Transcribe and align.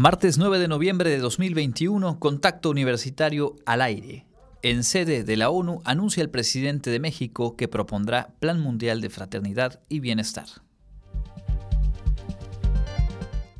Martes 0.00 0.38
9 0.38 0.58
de 0.58 0.66
noviembre 0.66 1.10
de 1.10 1.18
2021, 1.18 2.20
contacto 2.20 2.70
universitario 2.70 3.56
al 3.66 3.82
aire. 3.82 4.24
En 4.62 4.82
sede 4.82 5.24
de 5.24 5.36
la 5.36 5.50
ONU 5.50 5.82
anuncia 5.84 6.22
el 6.22 6.30
presidente 6.30 6.88
de 6.88 6.98
México 6.98 7.54
que 7.54 7.68
propondrá 7.68 8.32
Plan 8.40 8.58
Mundial 8.62 9.02
de 9.02 9.10
Fraternidad 9.10 9.82
y 9.90 10.00
Bienestar. 10.00 10.46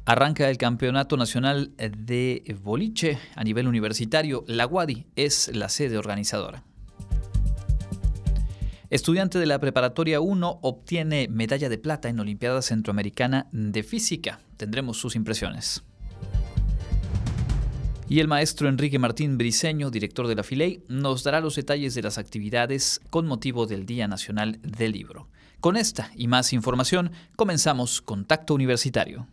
Arranca 0.07 0.48
el 0.48 0.57
Campeonato 0.57 1.18
Nacional 1.18 1.75
de 1.76 2.57
Boliche 2.62 3.18
a 3.36 3.45
nivel 3.45 3.68
universitario. 3.68 4.43
La 4.46 4.66
UADI 4.66 5.09
es 5.16 5.54
la 5.54 5.68
sede 5.68 5.98
organizadora. 5.98 6.64
Estudiante 8.88 9.38
de 9.38 9.45
la 9.45 9.59
Preparatoria 9.59 10.22
1 10.22 10.61
obtiene 10.62 11.29
medalla 11.29 11.68
de 11.68 11.77
plata 11.77 12.09
en 12.09 12.18
Olimpiada 12.18 12.63
Centroamericana 12.63 13.46
de 13.52 13.82
Física. 13.82 14.41
Tendremos 14.57 14.96
sus 14.96 15.16
impresiones. 15.16 15.85
Y 18.11 18.19
el 18.19 18.27
maestro 18.27 18.69
Enrique 18.69 18.99
Martín 18.99 19.39
Briceño, 19.39 19.89
director 19.89 20.27
de 20.27 20.35
la 20.35 20.43
FILEI, 20.43 20.82
nos 20.89 21.23
dará 21.23 21.41
los 21.41 21.55
detalles 21.55 21.95
de 21.95 22.03
las 22.03 22.19
actividades 22.19 23.00
con 23.09 23.25
motivo 23.25 23.67
del 23.67 23.86
Día 23.86 24.09
Nacional 24.09 24.59
del 24.63 24.91
Libro. 24.91 25.29
Con 25.61 25.77
esta 25.77 26.11
y 26.17 26.27
más 26.27 26.53
información, 26.53 27.13
comenzamos 27.36 28.03
Contacto 28.03 28.53
Universitario. 28.53 29.29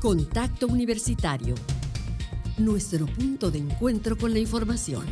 Contacto 0.00 0.66
Universitario 0.66 1.54
nuestro 2.58 3.06
punto 3.06 3.50
de 3.50 3.58
encuentro 3.58 4.16
con 4.16 4.32
la 4.32 4.38
información. 4.38 5.04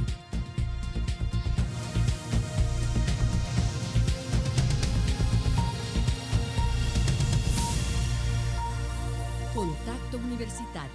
Contacto 9.55 10.19
Universitario. 10.19 10.91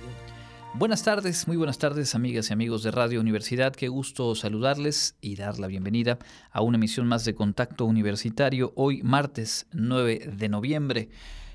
Buenas 0.74 1.04
tardes, 1.04 1.48
muy 1.48 1.58
buenas 1.58 1.80
tardes 1.80 2.16
amigas 2.16 2.50
y 2.50 2.54
amigos 2.54 2.84
de 2.84 2.92
Radio 2.92 3.20
Universidad. 3.20 3.74
Qué 3.74 3.90
gusto 3.90 4.34
saludarles 4.36 5.16
y 5.20 5.36
dar 5.36 5.60
la 5.60 5.68
bienvenida 5.68 6.18
a 6.52 6.62
una 6.62 6.78
emisión 6.78 7.08
más 7.08 7.26
de 7.26 7.36
Contacto 7.36 7.86
Universitario 7.86 8.72
hoy 8.76 9.02
martes 9.04 9.68
9 9.74 10.32
de 10.38 10.50
noviembre. 10.50 11.10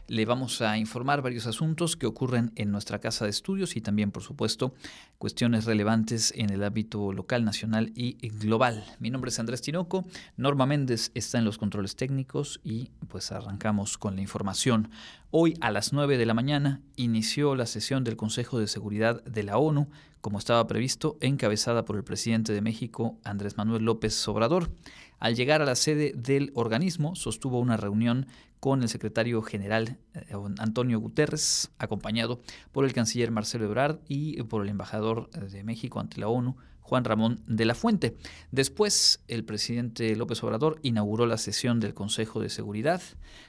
Le 0.09 0.25
vamos 0.27 0.61
a 0.61 0.77
informar 0.79 1.23
varios 1.23 1.47
asuntos 1.47 1.97
que 1.97 2.07
ocurren 2.07 2.53
en 2.57 2.71
nuestra 2.71 2.99
casa 2.99 3.25
de 3.25 3.31
estudios 3.31 3.77
y 3.77 3.81
también, 3.81 4.11
por 4.11 4.23
supuesto, 4.23 4.75
cuestiones 5.19 5.65
relevantes 5.65 6.35
en 6.37 6.51
el 6.51 6.65
ámbito 6.65 7.13
local, 7.13 7.45
nacional 7.45 7.93
y 7.95 8.15
global. 8.29 8.85
Mi 8.99 9.11
nombre 9.11 9.31
es 9.31 9.39
Andrés 9.39 9.63
Tinoco, 9.63 10.05
Norma 10.37 10.67
Méndez 10.67 11.13
está 11.15 11.39
en 11.39 11.45
los 11.45 11.57
controles 11.57 11.97
técnicos 11.97 12.61
y 12.65 12.91
pues 13.09 13.33
arrancamos 13.33 13.97
con 13.97 14.17
la 14.17 14.23
información. 14.23 14.91
Hoy 15.35 15.57
a 15.63 15.71
las 15.71 15.95
9 15.95 16.19
de 16.19 16.27
la 16.27 16.35
mañana 16.35 16.83
inició 16.95 17.55
la 17.55 17.65
sesión 17.65 18.05
del 18.05 18.19
Consejo 18.19 18.59
de 18.59 18.67
Seguridad 18.67 19.25
de 19.25 19.43
la 19.43 19.57
ONU, 19.57 19.89
como 20.21 20.39
estaba 20.39 20.67
previsto, 20.67 21.17
encabezada 21.23 21.87
por 21.87 21.97
el 21.97 22.05
presidente 22.05 22.53
de 22.53 22.61
México, 22.61 23.17
Andrés 23.25 23.57
Manuel 23.57 23.83
López 23.83 24.29
Obrador. 24.29 24.71
Al 25.19 25.35
llegar 25.35 25.63
a 25.63 25.65
la 25.65 25.75
sede 25.75 26.13
del 26.15 26.53
organismo, 26.55 27.15
sostuvo 27.15 27.61
una 27.61 27.79
reunión 27.79 28.27
con 28.61 28.83
el 28.83 28.91
secretario 28.91 29.41
general 29.41 29.97
eh, 30.13 30.35
Antonio 30.59 31.01
Guterres, 31.01 31.71
acompañado 31.79 32.43
por 32.71 32.85
el 32.85 32.93
canciller 32.93 33.31
Marcelo 33.31 33.65
Ebrard 33.65 34.01
y 34.09 34.43
por 34.43 34.63
el 34.63 34.69
embajador 34.69 35.31
de 35.31 35.65
México 35.65 35.99
ante 35.99 36.21
la 36.21 36.29
ONU, 36.29 36.59
Juan 36.83 37.05
Ramón 37.05 37.41
de 37.47 37.65
la 37.65 37.75
Fuente. 37.75 38.17
Después, 38.51 39.21
el 39.29 39.45
presidente 39.45 40.15
López 40.15 40.43
Obrador 40.43 40.79
inauguró 40.83 41.27
la 41.27 41.39
sesión 41.39 41.81
del 41.81 41.95
Consejo 41.95 42.41
de 42.41 42.51
Seguridad, 42.51 43.01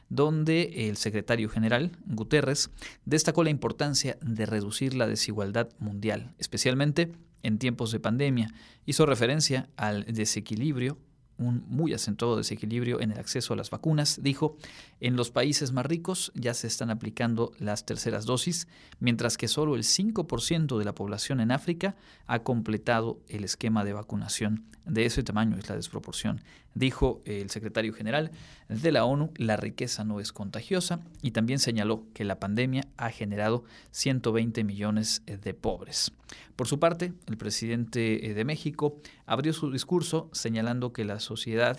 donde 0.10 0.88
el 0.90 0.98
secretario 0.98 1.50
general, 1.50 1.92
Guterres, 2.06 2.70
destacó 3.06 3.44
la 3.44 3.50
importancia 3.50 4.18
de 4.22 4.46
reducir 4.46 4.94
la 4.94 5.08
desigualdad 5.08 5.70
mundial, 5.80 6.34
especialmente 6.38 7.12
en 7.42 7.60
tiempos 7.60 7.92
de 7.92 8.00
pandemia. 8.00 8.54
Hizo 8.86 9.06
referencia 9.06 9.70
al 9.76 10.06
desequilibrio 10.06 10.98
un 11.38 11.64
muy 11.68 11.94
acentuado 11.94 12.38
desequilibrio 12.38 13.02
en 13.02 13.12
el 13.12 13.20
acceso 13.20 13.54
a 13.54 13.58
las 13.58 13.70
vacunas. 13.70 14.20
Dijo, 14.22 14.56
en 15.04 15.18
los 15.18 15.32
países 15.32 15.74
más 15.74 15.86
ricos 15.86 16.32
ya 16.34 16.54
se 16.54 16.68
están 16.68 16.90
aplicando 16.90 17.52
las 17.60 17.86
terceras 17.86 18.24
dosis, 18.24 18.70
mientras 19.02 19.38
que 19.38 19.50
solo 19.50 19.76
el 19.76 19.84
5% 19.84 20.78
de 20.78 20.86
la 20.86 20.96
población 20.96 21.42
en 21.42 21.52
África 21.52 21.98
ha 22.26 22.40
completado 22.40 23.20
el 23.28 23.44
esquema 23.44 23.84
de 23.84 23.92
vacunación. 23.92 24.64
De 24.86 25.06
ese 25.06 25.22
tamaño 25.22 25.58
es 25.58 25.68
la 25.68 25.76
desproporción. 25.76 26.42
Dijo 26.74 27.22
el 27.26 27.50
secretario 27.50 27.94
general 27.94 28.32
de 28.70 28.94
la 28.94 29.04
ONU, 29.04 29.32
la 29.36 29.58
riqueza 29.58 30.06
no 30.06 30.22
es 30.22 30.32
contagiosa 30.32 31.02
y 31.22 31.32
también 31.32 31.60
señaló 31.60 32.06
que 32.14 32.24
la 32.24 32.40
pandemia 32.40 32.88
ha 32.96 33.10
generado 33.10 33.66
120 33.92 34.64
millones 34.64 35.22
de 35.26 35.54
pobres. 35.54 36.14
Por 36.56 36.68
su 36.68 36.80
parte, 36.80 37.12
el 37.28 37.36
presidente 37.36 38.30
eh, 38.30 38.34
de 38.34 38.46
México 38.46 39.02
abrió 39.26 39.52
su 39.52 39.70
discurso 39.70 40.30
señalando 40.32 40.94
que 40.94 41.04
la 41.04 41.20
sociedad 41.20 41.78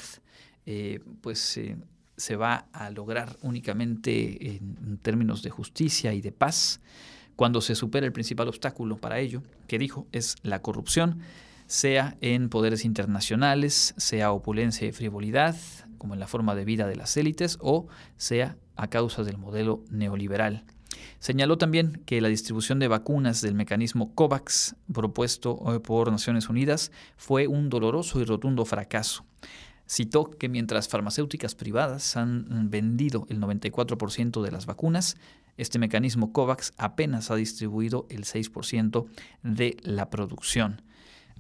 eh, 0.67 1.01
pues, 1.23 1.57
eh, 1.57 1.77
se 2.17 2.37
va 2.37 2.67
a 2.73 2.91
lograr 2.91 3.37
únicamente 3.43 4.57
en 4.57 4.99
términos 4.99 5.43
de 5.43 5.51
justicia 5.51 6.15
y 6.15 6.21
de 6.21 6.33
paz 6.33 6.81
cuando 7.37 7.61
se 7.61 7.75
supera 7.75 8.07
el 8.07 8.13
principal 8.13 8.49
obstáculo 8.49 8.97
para 8.97 9.19
ello, 9.19 9.43
que 9.67 9.79
dijo 9.79 10.07
es 10.13 10.37
la 10.43 10.63
corrupción, 10.63 11.21
sea 11.67 12.17
en 12.21 12.49
poderes 12.49 12.85
internacionales, 12.85 13.95
sea 13.97 14.33
opulencia 14.33 14.87
y 14.87 14.93
frivolidad, 14.93 15.57
como 15.99 16.15
en 16.15 16.21
la 16.21 16.27
forma 16.27 16.55
de 16.55 16.65
vida 16.65 16.87
de 16.87 16.97
las 16.97 17.17
élites, 17.17 17.59
o 17.61 17.89
sea 18.17 18.57
a 18.77 18.89
causa 18.89 19.23
del 19.23 19.39
modelo 19.39 19.85
neoliberal. 19.91 20.65
Señaló 21.19 21.59
también 21.59 22.03
que 22.07 22.21
la 22.21 22.29
distribución 22.29 22.79
de 22.79 22.89
vacunas 22.89 23.41
del 23.41 23.55
mecanismo 23.55 24.15
COVAX 24.15 24.77
propuesto 24.93 25.75
eh, 25.75 25.81
por 25.81 26.11
Naciones 26.11 26.49
Unidas 26.49 26.93
fue 27.17 27.47
un 27.47 27.71
doloroso 27.71 28.21
y 28.21 28.25
rotundo 28.25 28.65
fracaso. 28.65 29.25
Citó 29.87 30.31
que 30.31 30.49
mientras 30.49 30.89
farmacéuticas 30.89 31.55
privadas 31.55 32.17
han 32.17 32.71
vendido 32.71 33.27
el 33.29 33.41
94% 33.41 34.43
de 34.43 34.51
las 34.51 34.67
vacunas, 34.67 35.17
este 35.57 35.79
mecanismo 35.79 36.33
COVAX 36.33 36.73
apenas 36.79 37.31
ha 37.31 37.37
distribuido 37.37 38.07
el 38.09 38.25
6% 38.25 39.07
de 39.43 39.77
la 39.83 40.11
producción. 40.11 40.83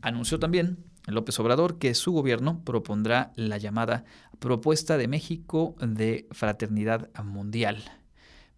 Anunció 0.02 0.38
también 0.38 0.78
López 1.06 1.38
Obrador 1.40 1.78
que 1.78 1.94
su 1.94 2.12
gobierno 2.12 2.60
propondrá 2.64 3.32
la 3.36 3.58
llamada 3.58 4.04
Propuesta 4.38 4.96
de 4.98 5.08
México 5.08 5.74
de 5.80 6.26
Fraternidad 6.30 7.10
Mundial 7.22 8.03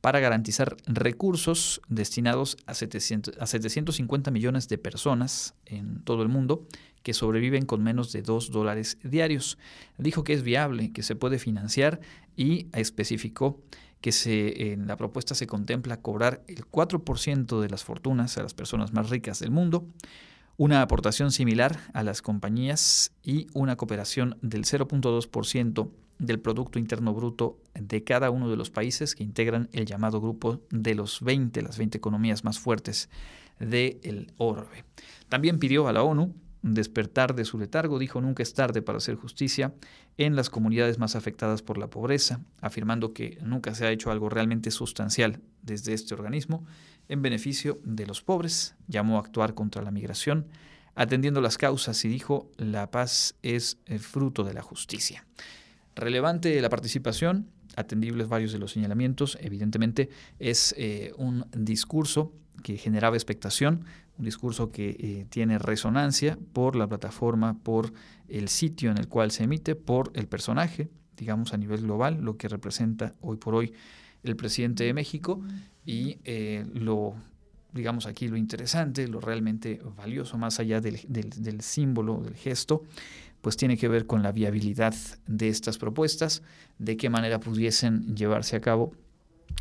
para 0.07 0.21
garantizar 0.21 0.77
recursos 0.87 1.83
destinados 1.89 2.59
a, 2.67 2.75
700, 2.75 3.39
a 3.41 3.47
750 3.49 4.31
millones 4.31 4.69
de 4.69 4.79
personas 4.79 5.57
en 5.65 6.01
todo 6.05 6.23
el 6.23 6.29
mundo 6.29 6.65
que 7.03 7.13
sobreviven 7.13 7.67
con 7.67 7.83
menos 7.83 8.13
de 8.13 8.23
2 8.23 8.53
dólares 8.53 8.99
diarios. 9.03 9.59
Dijo 9.99 10.23
que 10.23 10.35
es 10.35 10.45
viable, 10.45 10.93
que 10.93 11.03
se 11.03 11.17
puede 11.17 11.41
financiar 11.41 11.99
y 12.37 12.69
especificó 12.73 13.61
que 14.01 14.13
se, 14.13 14.71
en 14.71 14.87
la 14.87 14.97
propuesta 14.97 15.35
se 15.35 15.49
contempla 15.49 16.01
cobrar 16.01 16.45
el 16.47 16.71
4% 16.71 17.61
de 17.61 17.69
las 17.69 17.83
fortunas 17.83 18.39
a 18.39 18.45
las 18.45 18.55
personas 18.55 18.93
más 18.93 19.11
ricas 19.11 19.41
del 19.41 19.51
mundo, 19.51 19.89
una 20.57 20.83
aportación 20.83 21.33
similar 21.33 21.81
a 21.95 22.05
las 22.05 22.23
compañías 22.23 23.11
y 23.25 23.49
una 23.55 23.75
cooperación 23.75 24.39
del 24.41 24.67
0.2% 24.67 25.91
del 26.19 26.41
Producto 26.41 26.79
Interno 26.79 27.13
Bruto 27.15 27.59
de 27.75 28.05
cada 28.05 28.31
uno 28.31 28.49
de 28.49 28.57
los 28.57 28.71
países 28.71 29.15
que 29.15 29.25
integran 29.25 29.69
el 29.73 29.87
llamado 29.87 30.21
grupo 30.21 30.61
de 30.71 30.95
los 30.95 31.21
20, 31.21 31.63
las 31.63 31.79
20 31.79 31.99
economías 31.99 32.45
más 32.45 32.59
fuertes 32.59 33.09
del 33.59 34.33
orbe. 34.37 34.85
También 35.29 35.59
pidió 35.59 35.89
a 35.89 35.93
la 35.93 36.03
ONU 36.03 36.35
despertar 36.63 37.35
de 37.35 37.45
su 37.45 37.59
letargo, 37.59 37.99
dijo 37.99 38.21
nunca 38.21 38.43
es 38.43 38.55
tarde 38.55 38.83
para 38.83 38.99
hacer 38.99 39.15
justicia 39.15 39.73
en 40.17 40.35
las 40.35 40.51
comunidades 40.51 40.99
más 40.99 41.15
afectadas 41.15 41.63
por 41.63 41.79
la 41.79 41.89
pobreza, 41.89 42.41
afirmando 42.61 43.13
que 43.13 43.39
nunca 43.43 43.75
se 43.75 43.87
ha 43.87 43.93
hecho 43.93 44.11
algo 44.11 44.29
realmente 44.29 44.71
sustancial 44.71 45.41
desde 45.63 45.93
este 45.93 46.15
organismo 46.15 46.65
en 47.09 47.23
beneficio 47.23 47.79
de 47.85 48.07
los 48.07 48.23
pobres, 48.23 48.75
llamó 48.89 49.17
a 49.17 49.21
actuar 49.21 49.55
contra 49.55 49.83
la 49.83 49.91
migración, 49.93 50.47
atendiendo 50.95 51.41
las 51.41 51.59
causas 51.59 52.05
y 52.05 52.09
dijo 52.09 52.51
la 52.57 52.91
paz 52.91 53.37
es 53.43 53.79
el 53.87 54.01
fruto 54.01 54.43
de 54.43 54.55
la 54.55 54.63
justicia. 54.63 55.25
Relevante 55.97 56.61
la 56.61 56.69
participación, 56.69 57.49
atendibles 57.75 58.29
varios 58.29 58.53
de 58.53 58.59
los 58.59 58.73
señalamientos, 58.73 59.39
evidentemente 59.41 60.11
es 60.39 60.75
eh, 60.77 61.13
un 61.17 61.47
discurso 61.57 62.35
que 62.63 62.77
generaba 62.77 63.17
expectación, 63.17 63.87
un 64.19 64.27
discurso 64.27 64.71
que 64.71 64.91
eh, 64.91 65.27
tiene 65.31 65.59
resonancia 65.59 66.39
por 66.53 66.77
la 66.77 66.87
plataforma, 66.87 67.59
por 67.63 67.95
el 68.29 68.49
sitio 68.49 68.91
en 68.91 68.99
el 68.99 69.09
cual 69.09 69.31
se 69.31 69.45
emite, 69.45 69.75
por 69.75 70.11
el 70.15 70.27
personaje, 70.27 70.91
digamos 71.17 71.55
a 71.55 71.57
nivel 71.57 71.81
global, 71.81 72.19
lo 72.21 72.37
que 72.37 72.49
representa 72.49 73.15
hoy 73.23 73.39
por 73.39 73.55
hoy 73.55 73.73
el 74.23 74.37
presidente 74.37 74.85
de 74.85 74.93
México 74.93 75.41
y 75.87 76.19
eh, 76.25 76.67
lo 76.75 77.15
digamos 77.73 78.07
aquí 78.07 78.27
lo 78.27 78.37
interesante, 78.39 79.07
lo 79.07 79.21
realmente 79.21 79.81
valioso, 79.97 80.39
más 80.39 80.59
allá 80.61 80.81
del, 80.81 80.99
del 81.09 81.61
símbolo, 81.61 82.23
del 82.23 82.35
gesto, 82.35 82.85
pues 83.47 83.57
tiene 83.57 83.77
que 83.77 83.87
ver 83.87 84.07
con 84.07 84.25
la 84.25 84.33
viabilidad 84.33 84.93
de 85.29 85.49
estas 85.49 85.79
propuestas, 85.79 86.43
de 86.81 86.97
qué 86.97 87.11
manera 87.11 87.39
pudiesen 87.39 88.17
llevarse 88.17 88.57
a 88.57 88.61
cabo 88.61 88.91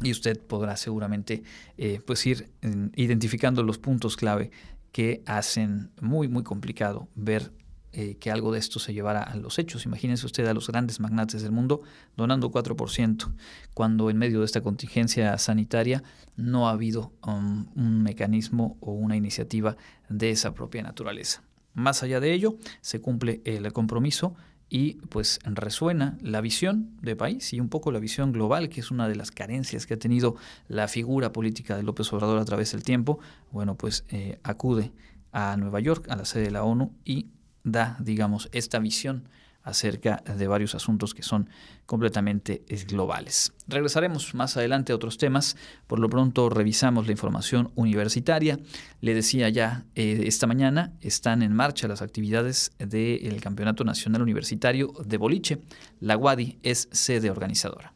y 0.02 0.10
usted 0.10 0.42
podrá 0.42 0.76
seguramente 0.76 1.44
eh, 1.78 2.02
pues 2.04 2.26
ir 2.26 2.50
identificando 2.96 3.62
los 3.62 3.78
puntos 3.78 4.18
clave 4.18 4.50
que 4.92 5.22
hacen 5.28 5.92
muy 6.02 6.28
muy 6.28 6.42
complicado 6.42 7.10
ver 7.14 7.52
eh, 7.92 8.18
que 8.18 8.32
algo 8.32 8.52
de 8.52 8.58
esto 8.58 8.80
se 8.80 8.92
llevara 8.92 9.22
a 9.22 9.36
los 9.36 9.60
hechos. 9.60 9.86
Imagínense 9.86 10.26
usted 10.26 10.48
a 10.48 10.56
los 10.56 10.68
grandes 10.68 11.00
magnates 11.00 11.44
del 11.44 11.52
mundo 11.52 11.84
donando 12.18 12.50
4%, 12.50 13.36
cuando 13.76 14.10
en 14.10 14.18
medio 14.18 14.40
de 14.40 14.46
esta 14.46 14.62
contingencia 14.62 15.38
sanitaria 15.38 16.02
no 16.36 16.68
ha 16.68 16.72
habido 16.72 17.14
um, 17.24 17.68
un 17.76 18.02
mecanismo 18.02 18.78
o 18.82 18.94
una 18.94 19.16
iniciativa 19.16 19.78
de 20.10 20.32
esa 20.32 20.56
propia 20.56 20.82
naturaleza. 20.82 21.45
Más 21.76 22.02
allá 22.02 22.20
de 22.20 22.34
ello, 22.34 22.58
se 22.82 23.00
cumple 23.02 23.42
el 23.46 23.72
compromiso 23.72 24.36
y 24.70 24.94
pues 25.10 25.40
resuena 25.44 26.18
la 26.22 26.42
visión 26.42 26.98
de 27.02 27.16
país 27.16 27.54
y 27.54 27.60
un 27.60 27.70
poco 27.70 27.92
la 27.92 28.00
visión 28.00 28.32
global, 28.32 28.70
que 28.70 28.80
es 28.80 28.90
una 28.90 29.08
de 29.08 29.16
las 29.16 29.30
carencias 29.30 29.86
que 29.86 29.94
ha 29.94 30.00
tenido 30.00 30.36
la 30.68 30.88
figura 30.88 31.32
política 31.32 31.78
de 31.78 31.84
López 31.84 32.12
Obrador 32.14 32.40
a 32.40 32.46
través 32.46 32.72
del 32.72 32.84
tiempo. 32.84 33.20
Bueno, 33.52 33.76
pues 33.76 34.06
eh, 34.10 34.40
acude 34.44 34.92
a 35.32 35.56
Nueva 35.58 35.80
York, 35.82 36.08
a 36.10 36.16
la 36.16 36.26
sede 36.26 36.46
de 36.46 36.52
la 36.52 36.64
ONU, 36.64 36.94
y 37.04 37.28
da, 37.64 37.98
digamos, 38.00 38.50
esta 38.54 38.80
visión 38.80 39.28
acerca 39.66 40.24
de 40.38 40.48
varios 40.48 40.76
asuntos 40.76 41.14
que 41.14 41.24
son 41.24 41.50
completamente 41.86 42.64
globales. 42.88 43.52
Regresaremos 43.68 44.34
más 44.36 44.56
adelante 44.56 44.94
a 44.94 44.96
otros 44.96 45.18
temas. 45.18 45.58
Por 45.88 46.00
lo 46.00 46.08
pronto 46.10 46.50
revisamos 46.50 47.08
la 47.08 47.12
información 47.12 47.72
universitaria. 47.76 48.60
Le 49.02 49.14
decía 49.14 49.50
ya, 49.50 49.86
eh, 49.96 50.24
esta 50.26 50.48
mañana 50.48 50.94
están 51.02 51.42
en 51.42 51.52
marcha 51.54 51.88
las 51.88 52.02
actividades 52.02 52.72
del 52.78 53.42
Campeonato 53.42 53.84
Nacional 53.84 54.22
Universitario 54.22 54.94
de 55.04 55.18
Boliche. 55.18 55.60
La 56.00 56.16
UADI 56.16 56.60
es 56.62 56.88
sede 56.92 57.32
organizadora. 57.32 57.94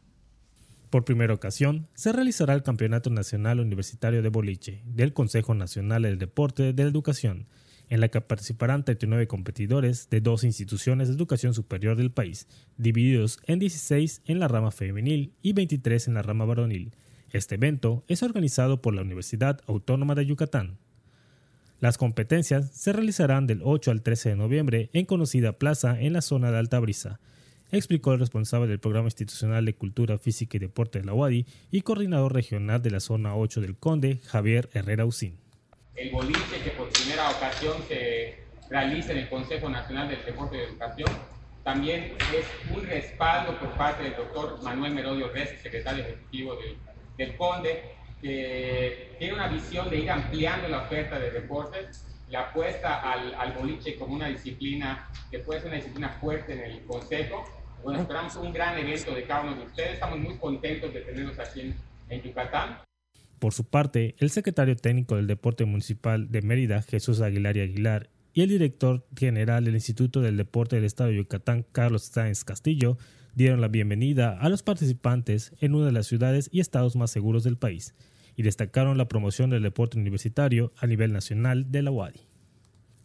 Por 0.90 1.04
primera 1.04 1.32
ocasión, 1.32 1.86
se 1.94 2.12
realizará 2.12 2.52
el 2.52 2.64
Campeonato 2.64 3.10
Nacional 3.10 3.60
Universitario 3.60 4.22
de 4.22 4.28
Boliche 4.28 4.82
del 4.84 5.12
Consejo 5.12 5.54
Nacional 5.54 6.02
del 6.02 6.18
Deporte 6.18 6.72
de 6.72 6.82
la 6.82 6.90
Educación 6.90 7.46
en 7.90 8.00
la 8.00 8.08
que 8.08 8.20
participarán 8.20 8.84
39 8.84 9.26
competidores 9.26 10.08
de 10.08 10.20
dos 10.20 10.44
instituciones 10.44 11.08
de 11.08 11.14
educación 11.14 11.52
superior 11.52 11.96
del 11.96 12.12
país, 12.12 12.46
divididos 12.78 13.40
en 13.46 13.58
16 13.58 14.22
en 14.26 14.38
la 14.38 14.48
rama 14.48 14.70
femenil 14.70 15.34
y 15.42 15.52
23 15.52 16.08
en 16.08 16.14
la 16.14 16.22
rama 16.22 16.44
varonil. 16.44 16.94
Este 17.30 17.56
evento 17.56 18.04
es 18.06 18.22
organizado 18.22 18.80
por 18.80 18.94
la 18.94 19.02
Universidad 19.02 19.60
Autónoma 19.66 20.14
de 20.14 20.24
Yucatán. 20.24 20.78
Las 21.80 21.98
competencias 21.98 22.70
se 22.72 22.92
realizarán 22.92 23.46
del 23.46 23.60
8 23.64 23.90
al 23.90 24.02
13 24.02 24.30
de 24.30 24.36
noviembre 24.36 24.90
en 24.92 25.04
conocida 25.04 25.58
plaza 25.58 26.00
en 26.00 26.12
la 26.12 26.22
zona 26.22 26.52
de 26.52 26.58
Alta 26.58 26.78
Brisa, 26.78 27.18
explicó 27.72 28.12
el 28.12 28.20
responsable 28.20 28.68
del 28.68 28.80
Programa 28.80 29.08
Institucional 29.08 29.64
de 29.64 29.74
Cultura 29.74 30.18
Física 30.18 30.56
y 30.56 30.60
Deporte 30.60 31.00
de 31.00 31.06
la 31.06 31.14
UADI 31.14 31.46
y 31.72 31.80
coordinador 31.80 32.34
regional 32.34 32.82
de 32.82 32.90
la 32.90 33.00
zona 33.00 33.34
8 33.34 33.60
del 33.60 33.76
Conde, 33.76 34.20
Javier 34.26 34.68
Herrera 34.74 35.06
Usín 35.06 35.38
el 36.00 36.10
boliche 36.10 36.62
que 36.64 36.70
por 36.70 36.88
primera 36.88 37.28
ocasión 37.28 37.76
se 37.86 38.38
realiza 38.70 39.12
en 39.12 39.18
el 39.18 39.28
Consejo 39.28 39.68
Nacional 39.68 40.08
del 40.08 40.24
Deporte 40.24 40.56
de 40.56 40.64
Educación. 40.64 41.10
También 41.62 42.16
es 42.34 42.46
un 42.74 42.82
respaldo 42.86 43.58
por 43.58 43.68
parte 43.72 44.04
del 44.04 44.16
doctor 44.16 44.62
Manuel 44.62 44.94
Merodio 44.94 45.28
Rez, 45.28 45.60
secretario 45.60 46.02
ejecutivo 46.02 46.56
del, 46.56 46.78
del 47.18 47.36
CONDE, 47.36 47.82
que 48.22 49.14
tiene 49.18 49.34
una 49.34 49.48
visión 49.48 49.90
de 49.90 49.98
ir 49.98 50.10
ampliando 50.10 50.68
la 50.68 50.84
oferta 50.84 51.18
de 51.18 51.32
deportes, 51.32 52.06
la 52.30 52.40
apuesta 52.48 53.00
al, 53.12 53.34
al 53.34 53.52
boliche 53.52 53.96
como 53.96 54.14
una 54.14 54.28
disciplina 54.28 55.06
que 55.30 55.40
puede 55.40 55.60
ser 55.60 55.68
una 55.68 55.76
disciplina 55.76 56.08
fuerte 56.18 56.54
en 56.54 56.60
el 56.60 56.84
Consejo. 56.86 57.44
Bueno, 57.82 58.00
esperamos 58.00 58.36
un 58.36 58.54
gran 58.54 58.78
evento 58.78 59.14
de 59.14 59.24
cada 59.24 59.42
uno 59.42 59.54
de 59.54 59.66
ustedes. 59.66 59.94
Estamos 59.94 60.18
muy 60.18 60.38
contentos 60.38 60.94
de 60.94 61.00
tenerlos 61.02 61.38
aquí 61.38 61.60
en, 61.60 61.76
en 62.08 62.22
Yucatán. 62.22 62.78
Por 63.40 63.54
su 63.54 63.64
parte, 63.64 64.14
el 64.18 64.28
secretario 64.28 64.76
técnico 64.76 65.16
del 65.16 65.26
Deporte 65.26 65.64
Municipal 65.64 66.30
de 66.30 66.42
Mérida, 66.42 66.82
Jesús 66.82 67.22
Aguilar 67.22 67.56
y 67.56 67.60
Aguilar, 67.60 68.10
y 68.34 68.42
el 68.42 68.50
director 68.50 69.06
general 69.16 69.64
del 69.64 69.74
Instituto 69.74 70.20
del 70.20 70.36
Deporte 70.36 70.76
del 70.76 70.84
Estado 70.84 71.08
de 71.08 71.16
Yucatán, 71.16 71.64
Carlos 71.72 72.02
Sáenz 72.02 72.44
Castillo, 72.44 72.98
dieron 73.34 73.62
la 73.62 73.68
bienvenida 73.68 74.38
a 74.38 74.50
los 74.50 74.62
participantes 74.62 75.54
en 75.58 75.74
una 75.74 75.86
de 75.86 75.92
las 75.92 76.06
ciudades 76.06 76.50
y 76.52 76.60
estados 76.60 76.96
más 76.96 77.10
seguros 77.10 77.42
del 77.42 77.56
país 77.56 77.94
y 78.36 78.42
destacaron 78.42 78.98
la 78.98 79.08
promoción 79.08 79.48
del 79.48 79.62
deporte 79.62 79.98
universitario 79.98 80.72
a 80.76 80.86
nivel 80.86 81.10
nacional 81.10 81.72
de 81.72 81.80
la 81.80 81.90
UADI. 81.90 82.20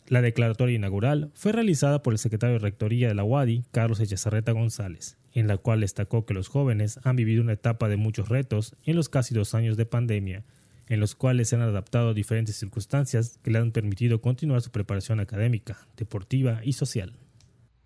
La 0.08 0.22
declaratoria 0.22 0.76
inaugural 0.76 1.32
fue 1.34 1.54
realizada 1.54 2.04
por 2.04 2.14
el 2.14 2.20
secretario 2.20 2.56
de 2.56 2.60
Rectoría 2.60 3.08
de 3.08 3.16
la 3.16 3.24
UADI, 3.24 3.64
Carlos 3.72 4.02
Echazarreta 4.02 4.52
González, 4.52 5.18
en 5.36 5.48
la 5.48 5.58
cual 5.58 5.82
destacó 5.82 6.26
que 6.26 6.34
los 6.34 6.48
jóvenes 6.48 7.00
han 7.04 7.18
vivido 7.18 7.44
una 7.44 7.54
etapa 7.54 7.90
de 7.90 7.98
muchos 7.98 8.30
retos 8.30 8.76
en 8.86 8.96
los 8.96 9.10
casi 9.10 9.36
dos 9.36 9.54
años 9.54 9.76
de 9.76 9.86
pandemia, 9.86 10.46
en 10.88 11.00
los 11.02 11.14
cuales 11.14 11.50
se 11.50 11.58
han 11.58 11.62
adaptado 11.62 12.10
a 12.10 12.14
diferentes 12.14 12.56
circunstancias 12.56 13.38
que 13.44 13.52
le 13.52 13.60
han 13.60 13.72
permitido 13.72 14.22
continuar 14.22 14.62
su 14.62 14.72
preparación 14.72 15.20
académica, 15.20 15.78
deportiva 15.98 16.62
y 16.64 16.74
social. 16.74 17.18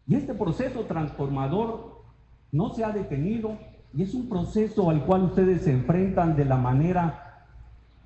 Y 0.07 0.15
este 0.15 0.35
proceso 0.35 0.85
transformador 0.85 2.03
no 2.51 2.73
se 2.75 2.83
ha 2.83 2.91
detenido 2.91 3.57
y 3.95 4.03
es 4.03 4.13
un 4.13 4.29
proceso 4.29 4.91
al 4.91 5.03
cual 5.05 5.23
ustedes 5.23 5.63
se 5.63 5.71
enfrentan 5.71 6.35
de 6.35 6.45
la 6.45 6.57
manera 6.57 7.47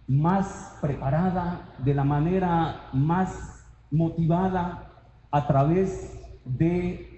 más 0.07 0.77
preparada, 0.81 1.75
de 1.79 1.93
la 1.93 2.05
manera 2.05 2.89
más 2.93 3.65
motivada 3.91 4.89
a 5.31 5.47
través 5.47 6.17
de 6.45 7.12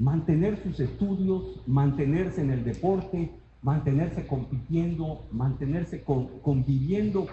mantener 0.00 0.60
sus 0.62 0.80
estudios, 0.80 1.60
mantenerse 1.66 2.40
en 2.40 2.50
el 2.50 2.64
deporte, 2.64 3.30
mantenerse 3.60 4.26
compitiendo, 4.26 5.26
mantenerse 5.30 6.02
conviviendo 6.02 7.26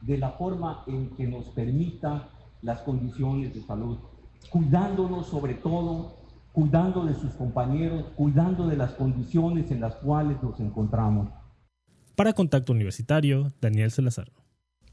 de 0.00 0.18
la 0.18 0.30
forma 0.30 0.84
en 0.86 1.10
que 1.16 1.26
nos 1.26 1.46
permita 1.48 2.28
las 2.62 2.80
condiciones 2.82 3.52
de 3.52 3.60
salud, 3.62 3.98
cuidándonos 4.50 5.26
sobre 5.26 5.54
todo, 5.54 6.14
cuidando 6.52 7.04
de 7.04 7.14
sus 7.14 7.32
compañeros, 7.32 8.04
cuidando 8.14 8.68
de 8.68 8.76
las 8.76 8.92
condiciones 8.92 9.72
en 9.72 9.80
las 9.80 9.96
cuales 9.96 10.40
nos 10.44 10.60
encontramos. 10.60 11.28
Para 12.14 12.34
Contacto 12.34 12.72
Universitario, 12.72 13.52
Daniel 13.60 13.90
Salazar. 13.90 14.30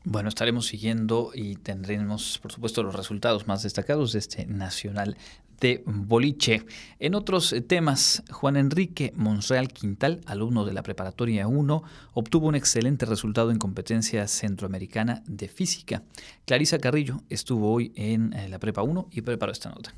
Bueno, 0.06 0.30
estaremos 0.30 0.66
siguiendo 0.66 1.32
y 1.36 1.56
tendremos, 1.58 2.40
por 2.40 2.54
supuesto, 2.54 2.84
los 2.84 2.96
resultados 2.96 3.48
más 3.48 3.64
destacados 3.64 4.14
de 4.14 4.20
este 4.20 4.46
Nacional 4.46 5.18
de 5.60 5.84
Boliche. 5.86 6.66
En 7.00 7.16
otros 7.16 7.54
temas, 7.68 8.24
Juan 8.32 8.56
Enrique 8.56 9.12
Monreal 9.18 9.68
Quintal, 9.68 10.22
alumno 10.26 10.64
de 10.64 10.72
la 10.72 10.84
Preparatoria 10.84 11.48
1, 11.48 11.84
obtuvo 12.14 12.48
un 12.48 12.56
excelente 12.56 13.06
resultado 13.06 13.52
en 13.52 13.60
competencia 13.60 14.26
centroamericana 14.28 15.22
de 15.28 15.50
física. 15.50 16.02
Clarisa 16.46 16.80
Carrillo 16.80 17.22
estuvo 17.30 17.72
hoy 17.72 17.92
en 17.96 18.32
eh, 18.34 18.48
la 18.48 18.60
Prepa 18.60 18.84
1 18.84 19.10
y 19.12 19.22
preparó 19.22 19.52
esta 19.52 19.70
nota. 19.70 19.94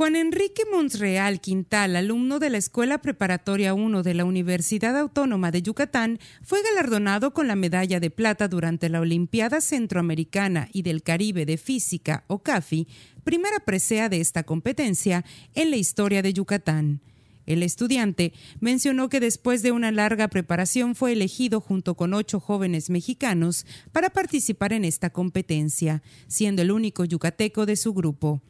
Juan 0.00 0.16
Enrique 0.16 0.62
Monreal 0.64 1.42
Quintal, 1.42 1.94
alumno 1.94 2.38
de 2.38 2.48
la 2.48 2.56
Escuela 2.56 3.02
Preparatoria 3.02 3.74
1 3.74 4.02
de 4.02 4.14
la 4.14 4.24
Universidad 4.24 4.96
Autónoma 4.96 5.50
de 5.50 5.60
Yucatán, 5.60 6.18
fue 6.42 6.62
galardonado 6.62 7.34
con 7.34 7.46
la 7.46 7.54
medalla 7.54 8.00
de 8.00 8.08
plata 8.08 8.48
durante 8.48 8.88
la 8.88 9.00
Olimpiada 9.00 9.60
Centroamericana 9.60 10.70
y 10.72 10.80
del 10.80 11.02
Caribe 11.02 11.44
de 11.44 11.58
Física, 11.58 12.24
o 12.28 12.38
CAFI, 12.38 12.88
primera 13.24 13.60
presea 13.60 14.08
de 14.08 14.22
esta 14.22 14.42
competencia 14.42 15.22
en 15.54 15.68
la 15.68 15.76
historia 15.76 16.22
de 16.22 16.32
Yucatán. 16.32 17.02
El 17.44 17.62
estudiante 17.62 18.32
mencionó 18.58 19.10
que 19.10 19.20
después 19.20 19.62
de 19.62 19.72
una 19.72 19.92
larga 19.92 20.28
preparación 20.28 20.94
fue 20.94 21.12
elegido 21.12 21.60
junto 21.60 21.94
con 21.94 22.14
ocho 22.14 22.40
jóvenes 22.40 22.88
mexicanos 22.88 23.66
para 23.92 24.08
participar 24.08 24.72
en 24.72 24.86
esta 24.86 25.10
competencia, 25.10 26.02
siendo 26.26 26.62
el 26.62 26.70
único 26.70 27.04
yucateco 27.04 27.66
de 27.66 27.76
su 27.76 27.92
grupo. 27.92 28.40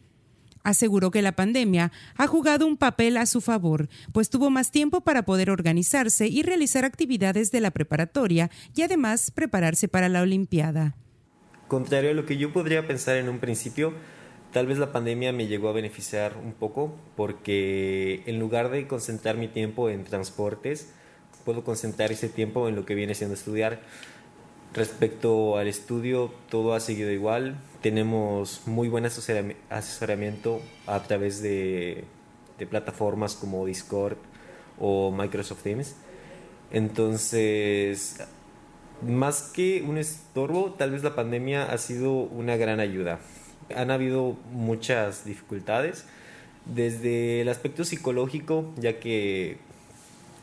Aseguró 0.62 1.11
que 1.11 1.23
la 1.23 1.33
pandemia 1.33 1.90
ha 2.17 2.26
jugado 2.26 2.67
un 2.67 2.76
papel 2.76 3.17
a 3.17 3.26
su 3.26 3.40
favor, 3.40 3.88
pues 4.12 4.29
tuvo 4.29 4.50
más 4.50 4.71
tiempo 4.71 5.00
para 5.00 5.25
poder 5.25 5.50
organizarse 5.50 6.29
y 6.29 6.43
realizar 6.43 6.85
actividades 6.85 7.50
de 7.50 7.61
la 7.61 7.71
preparatoria 7.71 8.50
y 8.75 8.83
además 8.83 9.31
prepararse 9.31 9.88
para 9.88 10.09
la 10.09 10.23
Olimpiada. 10.23 10.97
Contrario 11.69 12.11
a 12.11 12.14
lo 12.14 12.26
que 12.26 12.37
yo 12.37 12.52
podría 12.52 12.87
pensar 12.87 13.17
en 13.17 13.29
un 13.29 13.38
principio, 13.38 13.95
tal 14.52 14.67
vez 14.67 14.79
la 14.79 14.93
pandemia 14.93 15.33
me 15.33 15.47
llegó 15.47 15.69
a 15.69 15.73
beneficiar 15.73 16.37
un 16.37 16.52
poco 16.52 16.95
porque 17.17 18.23
en 18.26 18.38
lugar 18.38 18.71
de 18.71 18.87
concentrar 18.87 19.37
mi 19.37 19.49
tiempo 19.49 19.88
en 19.88 20.05
transportes, 20.05 20.93
puedo 21.45 21.64
concentrar 21.64 22.12
ese 22.12 22.29
tiempo 22.29 22.69
en 22.69 22.76
lo 22.76 22.85
que 22.85 22.95
viene 22.95 23.14
siendo 23.14 23.35
estudiar. 23.35 23.81
Respecto 24.75 25.57
al 25.57 25.69
estudio, 25.69 26.33
todo 26.49 26.75
ha 26.75 26.81
seguido 26.81 27.11
igual. 27.11 27.57
Tenemos 27.83 28.63
muy 28.67 28.89
buen 28.89 29.07
asesoramiento 29.07 30.61
a 30.87 31.03
través 31.03 31.43
de, 31.43 32.05
plataformas 32.69 33.37
como 33.37 33.65
Discord 33.65 34.19
o 34.79 35.11
Microsoft 35.11 35.63
Teams. 35.63 35.95
Entonces, 36.71 38.19
Más 39.03 39.51
que 39.55 39.81
un 39.81 39.97
estorbo, 39.97 40.75
tal 40.75 40.91
vez 40.91 41.03
la 41.03 41.15
pandemia 41.15 41.73
ha 41.73 41.79
sido 41.79 42.13
una 42.13 42.57
gran 42.57 42.81
ayuda. 42.81 43.19
Han 43.75 43.91
habido 43.91 44.37
muchas 44.53 45.25
dificultades, 45.25 46.05
desde 46.67 47.41
el 47.41 47.49
aspecto 47.49 47.85
psicológico, 47.85 48.71
ya 48.77 49.01
que 49.01 49.57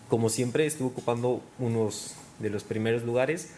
como 0.07 0.29
siempre 0.29 0.65
estuve 0.65 0.87
ocupando 0.87 1.41
unos 1.59 2.15
de 2.39 2.49
los 2.49 2.63
primeros 2.63 3.03
lugares, 3.03 3.53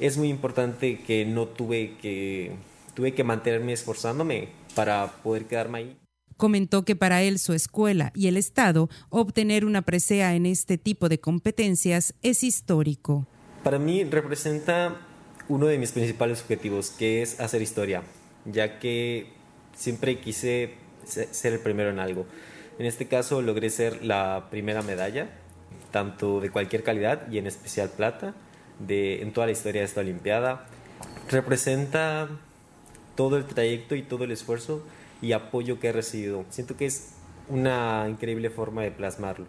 es 0.00 0.18
muy 0.18 0.28
importante 0.28 1.00
que 1.00 1.24
no 1.24 1.46
tuve 1.46 1.96
que 2.00 2.52
tuve 2.94 3.14
que 3.14 3.24
mantenerme 3.24 3.72
esforzándome 3.72 4.48
para 4.74 5.06
poder 5.22 5.46
quedarme 5.46 5.78
ahí. 5.78 5.98
Comentó 6.36 6.84
que 6.84 6.96
para 6.96 7.22
él 7.22 7.38
su 7.38 7.52
escuela 7.52 8.10
y 8.14 8.26
el 8.26 8.36
Estado 8.36 8.88
obtener 9.08 9.64
una 9.64 9.82
presea 9.82 10.34
en 10.34 10.46
este 10.46 10.78
tipo 10.78 11.08
de 11.08 11.20
competencias 11.20 12.14
es 12.22 12.42
histórico. 12.42 13.26
Para 13.62 13.78
mí 13.78 14.04
representa 14.04 15.00
uno 15.48 15.66
de 15.66 15.78
mis 15.78 15.92
principales 15.92 16.40
objetivos, 16.40 16.90
que 16.90 17.22
es 17.22 17.38
hacer 17.40 17.62
historia, 17.62 18.02
ya 18.44 18.78
que 18.78 19.32
siempre 19.76 20.20
quise 20.20 20.74
ser 21.04 21.52
el 21.52 21.60
primero 21.60 21.90
en 21.90 21.98
algo. 21.98 22.26
En 22.78 22.86
este 22.86 23.06
caso 23.06 23.40
logré 23.42 23.70
ser 23.70 24.04
la 24.04 24.48
primera 24.50 24.82
medalla, 24.82 25.28
tanto 25.92 26.40
de 26.40 26.50
cualquier 26.50 26.82
calidad 26.82 27.30
y 27.30 27.38
en 27.38 27.46
especial 27.46 27.90
plata, 27.90 28.34
de, 28.80 29.22
en 29.22 29.32
toda 29.32 29.46
la 29.46 29.52
historia 29.52 29.82
de 29.82 29.86
esta 29.86 30.00
Olimpiada. 30.00 30.66
Representa 31.30 32.28
todo 33.14 33.36
el 33.36 33.44
trayecto 33.44 33.94
y 33.94 34.02
todo 34.02 34.24
el 34.24 34.30
esfuerzo 34.30 34.82
y 35.22 35.32
apoyo 35.32 35.80
que 35.80 35.88
he 35.88 35.92
recibido. 35.92 36.44
Siento 36.50 36.76
que 36.76 36.86
es 36.86 37.14
una 37.48 38.06
increíble 38.08 38.50
forma 38.50 38.82
de 38.82 38.90
plasmarlo. 38.90 39.46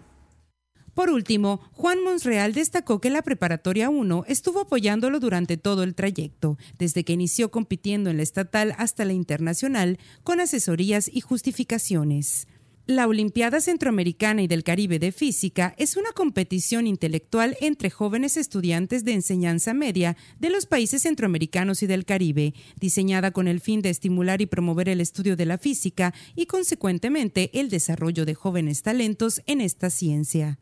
Por 0.96 1.10
último, 1.10 1.60
Juan 1.74 2.02
Monsreal 2.02 2.54
destacó 2.54 3.02
que 3.02 3.10
la 3.10 3.22
preparatoria 3.22 3.90
1 3.90 4.24
estuvo 4.30 4.62
apoyándolo 4.62 5.20
durante 5.20 5.58
todo 5.58 5.84
el 5.84 5.94
trayecto, 5.94 6.58
desde 6.80 7.04
que 7.04 7.12
inició 7.12 7.52
compitiendo 7.52 8.10
en 8.10 8.18
la 8.18 8.24
estatal 8.24 8.74
hasta 8.78 9.04
la 9.04 9.12
internacional, 9.12 10.00
con 10.24 10.40
asesorías 10.40 11.10
y 11.12 11.20
justificaciones. 11.20 12.48
La 12.88 13.08
Olimpiada 13.08 13.62
Centroamericana 13.62 14.44
y 14.44 14.48
del 14.48 14.64
Caribe 14.64 15.00
de 15.00 15.12
Física 15.12 15.74
es 15.80 15.98
una 15.98 16.12
competición 16.12 16.86
intelectual 16.86 17.58
entre 17.60 17.90
jóvenes 17.90 18.38
estudiantes 18.38 19.04
de 19.04 19.14
enseñanza 19.14 19.74
media 19.74 20.16
de 20.38 20.52
los 20.52 20.68
países 20.68 21.02
centroamericanos 21.02 21.82
y 21.82 21.88
del 21.88 22.06
Caribe, 22.06 22.54
diseñada 22.80 23.32
con 23.32 23.48
el 23.48 23.60
fin 23.60 23.82
de 23.82 23.90
estimular 23.90 24.40
y 24.42 24.46
promover 24.46 24.88
el 24.88 25.02
estudio 25.02 25.36
de 25.36 25.48
la 25.48 25.58
física 25.58 26.14
y, 26.36 26.46
consecuentemente, 26.46 27.50
el 27.60 27.72
desarrollo 27.72 28.24
de 28.24 28.36
jóvenes 28.36 28.84
talentos 28.84 29.42
en 29.48 29.62
esta 29.62 29.90
ciencia. 29.90 30.60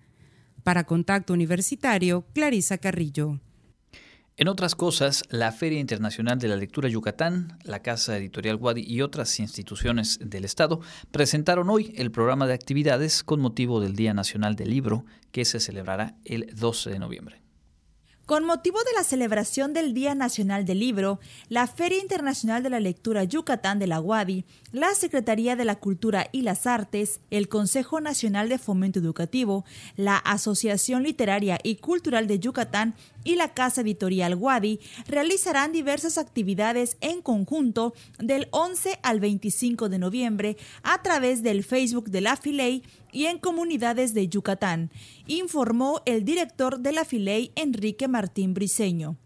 Para 0.64 0.86
Contacto 0.86 1.34
Universitario, 1.34 2.26
Clarisa 2.34 2.78
Carrillo. 2.78 3.42
En 4.36 4.48
otras 4.48 4.74
cosas, 4.74 5.24
la 5.30 5.52
Feria 5.52 5.80
Internacional 5.80 6.40
de 6.40 6.48
la 6.48 6.56
Lectura 6.56 6.90
Yucatán, 6.90 7.60
la 7.64 7.84
Casa 7.84 8.18
Editorial 8.18 8.56
Wadi 8.56 8.82
y 8.82 9.02
otras 9.04 9.40
instituciones 9.40 10.18
del 10.20 10.44
Estado 10.44 10.82
presentaron 11.12 11.70
hoy 11.70 11.94
el 11.98 12.10
programa 12.10 12.48
de 12.48 12.56
actividades 12.56 13.24
con 13.24 13.40
motivo 13.40 13.80
del 13.80 13.96
Día 13.96 14.16
Nacional 14.16 14.56
del 14.56 14.72
Libro, 14.72 15.06
que 15.32 15.46
se 15.46 15.60
celebrará 15.60 16.16
el 16.26 16.50
12 16.56 16.90
de 16.90 16.98
noviembre. 16.98 17.44
Con 18.26 18.46
motivo 18.46 18.80
de 18.80 18.94
la 18.96 19.04
celebración 19.04 19.74
del 19.74 19.94
Día 19.94 20.16
Nacional 20.16 20.64
del 20.64 20.80
Libro, 20.80 21.20
la 21.50 21.68
Feria 21.68 22.00
Internacional 22.02 22.64
de 22.64 22.70
la 22.70 22.80
Lectura 22.80 23.26
Yucatán 23.26 23.80
de 23.80 23.88
la 23.88 24.00
UADI, 24.00 24.46
la 24.72 24.96
Secretaría 24.96 25.58
de 25.58 25.66
la 25.66 25.76
Cultura 25.76 26.30
y 26.32 26.44
las 26.44 26.66
Artes, 26.66 27.20
el 27.32 27.50
Consejo 27.50 28.00
Nacional 28.00 28.48
de 28.48 28.60
Fomento 28.60 29.00
Educativo, 29.00 29.66
la 29.98 30.16
Asociación 30.16 31.04
Literaria 31.04 31.60
y 31.62 31.76
Cultural 31.76 32.26
de 32.28 32.40
Yucatán 32.40 32.96
y 33.24 33.36
la 33.36 33.54
Casa 33.54 33.82
Editorial 33.82 34.36
Wadi 34.36 34.80
realizarán 35.08 35.72
diversas 35.72 36.18
actividades 36.18 36.98
en 37.02 37.22
conjunto 37.22 37.94
del 38.20 38.48
11 38.52 39.00
al 39.04 39.20
25 39.20 39.90
de 39.90 40.00
noviembre 40.00 40.58
a 40.84 41.02
través 41.02 41.44
del 41.44 41.64
Facebook 41.64 42.10
de 42.10 42.22
la 42.22 42.36
Filey 42.36 42.84
y 43.12 43.26
en 43.26 43.38
comunidades 43.38 44.14
de 44.14 44.28
Yucatán, 44.28 44.92
informó 45.28 46.02
el 46.06 46.26
director 46.26 46.80
de 46.80 46.92
la 46.92 47.06
Filey 47.06 47.52
Enrique 47.56 48.08
Martín 48.08 48.54
Briceño. 48.54 49.18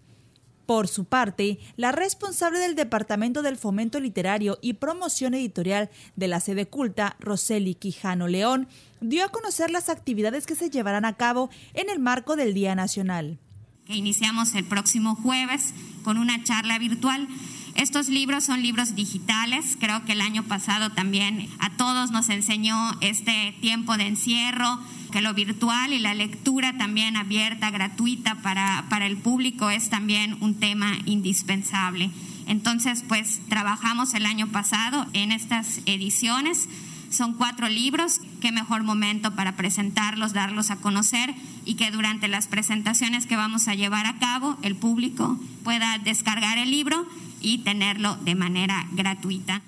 Por 0.67 0.89
su 0.89 1.05
parte, 1.05 1.59
la 1.77 1.93
responsable 1.93 2.59
del 2.59 2.75
Departamento 2.75 3.41
del 3.41 3.55
Fomento 3.55 4.01
Literario 4.01 4.59
y 4.61 4.73
Promoción 4.73 5.33
Editorial 5.33 5.89
de 6.17 6.27
la 6.27 6.41
sede 6.41 6.67
culta, 6.67 7.15
Roseli 7.21 7.73
Quijano 7.73 8.27
León, 8.27 8.67
dio 8.99 9.23
a 9.23 9.29
conocer 9.29 9.71
las 9.71 9.87
actividades 9.87 10.45
que 10.45 10.55
se 10.55 10.69
llevarán 10.69 11.05
a 11.05 11.15
cabo 11.15 11.49
en 11.73 11.89
el 11.89 11.99
marco 11.99 12.35
del 12.35 12.53
Día 12.53 12.75
Nacional 12.75 13.39
que 13.87 13.95
iniciamos 13.95 14.53
el 14.53 14.65
próximo 14.65 15.15
jueves 15.15 15.73
con 16.03 16.17
una 16.17 16.43
charla 16.43 16.77
virtual. 16.77 17.27
Estos 17.73 18.09
libros 18.09 18.43
son 18.43 18.61
libros 18.61 18.95
digitales, 18.95 19.77
creo 19.79 20.03
que 20.03 20.11
el 20.11 20.21
año 20.21 20.43
pasado 20.43 20.89
también 20.91 21.47
a 21.59 21.69
todos 21.69 22.11
nos 22.11 22.27
enseñó 22.27 22.75
este 22.99 23.55
tiempo 23.61 23.95
de 23.95 24.07
encierro, 24.07 24.79
que 25.11 25.21
lo 25.21 25.33
virtual 25.33 25.93
y 25.93 25.99
la 25.99 26.13
lectura 26.13 26.77
también 26.77 27.15
abierta, 27.15 27.71
gratuita 27.71 28.35
para, 28.41 28.85
para 28.89 29.05
el 29.05 29.15
público 29.15 29.69
es 29.69 29.89
también 29.89 30.35
un 30.41 30.55
tema 30.55 30.91
indispensable. 31.05 32.09
Entonces, 32.45 33.05
pues 33.07 33.39
trabajamos 33.47 34.13
el 34.15 34.25
año 34.25 34.47
pasado 34.47 35.05
en 35.13 35.31
estas 35.31 35.79
ediciones 35.85 36.67
son 37.09 37.33
cuatro 37.33 37.69
libros, 37.69 38.19
qué 38.41 38.51
mejor 38.51 38.83
momento 38.83 39.35
para 39.35 39.55
presentarlos, 39.55 40.33
darlos 40.33 40.71
a 40.71 40.77
conocer 40.77 41.33
y 41.65 41.75
que 41.75 41.91
durante 41.91 42.27
las 42.27 42.47
presentaciones 42.47 43.25
que 43.25 43.35
vamos 43.35 43.67
a 43.67 43.75
llevar 43.75 44.05
a 44.05 44.19
cabo 44.19 44.57
el 44.61 44.75
público 44.75 45.39
pueda 45.63 45.97
descargar 45.99 46.57
el 46.57 46.71
libro 46.71 47.05
y 47.41 47.59
tenerlo 47.59 48.15
de 48.17 48.35
manera 48.35 48.87
gratuita. 48.91 49.61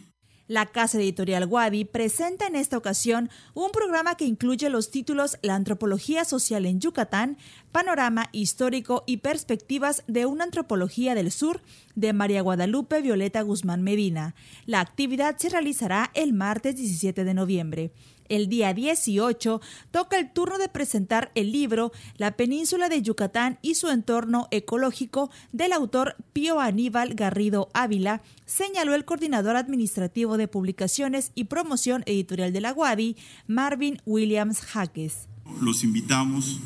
La 0.50 0.66
Casa 0.66 0.98
Editorial 0.98 1.46
Wadi 1.46 1.86
presenta 1.86 2.48
en 2.48 2.56
esta 2.56 2.76
ocasión 2.76 3.30
un 3.54 3.70
programa 3.70 4.16
que 4.16 4.26
incluye 4.26 4.68
los 4.72 4.90
títulos 4.90 5.38
La 5.44 5.54
antropología 5.54 6.26
social 6.26 6.66
en 6.66 6.80
Yucatán, 6.80 7.38
Panorama 7.72 8.30
histórico 8.32 9.04
y 9.06 9.18
perspectivas 9.18 10.04
de 10.08 10.26
una 10.26 10.46
antropología 10.46 11.14
del 11.14 11.32
sur 11.32 11.62
de 11.94 12.14
María 12.14 12.42
Guadalupe 12.42 13.00
Violeta 13.00 13.44
Guzmán 13.44 13.84
Medina. 13.84 14.34
La 14.66 14.80
actividad 14.80 15.38
se 15.38 15.50
realizará 15.50 16.10
el 16.16 16.34
martes 16.34 16.76
17 16.78 17.26
de 17.26 17.34
noviembre. 17.36 17.92
El 18.30 18.48
día 18.48 18.74
18 18.74 19.60
toca 19.92 20.20
el 20.20 20.32
turno 20.32 20.60
de 20.60 20.70
presentar 20.70 21.32
el 21.34 21.52
libro 21.52 21.92
La 22.18 22.38
península 22.38 22.88
de 22.88 23.02
Yucatán 23.02 23.58
y 23.64 23.74
su 23.76 23.90
entorno 23.90 24.48
ecológico 24.52 25.32
del 25.52 25.74
autor 25.74 26.16
Pío 26.32 26.60
Aníbal 26.60 27.16
Garrido 27.16 27.70
Ávila, 27.74 28.22
señaló 28.46 28.94
el 28.94 29.04
coordinador 29.04 29.56
administrativo 29.56 30.38
de 30.38 30.48
publicaciones 30.48 31.32
y 31.34 31.46
promoción 31.46 32.04
editorial 32.06 32.54
de 32.54 32.62
la 32.62 32.72
Guadi, 32.72 33.18
Marvin 33.48 34.00
Williams 34.06 34.62
Jaques. 34.62 35.28
Los 35.60 35.84
invitamos 35.84 36.60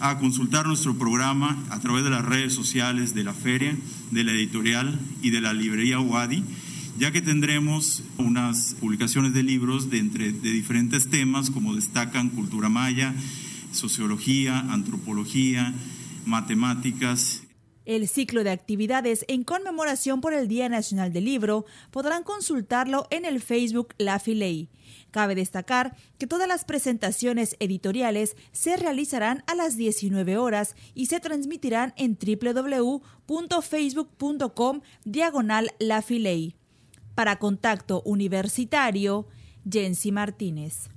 a 0.00 0.18
consultar 0.18 0.66
nuestro 0.66 0.96
programa 0.98 1.64
a 1.70 1.80
través 1.80 2.04
de 2.04 2.10
las 2.10 2.24
redes 2.24 2.52
sociales 2.52 3.14
de 3.14 3.24
la 3.24 3.34
feria, 3.34 3.76
de 4.10 4.24
la 4.24 4.32
editorial 4.32 4.98
y 5.22 5.30
de 5.30 5.40
la 5.40 5.52
librería 5.52 6.00
Wadi 6.00 6.44
ya 6.98 7.12
que 7.12 7.22
tendremos 7.22 8.02
unas 8.18 8.74
publicaciones 8.74 9.32
de 9.32 9.44
libros 9.44 9.88
de, 9.88 9.98
entre, 9.98 10.32
de 10.32 10.50
diferentes 10.50 11.08
temas, 11.08 11.48
como 11.50 11.76
destacan 11.76 12.30
cultura 12.30 12.68
maya, 12.68 13.14
sociología, 13.72 14.58
antropología, 14.58 15.72
matemáticas. 16.26 17.44
El 17.84 18.08
ciclo 18.08 18.42
de 18.42 18.50
actividades 18.50 19.24
en 19.28 19.44
conmemoración 19.44 20.20
por 20.20 20.34
el 20.34 20.48
Día 20.48 20.68
Nacional 20.68 21.12
del 21.12 21.24
Libro 21.24 21.66
podrán 21.92 22.24
consultarlo 22.24 23.06
en 23.10 23.24
el 23.24 23.40
Facebook 23.40 23.94
La 23.96 24.18
Filey. 24.18 24.68
Cabe 25.12 25.36
destacar 25.36 25.94
que 26.18 26.26
todas 26.26 26.48
las 26.48 26.64
presentaciones 26.64 27.54
editoriales 27.60 28.34
se 28.52 28.76
realizarán 28.76 29.44
a 29.46 29.54
las 29.54 29.76
19 29.76 30.36
horas 30.36 30.74
y 30.94 31.06
se 31.06 31.20
transmitirán 31.20 31.94
en 31.96 32.18
www.facebook.com 32.18 34.80
diagonal 35.04 35.70
La 35.78 36.02
Filey. 36.02 36.56
Para 37.18 37.40
Contacto 37.40 38.00
Universitario, 38.04 39.26
Jensi 39.68 40.12
Martínez. 40.12 40.88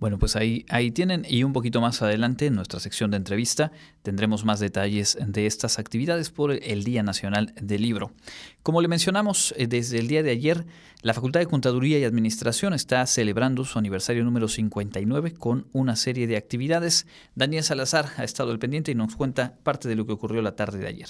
Bueno, 0.00 0.18
pues 0.18 0.34
ahí, 0.34 0.64
ahí 0.68 0.90
tienen 0.90 1.24
y 1.28 1.44
un 1.44 1.52
poquito 1.52 1.80
más 1.80 2.02
adelante 2.02 2.46
en 2.46 2.56
nuestra 2.56 2.80
sección 2.80 3.12
de 3.12 3.18
entrevista 3.18 3.70
tendremos 4.02 4.44
más 4.44 4.58
detalles 4.58 5.16
de 5.24 5.46
estas 5.46 5.78
actividades 5.78 6.30
por 6.30 6.50
el 6.50 6.82
Día 6.82 7.04
Nacional 7.04 7.54
del 7.62 7.82
Libro. 7.82 8.10
Como 8.64 8.82
le 8.82 8.88
mencionamos 8.88 9.54
eh, 9.56 9.68
desde 9.68 10.00
el 10.00 10.08
día 10.08 10.24
de 10.24 10.32
ayer, 10.32 10.66
la 11.02 11.14
Facultad 11.14 11.38
de 11.38 11.46
Contaduría 11.46 12.00
y 12.00 12.04
Administración 12.04 12.74
está 12.74 13.06
celebrando 13.06 13.64
su 13.64 13.78
aniversario 13.78 14.24
número 14.24 14.48
59 14.48 15.34
con 15.34 15.68
una 15.70 15.94
serie 15.94 16.26
de 16.26 16.38
actividades. 16.38 17.06
Daniel 17.36 17.62
Salazar 17.62 18.06
ha 18.16 18.24
estado 18.24 18.50
al 18.50 18.58
pendiente 18.58 18.90
y 18.90 18.96
nos 18.96 19.14
cuenta 19.14 19.54
parte 19.62 19.88
de 19.88 19.94
lo 19.94 20.06
que 20.06 20.12
ocurrió 20.12 20.42
la 20.42 20.56
tarde 20.56 20.80
de 20.80 20.88
ayer. 20.88 21.08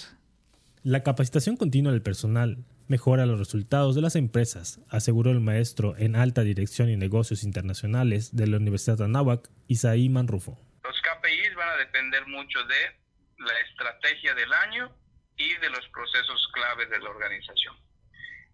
La 0.82 1.02
capacitación 1.02 1.56
continua 1.56 1.90
del 1.90 2.02
personal 2.02 2.58
mejora 2.90 3.24
los 3.24 3.38
resultados 3.38 3.94
de 3.94 4.02
las 4.02 4.16
empresas, 4.16 4.80
aseguró 4.90 5.30
el 5.30 5.38
maestro 5.38 5.94
en 5.96 6.16
alta 6.16 6.42
dirección 6.42 6.90
y 6.90 6.96
negocios 6.96 7.44
internacionales 7.44 8.34
de 8.34 8.48
la 8.48 8.56
Universidad 8.56 8.98
de 8.98 9.04
Anáhuac, 9.04 9.48
Isaí 9.68 10.08
Manrufo. 10.08 10.58
Los 10.82 11.00
KPIs 11.00 11.54
van 11.54 11.68
a 11.68 11.76
depender 11.76 12.26
mucho 12.26 12.58
de 12.64 12.98
la 13.38 13.60
estrategia 13.60 14.34
del 14.34 14.52
año 14.52 14.92
y 15.36 15.54
de 15.54 15.70
los 15.70 15.86
procesos 15.90 16.48
clave 16.52 16.86
de 16.86 16.98
la 16.98 17.10
organización. 17.10 17.76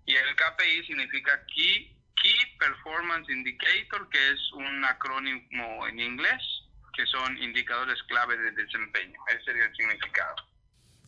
Y 0.04 0.14
el 0.14 0.36
KPI 0.36 0.86
significa 0.86 1.42
Key, 1.46 1.96
Key 2.22 2.58
Performance 2.60 3.32
Indicator, 3.32 4.06
que 4.10 4.18
es 4.32 4.52
un 4.52 4.84
acrónimo 4.84 5.88
en 5.88 5.98
inglés, 5.98 6.42
que 6.92 7.06
son 7.06 7.38
indicadores 7.38 8.02
clave 8.02 8.36
de 8.36 8.50
desempeño. 8.52 9.18
Ese 9.30 9.44
sería 9.44 9.64
el 9.64 9.74
significado. 9.74 10.55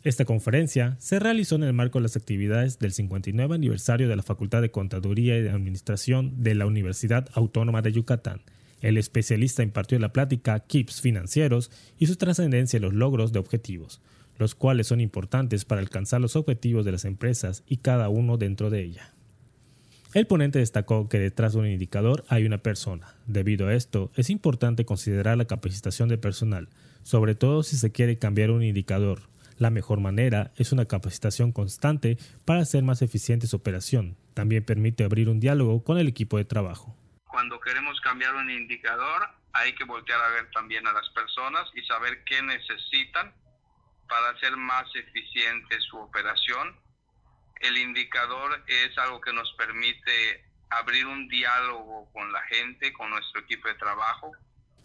Esta 0.09 0.25
conferencia 0.25 0.97
se 1.01 1.19
realizó 1.19 1.57
en 1.57 1.65
el 1.65 1.75
marco 1.75 1.99
de 1.99 2.05
las 2.05 2.17
actividades 2.17 2.79
del 2.79 2.93
59 2.93 3.55
aniversario 3.55 4.09
de 4.09 4.17
la 4.17 4.23
Facultad 4.23 4.63
de 4.63 4.71
Contaduría 4.71 5.39
y 5.39 5.47
Administración 5.49 6.43
de 6.43 6.55
la 6.55 6.65
Universidad 6.65 7.29
Autónoma 7.35 7.83
de 7.83 7.93
Yucatán. 7.93 8.41
El 8.81 8.97
especialista 8.97 9.63
impartió 9.63 9.99
la 9.99 10.15
plática 10.15 10.61
KIPS 10.61 11.03
financieros 11.03 11.71
y 11.99 12.07
su 12.07 12.17
trascendencia 12.17 12.79
en 12.79 12.85
los 12.85 12.95
logros 12.95 13.33
de 13.33 13.39
objetivos, 13.39 14.01
los 14.39 14.55
cuales 14.55 14.87
son 14.87 15.03
importantes 15.03 15.67
para 15.67 15.83
alcanzar 15.83 16.23
los 16.23 16.37
objetivos 16.37 16.87
de 16.87 16.93
las 16.93 17.05
empresas 17.05 17.63
y 17.67 17.77
cada 17.77 18.09
uno 18.09 18.39
dentro 18.39 18.71
de 18.71 18.85
ella. 18.85 19.13
El 20.15 20.27
ponente 20.27 20.59
destacó 20.59 21.11
que 21.11 21.19
detrás 21.19 21.53
de 21.53 21.59
un 21.59 21.67
indicador 21.67 22.25
hay 22.29 22.47
una 22.47 22.63
persona. 22.63 23.15
Debido 23.27 23.67
a 23.67 23.75
esto, 23.75 24.11
es 24.17 24.31
importante 24.31 24.87
considerar 24.87 25.37
la 25.37 25.45
capacitación 25.45 26.09
del 26.09 26.19
personal, 26.19 26.71
sobre 27.03 27.35
todo 27.35 27.63
si 27.63 27.77
se 27.77 27.93
quiere 27.93 28.17
cambiar 28.17 28.51
un 28.51 28.63
indicador. 28.63 29.29
La 29.59 29.71
mejor 29.71 29.99
manera 29.99 30.53
es 30.57 30.71
una 30.71 30.87
capacitación 30.87 31.51
constante 31.51 32.17
para 32.45 32.61
hacer 32.61 32.85
más 32.85 33.03
eficiente 33.03 33.49
su 33.49 33.57
operación. 33.57 34.17
También 34.33 34.65
permite 34.65 35.03
abrir 35.03 35.29
un 35.29 35.41
diálogo 35.41 35.83
con 35.83 35.99
el 35.99 36.07
equipo 36.07 36.39
de 36.39 36.45
trabajo. 36.45 36.97
Cuando 37.27 37.59
queremos 37.61 38.01
cambiar 38.01 38.37
un 38.37 38.49
indicador, 38.51 39.29
hay 39.53 39.75
que 39.75 39.83
voltear 39.83 40.21
a 40.21 40.29
ver 40.29 40.49
también 40.53 40.87
a 40.87 40.93
las 40.93 41.09
personas 41.11 41.69
y 41.75 41.83
saber 41.83 42.23
qué 42.25 42.41
necesitan 42.41 43.35
para 44.09 44.31
hacer 44.31 44.57
más 44.57 44.87
eficiente 44.95 45.81
su 45.81 45.99
operación. 45.99 46.79
El 47.61 47.77
indicador 47.79 48.63
es 48.69 48.97
algo 48.97 49.21
que 49.21 49.33
nos 49.33 49.53
permite 49.55 50.45
abrir 50.71 51.05
un 51.05 51.27
diálogo 51.27 52.09
con 52.13 52.31
la 52.33 52.43
gente, 52.43 52.93
con 52.93 53.11
nuestro 53.11 53.41
equipo 53.41 53.67
de 53.67 53.75
trabajo. 53.75 54.31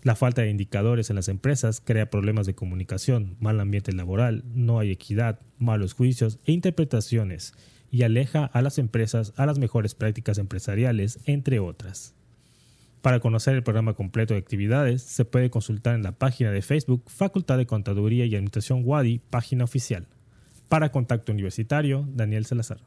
La 0.04 0.16
falta 0.18 0.42
de 0.42 0.50
indicadores 0.50 1.10
en 1.10 1.16
las 1.16 1.30
empresas 1.30 1.80
crea 1.80 2.10
problemas 2.10 2.46
de 2.46 2.56
comunicación, 2.56 3.38
mal 3.40 3.62
ambiente 3.62 3.94
laboral, 3.94 4.44
no 4.54 4.80
hay 4.80 4.92
equidad, 4.92 5.40
malos 5.60 5.94
juicios 5.94 6.40
e 6.44 6.52
interpretaciones, 6.52 7.54
y 7.90 8.04
aleja 8.04 8.44
a 8.44 8.62
las 8.62 8.80
empresas 8.80 9.32
a 9.38 9.46
las 9.46 9.60
mejores 9.60 9.96
prácticas 9.96 10.40
empresariales, 10.40 11.20
entre 11.26 11.60
otras. 11.60 12.16
Para 13.02 13.22
conocer 13.22 13.56
el 13.56 13.64
programa 13.64 13.94
completo 13.94 14.34
de 14.34 14.42
actividades, 14.42 15.02
se 15.04 15.24
puede 15.24 15.50
consultar 15.50 15.96
en 15.96 16.04
la 16.04 16.12
página 16.12 16.52
de 16.52 16.62
Facebook 16.62 17.04
Facultad 17.08 17.58
de 17.58 17.66
Contaduría 17.66 18.26
y 18.26 18.36
Administración 18.36 18.82
WADI, 18.84 19.20
página 19.30 19.64
oficial. 19.64 20.08
Para 20.68 20.92
Contacto 20.92 21.32
Universitario, 21.32 22.06
Daniel 22.10 22.46
Salazar. 22.46 22.82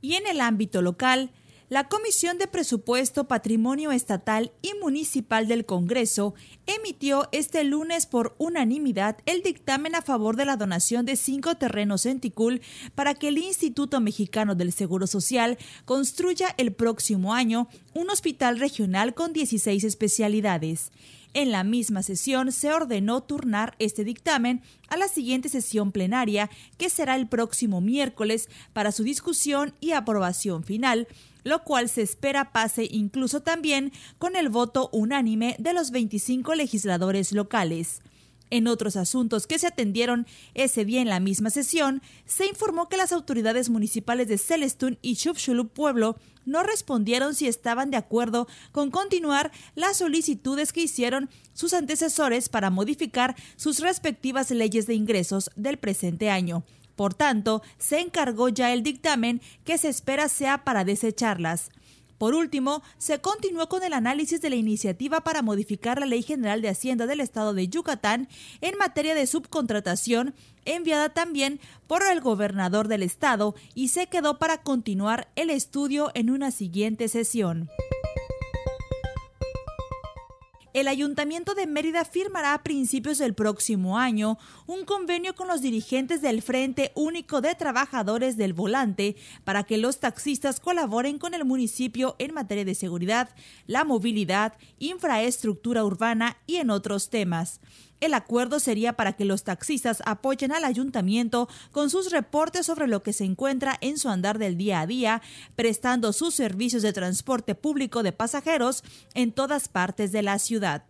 Y 0.00 0.14
en 0.14 0.26
el 0.26 0.40
ámbito 0.40 0.80
local, 0.80 1.32
la 1.68 1.88
Comisión 1.88 2.38
de 2.38 2.46
Presupuesto, 2.46 3.26
Patrimonio 3.26 3.90
Estatal 3.90 4.52
y 4.62 4.72
Municipal 4.80 5.48
del 5.48 5.66
Congreso 5.66 6.34
emitió 6.66 7.28
este 7.32 7.64
lunes 7.64 8.06
por 8.06 8.36
unanimidad 8.38 9.16
el 9.26 9.42
dictamen 9.42 9.96
a 9.96 10.02
favor 10.02 10.36
de 10.36 10.44
la 10.44 10.56
donación 10.56 11.06
de 11.06 11.16
cinco 11.16 11.56
terrenos 11.56 12.06
en 12.06 12.20
Ticul 12.20 12.60
para 12.94 13.14
que 13.14 13.28
el 13.28 13.38
Instituto 13.38 14.00
Mexicano 14.00 14.54
del 14.54 14.72
Seguro 14.72 15.08
Social 15.08 15.58
construya 15.84 16.54
el 16.56 16.72
próximo 16.72 17.34
año 17.34 17.68
un 17.94 18.10
hospital 18.10 18.60
regional 18.60 19.14
con 19.14 19.32
16 19.32 19.82
especialidades. 19.82 20.92
En 21.34 21.50
la 21.50 21.64
misma 21.64 22.02
sesión 22.02 22.50
se 22.50 22.72
ordenó 22.72 23.22
turnar 23.22 23.74
este 23.78 24.04
dictamen 24.04 24.62
a 24.88 24.96
la 24.96 25.06
siguiente 25.06 25.50
sesión 25.50 25.92
plenaria, 25.92 26.48
que 26.78 26.88
será 26.88 27.14
el 27.14 27.26
próximo 27.26 27.82
miércoles, 27.82 28.48
para 28.72 28.90
su 28.90 29.02
discusión 29.02 29.74
y 29.78 29.92
aprobación 29.92 30.64
final, 30.64 31.06
lo 31.46 31.62
cual 31.62 31.88
se 31.88 32.02
espera 32.02 32.50
pase 32.50 32.88
incluso 32.90 33.40
también 33.40 33.92
con 34.18 34.34
el 34.34 34.48
voto 34.48 34.90
unánime 34.92 35.54
de 35.60 35.74
los 35.74 35.92
25 35.92 36.56
legisladores 36.56 37.30
locales. 37.30 38.00
En 38.50 38.66
otros 38.66 38.96
asuntos 38.96 39.46
que 39.46 39.60
se 39.60 39.68
atendieron 39.68 40.26
ese 40.54 40.84
día 40.84 41.00
en 41.00 41.08
la 41.08 41.20
misma 41.20 41.50
sesión, 41.50 42.02
se 42.24 42.48
informó 42.48 42.88
que 42.88 42.96
las 42.96 43.12
autoridades 43.12 43.70
municipales 43.70 44.26
de 44.26 44.38
Celestún 44.38 44.98
y 45.02 45.14
Chupchulup 45.14 45.72
Pueblo 45.72 46.16
no 46.44 46.64
respondieron 46.64 47.36
si 47.36 47.46
estaban 47.46 47.92
de 47.92 47.96
acuerdo 47.96 48.48
con 48.72 48.90
continuar 48.90 49.52
las 49.76 49.98
solicitudes 49.98 50.72
que 50.72 50.82
hicieron 50.82 51.30
sus 51.52 51.74
antecesores 51.74 52.48
para 52.48 52.70
modificar 52.70 53.36
sus 53.54 53.78
respectivas 53.78 54.50
leyes 54.50 54.88
de 54.88 54.94
ingresos 54.94 55.50
del 55.54 55.78
presente 55.78 56.28
año. 56.28 56.64
Por 56.96 57.14
tanto, 57.14 57.62
se 57.78 58.00
encargó 58.00 58.48
ya 58.48 58.72
el 58.72 58.82
dictamen 58.82 59.40
que 59.64 59.78
se 59.78 59.88
espera 59.88 60.28
sea 60.28 60.64
para 60.64 60.84
desecharlas. 60.84 61.70
Por 62.18 62.34
último, 62.34 62.82
se 62.96 63.20
continuó 63.20 63.68
con 63.68 63.82
el 63.82 63.92
análisis 63.92 64.40
de 64.40 64.48
la 64.48 64.56
iniciativa 64.56 65.20
para 65.20 65.42
modificar 65.42 66.00
la 66.00 66.06
Ley 66.06 66.22
General 66.22 66.62
de 66.62 66.70
Hacienda 66.70 67.06
del 67.06 67.20
Estado 67.20 67.52
de 67.52 67.68
Yucatán 67.68 68.28
en 68.62 68.78
materia 68.78 69.14
de 69.14 69.26
subcontratación, 69.26 70.34
enviada 70.64 71.10
también 71.10 71.60
por 71.86 72.02
el 72.02 72.22
gobernador 72.22 72.88
del 72.88 73.02
estado 73.02 73.54
y 73.74 73.88
se 73.88 74.06
quedó 74.06 74.38
para 74.38 74.62
continuar 74.62 75.28
el 75.36 75.50
estudio 75.50 76.10
en 76.14 76.30
una 76.30 76.50
siguiente 76.50 77.08
sesión 77.08 77.68
el 80.76 80.88
Ayuntamiento 80.88 81.54
de 81.54 81.66
Mérida 81.66 82.04
firmará 82.04 82.52
a 82.52 82.62
principios 82.62 83.16
del 83.16 83.32
próximo 83.32 83.98
año 83.98 84.36
un 84.66 84.84
convenio 84.84 85.34
con 85.34 85.48
los 85.48 85.62
dirigentes 85.62 86.20
del 86.20 86.42
Frente 86.42 86.92
Único 86.94 87.40
de 87.40 87.54
Trabajadores 87.54 88.36
del 88.36 88.52
Volante 88.52 89.16
para 89.44 89.62
que 89.62 89.78
los 89.78 90.00
taxistas 90.00 90.60
colaboren 90.60 91.18
con 91.18 91.32
el 91.32 91.46
municipio 91.46 92.14
en 92.18 92.34
materia 92.34 92.66
de 92.66 92.74
seguridad, 92.74 93.30
la 93.66 93.84
movilidad, 93.84 94.52
infraestructura 94.78 95.82
urbana 95.82 96.36
y 96.46 96.56
en 96.56 96.68
otros 96.68 97.08
temas. 97.08 97.58
El 98.00 98.14
acuerdo 98.14 98.60
sería 98.60 98.92
para 98.94 99.14
que 99.14 99.24
los 99.24 99.44
taxistas 99.44 100.02
apoyen 100.04 100.52
al 100.52 100.64
ayuntamiento 100.64 101.48
con 101.72 101.88
sus 101.88 102.10
reportes 102.10 102.66
sobre 102.66 102.88
lo 102.88 103.02
que 103.02 103.12
se 103.12 103.24
encuentra 103.24 103.76
en 103.80 103.98
su 103.98 104.08
andar 104.08 104.38
del 104.38 104.56
día 104.56 104.80
a 104.80 104.86
día, 104.86 105.22
prestando 105.54 106.12
sus 106.12 106.34
servicios 106.34 106.82
de 106.82 106.92
transporte 106.92 107.54
público 107.54 108.02
de 108.02 108.12
pasajeros 108.12 108.84
en 109.14 109.32
todas 109.32 109.68
partes 109.68 110.12
de 110.12 110.22
la 110.22 110.38
ciudad. 110.38 110.84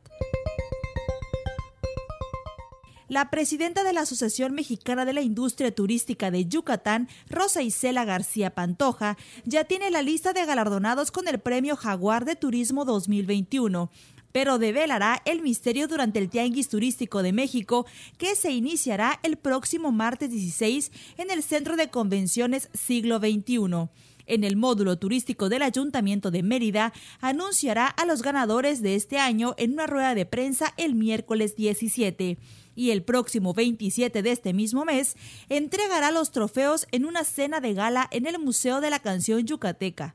La 3.08 3.30
presidenta 3.30 3.84
de 3.84 3.92
la 3.92 4.00
Asociación 4.00 4.52
Mexicana 4.52 5.04
de 5.04 5.12
la 5.12 5.20
Industria 5.20 5.72
Turística 5.72 6.32
de 6.32 6.46
Yucatán, 6.46 7.08
Rosa 7.30 7.62
Isela 7.62 8.04
García 8.04 8.50
Pantoja, 8.50 9.16
ya 9.44 9.62
tiene 9.62 9.92
la 9.92 10.02
lista 10.02 10.32
de 10.32 10.44
galardonados 10.44 11.12
con 11.12 11.28
el 11.28 11.38
Premio 11.38 11.76
Jaguar 11.76 12.24
de 12.24 12.34
Turismo 12.34 12.84
2021 12.84 13.90
pero 14.36 14.58
develará 14.58 15.22
el 15.24 15.40
misterio 15.40 15.88
durante 15.88 16.18
el 16.18 16.28
Tianguis 16.28 16.68
Turístico 16.68 17.22
de 17.22 17.32
México, 17.32 17.86
que 18.18 18.34
se 18.34 18.52
iniciará 18.52 19.18
el 19.22 19.36
próximo 19.38 19.92
martes 19.92 20.30
16 20.30 20.92
en 21.16 21.30
el 21.30 21.42
Centro 21.42 21.74
de 21.78 21.88
Convenciones 21.88 22.68
Siglo 22.74 23.16
XXI. 23.18 23.88
En 24.26 24.44
el 24.44 24.56
módulo 24.56 24.98
turístico 24.98 25.48
del 25.48 25.62
Ayuntamiento 25.62 26.30
de 26.30 26.42
Mérida, 26.42 26.92
anunciará 27.22 27.86
a 27.86 28.04
los 28.04 28.20
ganadores 28.20 28.82
de 28.82 28.94
este 28.94 29.16
año 29.18 29.54
en 29.56 29.72
una 29.72 29.86
rueda 29.86 30.14
de 30.14 30.26
prensa 30.26 30.74
el 30.76 30.94
miércoles 30.96 31.56
17 31.56 32.36
y 32.74 32.90
el 32.90 33.04
próximo 33.04 33.54
27 33.54 34.20
de 34.22 34.32
este 34.32 34.52
mismo 34.52 34.84
mes 34.84 35.16
entregará 35.48 36.10
los 36.10 36.30
trofeos 36.30 36.86
en 36.92 37.06
una 37.06 37.24
cena 37.24 37.60
de 37.60 37.72
gala 37.72 38.06
en 38.10 38.26
el 38.26 38.38
Museo 38.38 38.82
de 38.82 38.90
la 38.90 38.98
Canción 38.98 39.46
Yucateca. 39.46 40.14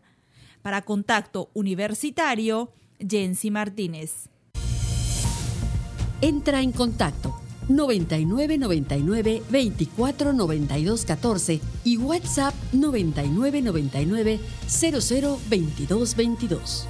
Para 0.62 0.84
Contacto 0.84 1.50
Universitario, 1.56 2.72
Jensi 3.08 3.52
Martínez. 3.52 4.30
Entra 6.22 6.62
en 6.62 6.72
contacto 6.72 7.36
9999 7.68 9.44
24 9.50 10.34
92 10.34 11.06
14 11.06 11.62
y 11.84 11.98
WhatsApp 11.98 12.54
9999 12.74 14.40
00 14.68 15.40
22 15.50 16.16
22. 16.16 16.88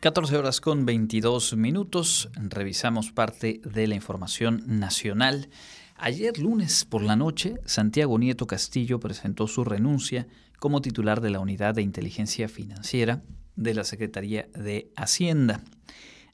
14 0.00 0.36
horas 0.36 0.60
con 0.60 0.86
22 0.86 1.56
minutos. 1.56 2.28
Revisamos 2.36 3.10
parte 3.10 3.60
de 3.64 3.88
la 3.88 3.94
información 3.96 4.62
nacional. 4.66 5.48
Ayer 5.96 6.38
lunes 6.38 6.84
por 6.84 7.02
la 7.02 7.16
noche, 7.16 7.56
Santiago 7.64 8.18
Nieto 8.18 8.46
Castillo 8.46 9.00
presentó 9.00 9.48
su 9.48 9.64
renuncia 9.64 10.28
como 10.58 10.80
titular 10.80 11.20
de 11.20 11.30
la 11.30 11.40
Unidad 11.40 11.74
de 11.74 11.82
Inteligencia 11.82 12.48
Financiera 12.48 13.22
de 13.56 13.74
la 13.74 13.84
Secretaría 13.84 14.48
de 14.54 14.90
Hacienda. 14.96 15.62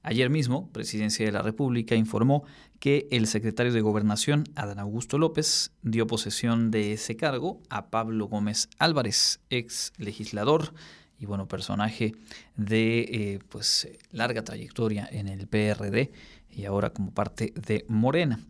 Ayer 0.02 0.30
mismo, 0.30 0.68
Presidencia 0.72 1.24
de 1.24 1.32
la 1.32 1.42
República 1.42 1.94
informó 1.94 2.44
que 2.80 3.06
el 3.12 3.28
secretario 3.28 3.72
de 3.72 3.80
Gobernación, 3.80 4.44
Adán 4.56 4.80
Augusto 4.80 5.16
López, 5.16 5.70
dio 5.82 6.08
posesión 6.08 6.72
de 6.72 6.92
ese 6.92 7.16
cargo 7.16 7.60
a 7.70 7.90
Pablo 7.90 8.26
Gómez 8.26 8.68
Álvarez, 8.78 9.40
ex 9.50 9.92
legislador 9.98 10.74
y 11.20 11.26
bueno, 11.26 11.46
personaje 11.46 12.16
de 12.56 13.00
eh, 13.00 13.38
pues 13.48 13.88
larga 14.10 14.42
trayectoria 14.42 15.08
en 15.12 15.28
el 15.28 15.46
PRD 15.46 16.10
y 16.50 16.64
ahora 16.64 16.90
como 16.90 17.12
parte 17.12 17.52
de 17.54 17.84
Morena. 17.86 18.40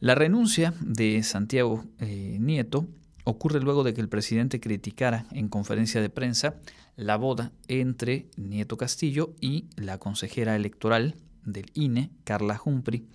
La 0.00 0.16
renuncia 0.16 0.74
de 0.80 1.22
Santiago 1.22 1.84
eh, 2.00 2.38
Nieto 2.40 2.88
ocurre 3.24 3.60
luego 3.60 3.84
de 3.84 3.94
que 3.94 4.00
el 4.00 4.08
presidente 4.08 4.60
criticara 4.60 5.26
en 5.32 5.48
conferencia 5.48 6.00
de 6.00 6.10
prensa 6.10 6.56
la 6.96 7.16
boda 7.16 7.52
entre 7.68 8.26
Nieto 8.36 8.76
Castillo 8.76 9.34
y 9.40 9.66
la 9.76 9.98
consejera 9.98 10.56
electoral 10.56 11.16
del 11.44 11.70
INE, 11.74 12.10
Carla 12.24 12.60
Humphrey, 12.64 13.06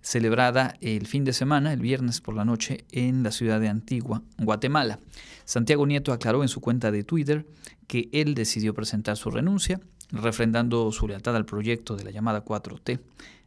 celebrada 0.00 0.76
el 0.80 1.06
fin 1.06 1.24
de 1.24 1.32
semana, 1.32 1.72
el 1.72 1.80
viernes 1.80 2.20
por 2.20 2.34
la 2.34 2.44
noche, 2.44 2.84
en 2.92 3.22
la 3.22 3.30
ciudad 3.30 3.60
de 3.60 3.68
Antigua, 3.68 4.22
Guatemala. 4.38 5.00
Santiago 5.44 5.86
Nieto 5.86 6.12
aclaró 6.12 6.42
en 6.42 6.48
su 6.48 6.60
cuenta 6.60 6.90
de 6.90 7.04
Twitter 7.04 7.46
que 7.86 8.08
él 8.12 8.34
decidió 8.34 8.74
presentar 8.74 9.16
su 9.16 9.30
renuncia, 9.30 9.80
refrendando 10.10 10.92
su 10.92 11.08
lealtad 11.08 11.36
al 11.36 11.46
proyecto 11.46 11.96
de 11.96 12.04
la 12.04 12.10
llamada 12.10 12.44
4T 12.44 13.00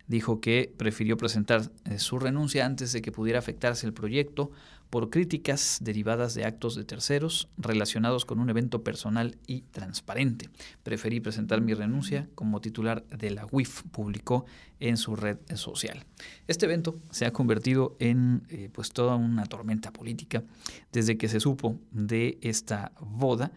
dijo 0.07 0.39
que 0.39 0.73
prefirió 0.75 1.17
presentar 1.17 1.69
eh, 1.85 1.99
su 1.99 2.17
renuncia 2.17 2.65
antes 2.65 2.93
de 2.93 3.01
que 3.01 3.11
pudiera 3.11 3.39
afectarse 3.39 3.85
el 3.85 3.93
proyecto 3.93 4.51
por 4.89 5.09
críticas 5.09 5.79
derivadas 5.81 6.33
de 6.33 6.45
actos 6.45 6.75
de 6.75 6.83
terceros 6.83 7.49
relacionados 7.57 8.25
con 8.25 8.39
un 8.39 8.49
evento 8.49 8.83
personal 8.83 9.37
y 9.45 9.61
transparente. 9.61 10.49
Preferí 10.83 11.19
presentar 11.19 11.61
mi 11.61 11.73
renuncia 11.73 12.27
como 12.35 12.61
titular 12.61 13.03
de 13.07 13.31
la 13.31 13.47
UIF, 13.51 13.83
publicó 13.91 14.45
en 14.79 14.97
su 14.97 15.15
red 15.15 15.37
social. 15.55 16.05
Este 16.47 16.65
evento 16.65 16.99
se 17.11 17.25
ha 17.25 17.33
convertido 17.33 17.95
en 17.99 18.43
eh, 18.49 18.69
pues 18.71 18.91
toda 18.91 19.15
una 19.15 19.45
tormenta 19.45 19.91
política 19.91 20.43
desde 20.91 21.17
que 21.17 21.27
se 21.27 21.39
supo 21.39 21.79
de 21.91 22.37
esta 22.41 22.91
boda 22.99 23.51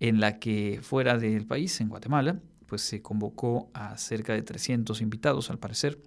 en 0.00 0.20
la 0.20 0.38
que 0.38 0.80
fuera 0.82 1.16
del 1.16 1.46
país, 1.46 1.80
en 1.80 1.88
Guatemala, 1.88 2.40
pues 2.66 2.82
se 2.82 3.02
convocó 3.02 3.70
a 3.74 3.96
cerca 3.98 4.32
de 4.32 4.42
300 4.42 5.00
invitados 5.00 5.50
al 5.50 5.58
parecer 5.58 6.00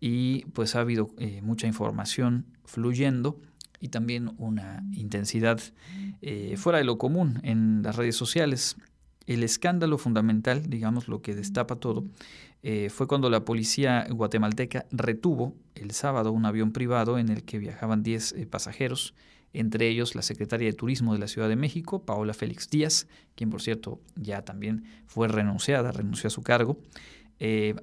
y 0.00 0.46
pues 0.46 0.74
ha 0.74 0.80
habido 0.80 1.10
eh, 1.16 1.40
mucha 1.42 1.68
información 1.68 2.44
fluyendo 2.64 3.40
y 3.82 3.88
también 3.88 4.32
una 4.38 4.82
intensidad 4.92 5.60
eh, 6.22 6.54
fuera 6.56 6.78
de 6.78 6.84
lo 6.84 6.96
común 6.96 7.40
en 7.42 7.82
las 7.82 7.96
redes 7.96 8.16
sociales. 8.16 8.76
El 9.26 9.42
escándalo 9.42 9.98
fundamental, 9.98 10.70
digamos, 10.70 11.08
lo 11.08 11.20
que 11.20 11.34
destapa 11.34 11.76
todo, 11.76 12.04
eh, 12.62 12.88
fue 12.88 13.06
cuando 13.06 13.28
la 13.28 13.44
policía 13.44 14.06
guatemalteca 14.08 14.86
retuvo 14.90 15.54
el 15.74 15.90
sábado 15.90 16.32
un 16.32 16.46
avión 16.46 16.72
privado 16.72 17.18
en 17.18 17.28
el 17.28 17.42
que 17.42 17.58
viajaban 17.58 18.02
10 18.02 18.46
pasajeros 18.48 19.14
entre 19.52 19.88
ellos 19.88 20.14
la 20.14 20.22
secretaria 20.22 20.66
de 20.66 20.72
Turismo 20.72 21.12
de 21.12 21.18
la 21.18 21.28
Ciudad 21.28 21.48
de 21.48 21.56
México, 21.56 22.04
Paola 22.04 22.32
Félix 22.34 22.70
Díaz, 22.70 23.06
quien 23.34 23.50
por 23.50 23.60
cierto 23.60 24.00
ya 24.16 24.42
también 24.42 24.84
fue 25.06 25.28
renunciada, 25.28 25.92
renunció 25.92 26.28
a 26.28 26.30
su 26.30 26.42
cargo, 26.42 26.78
eh, 27.38 27.74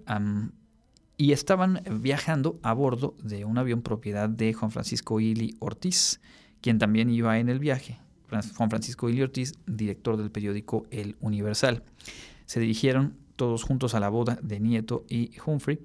y 1.19 1.33
estaban 1.33 1.83
viajando 1.99 2.61
a 2.63 2.71
bordo 2.71 3.13
de 3.21 3.43
un 3.43 3.57
avión 3.57 3.81
propiedad 3.81 4.29
de 4.29 4.53
Juan 4.53 4.71
Francisco 4.71 5.19
Ili 5.19 5.53
Ortiz, 5.59 6.21
quien 6.61 6.79
también 6.79 7.09
iba 7.09 7.37
en 7.39 7.49
el 7.49 7.59
viaje. 7.59 7.99
Juan 8.29 8.69
Francisco 8.69 9.09
Ili 9.09 9.21
Ortiz, 9.21 9.55
director 9.67 10.15
del 10.15 10.31
periódico 10.31 10.85
El 10.91 11.17
Universal. 11.19 11.83
Se 12.45 12.61
dirigieron 12.61 13.17
todos 13.35 13.63
juntos 13.63 13.95
a 13.95 13.99
la 13.99 14.07
boda 14.07 14.39
de 14.41 14.61
Nieto 14.61 15.03
y 15.09 15.31
Humphrey 15.45 15.79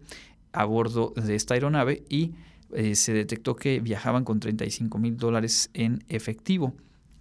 a 0.52 0.64
bordo 0.66 1.12
de 1.16 1.34
esta 1.34 1.54
aeronave 1.54 2.04
y 2.08 2.34
eh, 2.72 2.94
se 2.94 3.12
detectó 3.12 3.56
que 3.56 3.80
viajaban 3.80 4.22
con 4.22 4.38
35 4.38 4.98
mil 4.98 5.16
dólares 5.16 5.68
en 5.74 6.04
efectivo. 6.08 6.74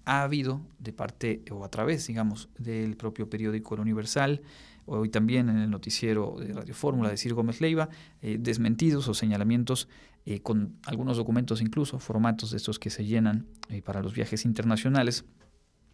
Ha 0.06 0.22
habido 0.22 0.62
de 0.78 0.94
parte 0.94 1.42
o 1.50 1.66
a 1.66 1.70
través, 1.70 2.06
digamos, 2.06 2.50
del 2.60 2.96
propio 2.96 3.28
periódico 3.28 3.74
El 3.74 3.82
Universal, 3.82 4.44
hoy 4.86 5.10
también 5.10 5.50
en 5.50 5.58
el 5.58 5.70
noticiero 5.70 6.36
de 6.40 6.54
Radio 6.54 6.74
Fórmula 6.74 7.10
de 7.10 7.18
Ciro 7.18 7.36
Gómez 7.36 7.62
Leiva, 7.62 7.90
eh, 8.22 8.38
desmentidos 8.40 9.08
o 9.08 9.14
señalamientos 9.14 9.88
eh, 10.26 10.42
con 10.42 10.78
algunos 10.86 11.18
documentos 11.18 11.62
incluso, 11.62 12.00
formatos 12.00 12.52
de 12.52 12.58
estos 12.58 12.80
que 12.80 12.90
se 12.90 13.06
llenan 13.06 13.48
para 13.84 14.02
los 14.02 14.14
viajes 14.14 14.46
internacionales, 14.46 15.26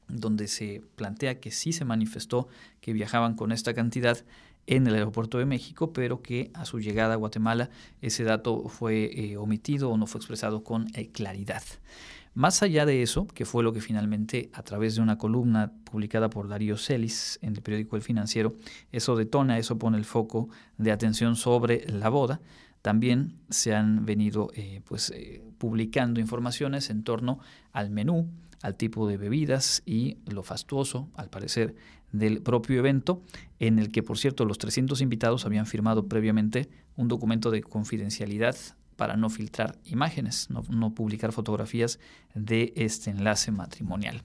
donde 0.08 0.48
se 0.48 0.82
plantea 0.96 1.40
que 1.40 1.52
sí 1.52 1.72
se 1.72 1.86
manifestó 1.86 2.48
que 2.82 2.94
viajaban 2.94 3.36
con 3.36 3.52
esta 3.52 3.74
cantidad 3.74 4.26
en 4.70 4.86
el 4.86 4.94
aeropuerto 4.94 5.40
de 5.40 5.46
México, 5.46 5.94
pero 5.94 6.22
que 6.22 6.52
a 6.54 6.64
su 6.64 6.80
llegada 6.80 7.14
a 7.14 7.18
Guatemala 7.18 7.72
ese 8.02 8.24
dato 8.24 8.70
fue 8.70 9.10
eh, 9.14 9.38
omitido 9.38 9.90
o 9.90 9.98
no 9.98 10.06
fue 10.06 10.20
expresado 10.20 10.64
con 10.64 10.88
eh, 10.94 11.10
claridad. 11.10 11.64
Más 12.34 12.62
allá 12.64 12.86
de 12.86 13.02
eso, 13.02 13.28
que 13.28 13.46
fue 13.46 13.64
lo 13.64 13.74
que 13.74 13.82
finalmente, 13.82 14.50
a 14.54 14.64
través 14.64 14.96
de 14.96 15.02
una 15.02 15.18
columna 15.18 15.74
publicada 15.84 16.30
por 16.30 16.48
Darío 16.48 16.78
Celis 16.78 17.40
en 17.42 17.56
el 17.56 17.62
periódico 17.62 17.96
El 17.96 18.02
Financiero, 18.02 18.56
eso 18.92 19.16
detona, 19.16 19.58
eso 19.58 19.78
pone 19.78 19.98
el 19.98 20.06
foco 20.06 20.50
de 20.78 20.92
atención 20.92 21.36
sobre 21.36 21.86
la 21.90 22.10
boda, 22.10 22.40
también 22.82 23.40
se 23.50 23.76
han 23.76 24.06
venido 24.06 24.52
eh, 24.54 24.82
pues, 24.86 25.12
publicando 25.58 26.20
informaciones 26.20 26.90
en 26.90 27.04
torno 27.04 27.40
al 27.74 27.90
menú, 27.90 28.30
al 28.62 28.76
tipo 28.76 29.08
de 29.08 29.18
bebidas 29.18 29.82
y 29.86 30.18
lo 30.26 30.44
fastuoso, 30.44 31.10
al 31.16 31.30
parecer, 31.30 31.76
del 32.12 32.42
propio 32.42 32.80
evento, 32.80 33.22
en 33.60 33.80
el 33.80 33.92
que, 33.92 34.04
por 34.04 34.18
cierto, 34.18 34.46
los 34.46 34.58
300 34.58 35.02
invitados 35.02 35.46
habían 35.46 35.66
firmado 35.66 36.08
previamente 36.08 36.70
un 36.96 37.08
documento 37.08 37.52
de 37.52 37.62
confidencialidad 37.62 38.56
para 39.00 39.16
no 39.16 39.30
filtrar 39.30 39.78
imágenes, 39.86 40.50
no, 40.50 40.94
publicar 40.94 41.32
fotografías 41.32 42.00
de 42.36 42.74
este 42.76 43.10
enlace 43.10 43.50
matrimonial. 43.50 44.24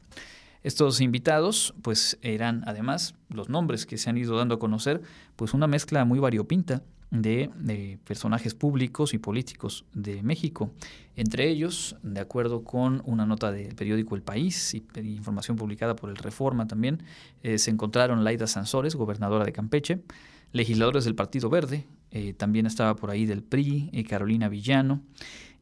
Estos 0.65 1.01
invitados, 1.01 1.75
pues 1.81 2.19
eran 2.23 2.65
además 2.67 3.15
los 3.29 3.49
nombres 3.49 3.87
que 3.87 3.99
se 3.99 4.11
han 4.11 4.19
ido 4.19 4.37
dando 4.37 4.57
a 4.57 4.59
conocer, 4.59 5.01
pues 5.37 5.55
una 5.55 5.69
mezcla 5.69 6.05
muy 6.05 6.19
variopinta 6.19 6.83
de, 7.13 8.01
personajes 8.05 8.57
públicos 8.57 9.15
y 9.15 9.19
políticos 9.19 9.85
de 9.93 10.25
México. 10.25 10.73
Entre 11.15 11.49
ellos, 11.49 11.95
de 12.03 12.19
acuerdo 12.19 12.65
con 12.65 13.01
una 13.05 13.27
nota 13.27 13.53
del 13.53 13.77
periódico 13.77 14.17
El 14.17 14.23
País 14.23 14.75
y 14.75 14.85
información 15.05 15.57
publicada 15.57 15.95
por 15.95 16.11
el 16.11 16.17
Reforma 16.17 16.67
también, 16.67 17.05
eh, 17.45 17.59
se 17.59 17.71
encontraron 17.71 18.25
Laida 18.25 18.49
Sansores, 18.49 18.97
gobernadora 18.97 19.45
de 19.45 19.53
Campeche, 19.53 20.03
legisladores 20.51 21.05
del 21.05 21.15
Partido 21.15 21.49
Verde, 21.49 21.87
eh, 22.15 22.33
también 22.33 22.65
estaba 22.65 22.97
por 22.97 23.11
ahí 23.11 23.27
del 23.27 23.43
PRI, 23.43 23.91
eh, 23.93 24.05
Carolina 24.05 24.49
Villano, 24.49 25.03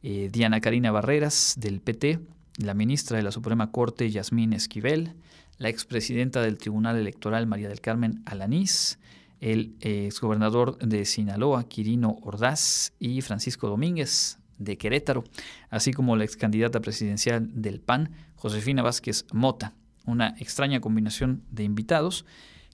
Diana 0.01 0.59
Karina 0.59 0.91
Barreras 0.91 1.55
del 1.57 1.79
PT, 1.79 2.19
la 2.57 2.73
ministra 2.73 3.15
de 3.15 3.23
la 3.23 3.31
Suprema 3.31 3.71
Corte, 3.71 4.11
Yasmín 4.11 4.51
Esquivel, 4.51 5.13
la 5.57 5.69
expresidenta 5.69 6.41
del 6.41 6.57
Tribunal 6.57 6.97
Electoral, 6.97 7.47
María 7.47 7.69
del 7.69 7.79
Carmen 7.79 8.21
Alanís, 8.25 8.99
el 9.39 9.77
exgobernador 9.79 10.77
de 10.79 11.05
Sinaloa, 11.05 11.69
Quirino 11.69 12.17
Ordaz, 12.21 12.91
y 12.99 13.21
Francisco 13.21 13.69
Domínguez 13.69 14.39
de 14.57 14.77
Querétaro, 14.77 15.23
así 15.69 15.93
como 15.93 16.15
la 16.15 16.23
excandidata 16.23 16.79
presidencial 16.81 17.49
del 17.61 17.79
PAN, 17.79 18.11
Josefina 18.35 18.81
Vázquez 18.81 19.25
Mota. 19.31 19.73
Una 20.05 20.35
extraña 20.39 20.81
combinación 20.81 21.43
de 21.49 21.63
invitados 21.63 22.25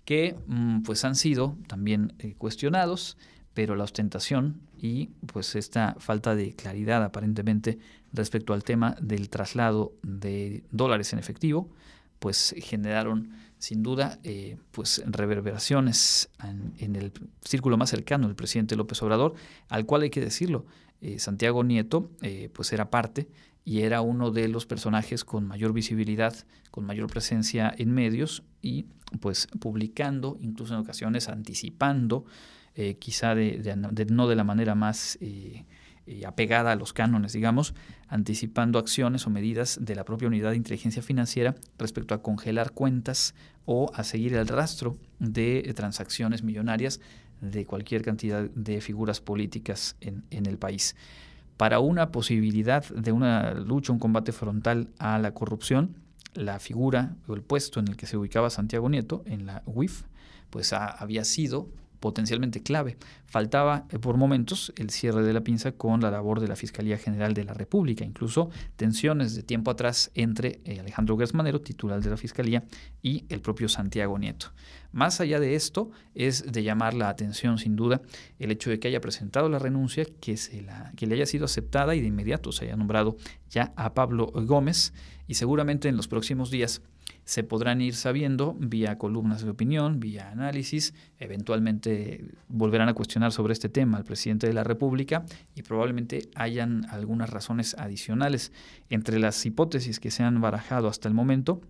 que 0.06 0.36
mm, 0.48 0.82
pues 0.82 1.06
han 1.06 1.16
sido 1.16 1.58
también 1.68 2.14
eh, 2.20 2.34
cuestionados, 2.38 3.18
pero 3.54 3.76
la 3.76 3.84
ostentación 3.84 4.62
y 4.78 5.08
pues 5.26 5.56
esta 5.56 5.96
falta 6.00 6.36
de 6.36 6.54
claridad 6.54 7.04
aparentemente 7.04 7.80
respecto 8.14 8.54
al 8.54 8.64
tema 8.64 8.96
del 9.02 9.30
traslado 9.30 9.94
de 10.02 10.64
dólares 10.72 11.14
en 11.14 11.20
efectivo, 11.20 11.70
pues 12.20 12.56
generaron 12.58 13.32
sin 13.60 13.84
duda, 13.84 14.20
eh, 14.24 14.58
pues 14.72 15.04
reverberaciones 15.06 16.30
en, 16.78 16.96
el 16.96 17.12
círculo 17.42 17.76
más 17.76 17.90
cercano 17.90 18.28
del 18.28 18.36
presidente 18.36 18.78
López 18.78 19.02
Obrador, 19.04 19.36
al 19.68 19.86
cual 19.86 20.04
hay 20.04 20.10
que 20.10 20.22
decirlo, 20.22 20.66
eh, 21.02 21.20
Santiago 21.20 21.64
Nieto, 21.64 22.10
eh, 22.22 22.50
pues 22.54 22.72
era 22.72 22.90
parte 22.90 23.28
y 23.66 23.82
era 23.82 24.02
uno 24.02 24.32
de 24.32 24.48
los 24.48 24.66
personajes 24.66 25.26
con 25.26 25.46
mayor 25.46 25.74
visibilidad, 25.74 26.34
con 26.72 26.86
mayor 26.86 27.08
presencia 27.08 27.74
en 27.78 27.92
medios 27.92 28.44
y 28.62 28.86
pues 29.20 29.48
publicando, 29.60 30.38
incluso 30.40 30.74
en 30.74 30.80
ocasiones 30.80 31.28
anticipando, 31.28 32.26
quizá 33.00 33.36
de, 33.36 33.76
no 34.10 34.28
de 34.28 34.36
la 34.36 34.44
manera 34.44 34.76
más 34.76 35.18
eh, 35.22 35.66
apegada 36.26 36.72
a 36.72 36.76
los 36.76 36.94
cánones, 36.94 37.34
digamos, 37.34 37.76
anticipando 38.08 38.80
acciones 38.80 39.28
o 39.28 39.30
medidas 39.30 39.80
de 39.82 39.96
la 39.96 40.06
propia 40.06 40.28
unidad 40.28 40.52
de 40.52 40.58
inteligencia 40.58 41.02
financiera 41.02 41.56
respecto 41.78 42.14
a 42.14 42.22
congelar 42.22 42.72
cuentas 42.72 43.36
o 43.66 43.92
a 43.94 44.04
seguir 44.04 44.34
el 44.34 44.48
rastro 44.48 44.98
de 45.20 45.72
transacciones 45.76 46.44
millonarias 46.44 47.00
de 47.42 47.66
cualquier 47.66 48.02
cantidad 48.02 48.50
de 48.50 48.82
figuras 48.82 49.22
políticas 49.22 49.96
en, 50.02 50.24
en 50.32 50.46
el 50.46 50.58
país. 50.58 50.96
Para 51.58 51.80
una 51.80 52.12
posibilidad 52.12 52.88
de 52.90 53.12
una 53.12 53.54
lucha, 53.54 53.92
un 53.92 54.00
combate 54.00 54.32
frontal 54.32 54.90
a 54.98 55.20
la 55.20 55.34
corrupción, 55.34 55.96
la 56.34 56.60
figura 56.60 57.16
o 57.28 57.34
el 57.34 57.42
puesto 57.42 57.80
en 57.80 57.90
el 57.90 57.98
que 57.98 58.06
se 58.06 58.18
ubicaba 58.18 58.50
Santiago 58.50 58.90
Nieto, 58.90 59.24
en 59.26 59.46
la 59.46 59.62
UIF, 59.66 60.04
pues 60.50 60.74
había 60.74 61.26
sido 61.26 61.70
potencialmente 62.00 62.62
clave. 62.62 62.98
Faltaba 63.26 63.86
eh, 63.90 64.00
por 64.00 64.18
momentos 64.18 64.74
el 64.78 64.90
cierre 64.90 65.24
de 65.24 65.34
la 65.34 65.42
pinza 65.42 65.72
con 65.72 66.02
la 66.02 66.12
labor 66.12 66.40
de 66.40 66.48
la 66.48 66.56
Fiscalía 66.56 66.98
General 66.98 67.34
de 67.34 67.44
la 67.44 67.54
República, 67.54 68.04
incluso 68.04 68.50
tensiones 68.76 69.36
de 69.36 69.44
tiempo 69.44 69.72
atrás 69.72 70.12
entre 70.16 70.62
eh, 70.66 70.80
Alejandro 70.80 71.18
Gersmanero, 71.18 71.62
titular 71.62 72.02
de 72.02 72.10
la 72.10 72.18
Fiscalía, 72.18 72.64
y 73.02 73.26
el 73.30 73.42
propio 73.42 73.70
Santiago 73.70 74.18
Nieto. 74.18 74.48
Más 74.92 75.22
allá 75.22 75.40
de 75.40 75.56
esto, 75.56 75.92
es 76.16 76.52
de 76.52 76.64
llamar 76.64 76.94
la 76.94 77.10
atención 77.10 77.58
sin 77.58 77.76
duda 77.76 78.02
el 78.40 78.52
hecho 78.52 78.70
de 78.70 78.80
que 78.80 78.88
haya 78.88 79.02
presentado 79.02 79.50
la 79.50 79.60
renuncia, 79.60 80.06
que, 80.20 80.38
se 80.38 80.62
la, 80.62 80.92
que 80.96 81.08
le 81.08 81.16
haya 81.16 81.26
sido 81.26 81.46
aceptada 81.46 81.96
y 81.96 82.02
de 82.02 82.08
inmediato 82.08 82.52
se 82.52 82.66
haya 82.66 82.76
nombrado 82.76 83.18
ya 83.50 83.74
a 83.76 83.94
Pablo 83.94 84.28
Gómez 84.28 84.94
y 85.28 85.36
seguramente 85.36 85.90
en 85.90 85.98
los 85.98 86.08
próximos 86.08 86.50
días 86.50 86.82
se 87.30 87.44
podrán 87.44 87.80
ir 87.80 87.94
sabiendo 87.94 88.56
vía 88.60 88.98
columnas 88.98 89.44
de 89.44 89.52
opinión, 89.52 90.00
vía 90.00 90.32
análisis, 90.32 90.96
eventualmente 91.20 92.26
volverán 92.48 92.90
a 92.90 92.96
cuestionar 92.96 93.32
sobre 93.32 93.54
este 93.54 93.70
tema 93.70 94.00
al 94.00 94.04
presidente 94.04 94.48
de 94.48 94.54
la 94.54 94.64
República 94.64 95.26
y 95.54 95.62
probablemente 95.62 96.30
hayan 96.34 96.86
algunas 96.90 97.30
razones 97.30 97.76
adicionales. 97.78 98.52
Entre 98.90 99.20
las 99.20 99.46
hipótesis 99.46 100.00
que 100.00 100.10
se 100.10 100.24
han 100.24 100.42
barajado 100.42 100.88
hasta 100.88 101.08
el 101.08 101.14
momento, 101.14 101.62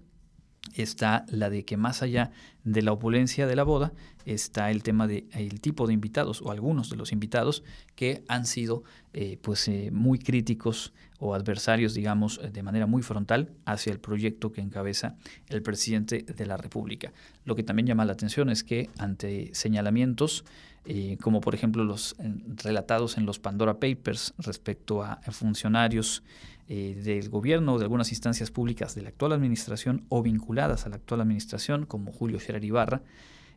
está 0.75 1.25
la 1.29 1.49
de 1.49 1.65
que 1.65 1.77
más 1.77 2.01
allá 2.01 2.31
de 2.63 2.81
la 2.81 2.91
opulencia 2.91 3.47
de 3.47 3.55
la 3.55 3.63
boda 3.63 3.93
está 4.25 4.69
el 4.69 4.83
tema 4.83 5.07
de 5.07 5.27
el 5.31 5.61
tipo 5.61 5.87
de 5.87 5.93
invitados 5.93 6.41
o 6.41 6.51
algunos 6.51 6.89
de 6.89 6.97
los 6.97 7.11
invitados 7.11 7.63
que 7.95 8.23
han 8.27 8.45
sido 8.45 8.83
eh, 9.13 9.37
pues 9.41 9.67
eh, 9.67 9.89
muy 9.91 10.19
críticos 10.19 10.93
o 11.17 11.33
adversarios 11.33 11.93
digamos 11.93 12.39
de 12.51 12.63
manera 12.63 12.85
muy 12.85 13.01
frontal 13.01 13.51
hacia 13.65 13.91
el 13.91 13.99
proyecto 13.99 14.51
que 14.51 14.61
encabeza 14.61 15.15
el 15.47 15.61
presidente 15.61 16.23
de 16.23 16.45
la 16.45 16.57
República. 16.57 17.11
Lo 17.45 17.55
que 17.55 17.63
también 17.63 17.87
llama 17.87 18.05
la 18.05 18.13
atención 18.13 18.49
es 18.49 18.63
que 18.63 18.89
ante 18.97 19.49
señalamientos 19.53 20.45
eh, 20.91 21.19
como 21.21 21.39
por 21.39 21.53
ejemplo 21.53 21.83
los 21.83 22.15
relatados 22.63 23.19
en 23.19 23.27
los 23.27 23.37
Pandora 23.37 23.75
Papers 23.75 24.33
respecto 24.39 25.03
a 25.03 25.21
funcionarios 25.29 26.23
eh, 26.67 26.99
del 27.03 27.29
gobierno 27.29 27.75
o 27.75 27.77
de 27.77 27.83
algunas 27.83 28.09
instancias 28.09 28.49
públicas 28.49 28.95
de 28.95 29.03
la 29.03 29.09
actual 29.09 29.33
administración 29.33 30.07
o 30.09 30.23
vinculadas 30.23 30.87
a 30.87 30.89
la 30.89 30.95
actual 30.95 31.21
administración, 31.21 31.85
como 31.85 32.11
Julio 32.11 32.39
Scherer 32.39 32.63
Ibarra, 32.63 33.03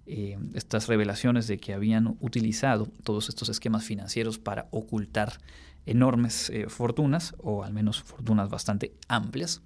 eh, 0.04 0.38
estas 0.52 0.88
revelaciones 0.88 1.46
de 1.46 1.56
que 1.56 1.72
habían 1.72 2.18
utilizado 2.20 2.86
todos 3.02 3.30
estos 3.30 3.48
esquemas 3.48 3.84
financieros 3.84 4.38
para 4.38 4.68
ocultar 4.70 5.38
enormes 5.86 6.52
fortunas, 6.68 7.34
o 7.38 7.64
al 7.64 7.72
menos 7.72 8.02
fortunas 8.02 8.50
bastante 8.50 8.92
amplias, 9.08 9.62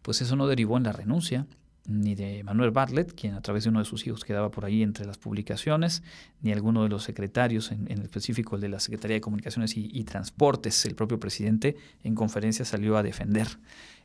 pues 0.00 0.22
eso 0.22 0.36
no 0.36 0.46
derivó 0.46 0.78
en 0.78 0.84
la 0.84 0.92
renuncia 0.92 1.46
ni 1.86 2.14
de 2.14 2.42
Manuel 2.44 2.70
Bartlett, 2.70 3.14
quien 3.14 3.34
a 3.34 3.42
través 3.42 3.64
de 3.64 3.70
uno 3.70 3.78
de 3.78 3.84
sus 3.84 4.06
hijos 4.06 4.24
quedaba 4.24 4.50
por 4.50 4.64
ahí 4.64 4.82
entre 4.82 5.04
las 5.04 5.18
publicaciones, 5.18 6.02
ni 6.40 6.52
alguno 6.52 6.82
de 6.82 6.88
los 6.88 7.04
secretarios, 7.04 7.70
en, 7.72 7.90
específico 7.90 8.56
el 8.56 8.62
de 8.62 8.68
la 8.68 8.80
Secretaría 8.80 9.16
de 9.16 9.20
Comunicaciones 9.20 9.76
y, 9.76 10.04
Transportes. 10.04 10.84
El 10.86 10.94
propio 10.94 11.20
presidente 11.20 11.76
en 12.02 12.14
conferencia 12.14 12.64
salió 12.64 12.96
a 12.96 13.02
defender 13.02 13.48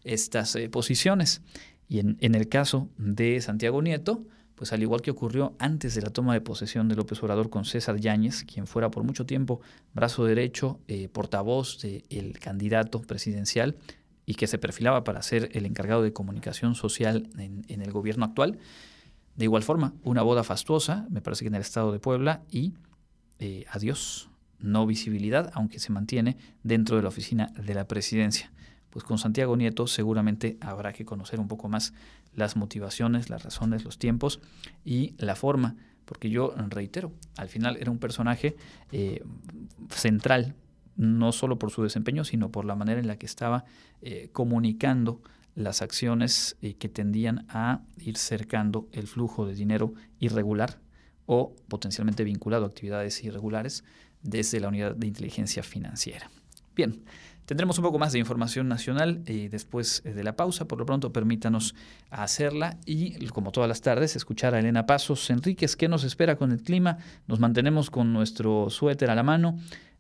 estas 0.04 0.56
eh, 0.56 0.70
posiciones. 0.70 1.42
Y 1.88 2.00
en, 2.00 2.36
el 2.36 2.48
caso 2.50 2.90
de 2.98 3.42
Santiago 3.42 3.82
Nieto, 3.82 4.24
pues 4.56 4.74
al 4.74 4.82
igual 4.82 5.02
que 5.02 5.10
ocurrió 5.10 5.56
antes 5.58 5.96
de 5.96 6.02
la 6.02 6.10
toma 6.10 6.34
de 6.34 6.42
posesión 6.42 6.90
de 6.90 6.96
López 6.96 7.24
Obrador 7.24 7.50
con 7.50 7.66
César 7.66 7.98
Yáñez, 7.98 8.44
quien 8.44 8.68
fuera 8.68 8.92
por 8.92 9.04
mucho 9.04 9.26
tiempo 9.26 9.62
brazo 9.94 10.26
derecho, 10.26 10.80
eh, 10.88 11.08
portavoz 11.08 11.82
del 11.82 12.38
candidato 12.40 13.02
presidencial, 13.02 13.78
y 14.30 14.36
que 14.36 14.46
se 14.46 14.60
perfilaba 14.60 15.04
para 15.04 15.24
ser 15.24 15.50
el 15.54 15.66
encargado 15.66 16.04
de 16.04 16.14
comunicación 16.14 16.76
social 16.76 17.28
en, 17.40 17.82
el 17.82 17.92
gobierno 17.92 18.26
actual. 18.26 18.60
De 19.36 19.46
igual 19.46 19.64
forma, 19.64 19.96
una 20.04 20.22
boda 20.22 20.44
fastuosa, 20.44 21.08
me 21.10 21.20
parece 21.20 21.46
que 21.46 21.48
en 21.48 21.56
el 21.56 21.62
estado 21.62 21.92
de 21.92 21.98
Puebla, 21.98 22.44
y 22.52 22.76
eh, 23.40 23.66
adiós, 23.72 24.30
no 24.60 24.86
visibilidad, 24.86 25.50
aunque 25.56 25.80
se 25.80 25.92
mantiene 25.92 26.38
dentro 26.62 26.96
de 26.96 27.02
la 27.02 27.08
oficina 27.08 27.48
de 27.58 27.74
la 27.74 27.88
presidencia. 27.88 28.52
Pues 28.92 29.04
con 29.04 29.18
Santiago 29.18 29.58
Nieto 29.58 29.88
seguramente 29.88 30.60
habrá 30.62 30.94
que 30.94 31.06
conocer 31.06 31.40
un 31.40 31.48
poco 31.48 31.68
más 31.68 31.96
las 32.36 32.56
motivaciones, 32.56 33.32
las 33.32 33.42
razones, 33.42 33.84
los 33.84 33.98
tiempos 33.98 34.42
y 34.86 35.16
la 35.18 35.36
forma, 35.36 35.76
porque 36.06 36.30
yo 36.30 36.54
reitero, 36.70 37.14
al 37.36 37.50
final 37.50 37.78
era 37.78 37.90
un 37.90 37.98
personaje 37.98 38.56
eh, 38.92 39.24
central 39.90 40.54
no 41.00 41.32
solo 41.32 41.58
por 41.58 41.72
su 41.72 41.82
desempeño, 41.82 42.26
sino 42.26 42.52
por 42.52 42.66
la 42.66 42.76
manera 42.76 43.00
en 43.00 43.08
la 43.08 43.18
que 43.18 43.26
estaba 43.26 43.64
eh, 44.02 44.30
comunicando 44.34 45.22
las 45.56 45.82
acciones 45.82 46.58
eh, 46.62 46.74
que 46.74 46.90
tendían 46.90 47.46
a 47.48 47.84
ir 47.98 48.18
cercando 48.18 48.90
el 48.92 49.08
flujo 49.08 49.48
de 49.48 49.56
dinero 49.56 49.94
irregular 50.20 50.80
o 51.26 51.56
potencialmente 51.70 52.26
vinculado 52.26 52.66
a 52.66 52.68
actividades 52.68 53.24
irregulares 53.24 53.86
desde 54.24 54.60
la 54.60 54.68
unidad 54.68 54.94
de 54.94 55.08
inteligencia 55.08 55.64
financiera. 55.64 56.30
Bien, 56.76 57.02
tendremos 57.46 57.78
un 57.78 57.86
poco 57.86 57.98
más 57.98 58.12
de 58.12 58.20
información 58.20 58.68
nacional 58.68 59.24
eh, 59.26 59.48
después 59.50 60.04
de 60.04 60.24
la 60.24 60.36
pausa. 60.36 60.68
Por 60.68 60.80
lo 60.80 60.86
pronto, 60.86 61.14
permítanos 61.14 61.76
hacerla 62.10 62.78
y, 62.86 63.26
como 63.28 63.54
todas 63.54 63.70
las 63.70 63.80
tardes, 63.80 64.18
escuchar 64.18 64.54
a 64.54 64.60
Elena 64.60 64.86
Pasos 64.86 65.30
Enríquez. 65.30 65.78
¿Qué 65.78 65.88
nos 65.88 66.04
espera 66.04 66.36
con 66.36 66.52
el 66.52 66.62
clima? 66.62 66.98
Nos 67.28 67.40
mantenemos 67.40 67.90
con 67.90 68.12
nuestro 68.12 68.70
suéter 68.70 69.10
a 69.10 69.16
la 69.16 69.24
mano 69.24 69.58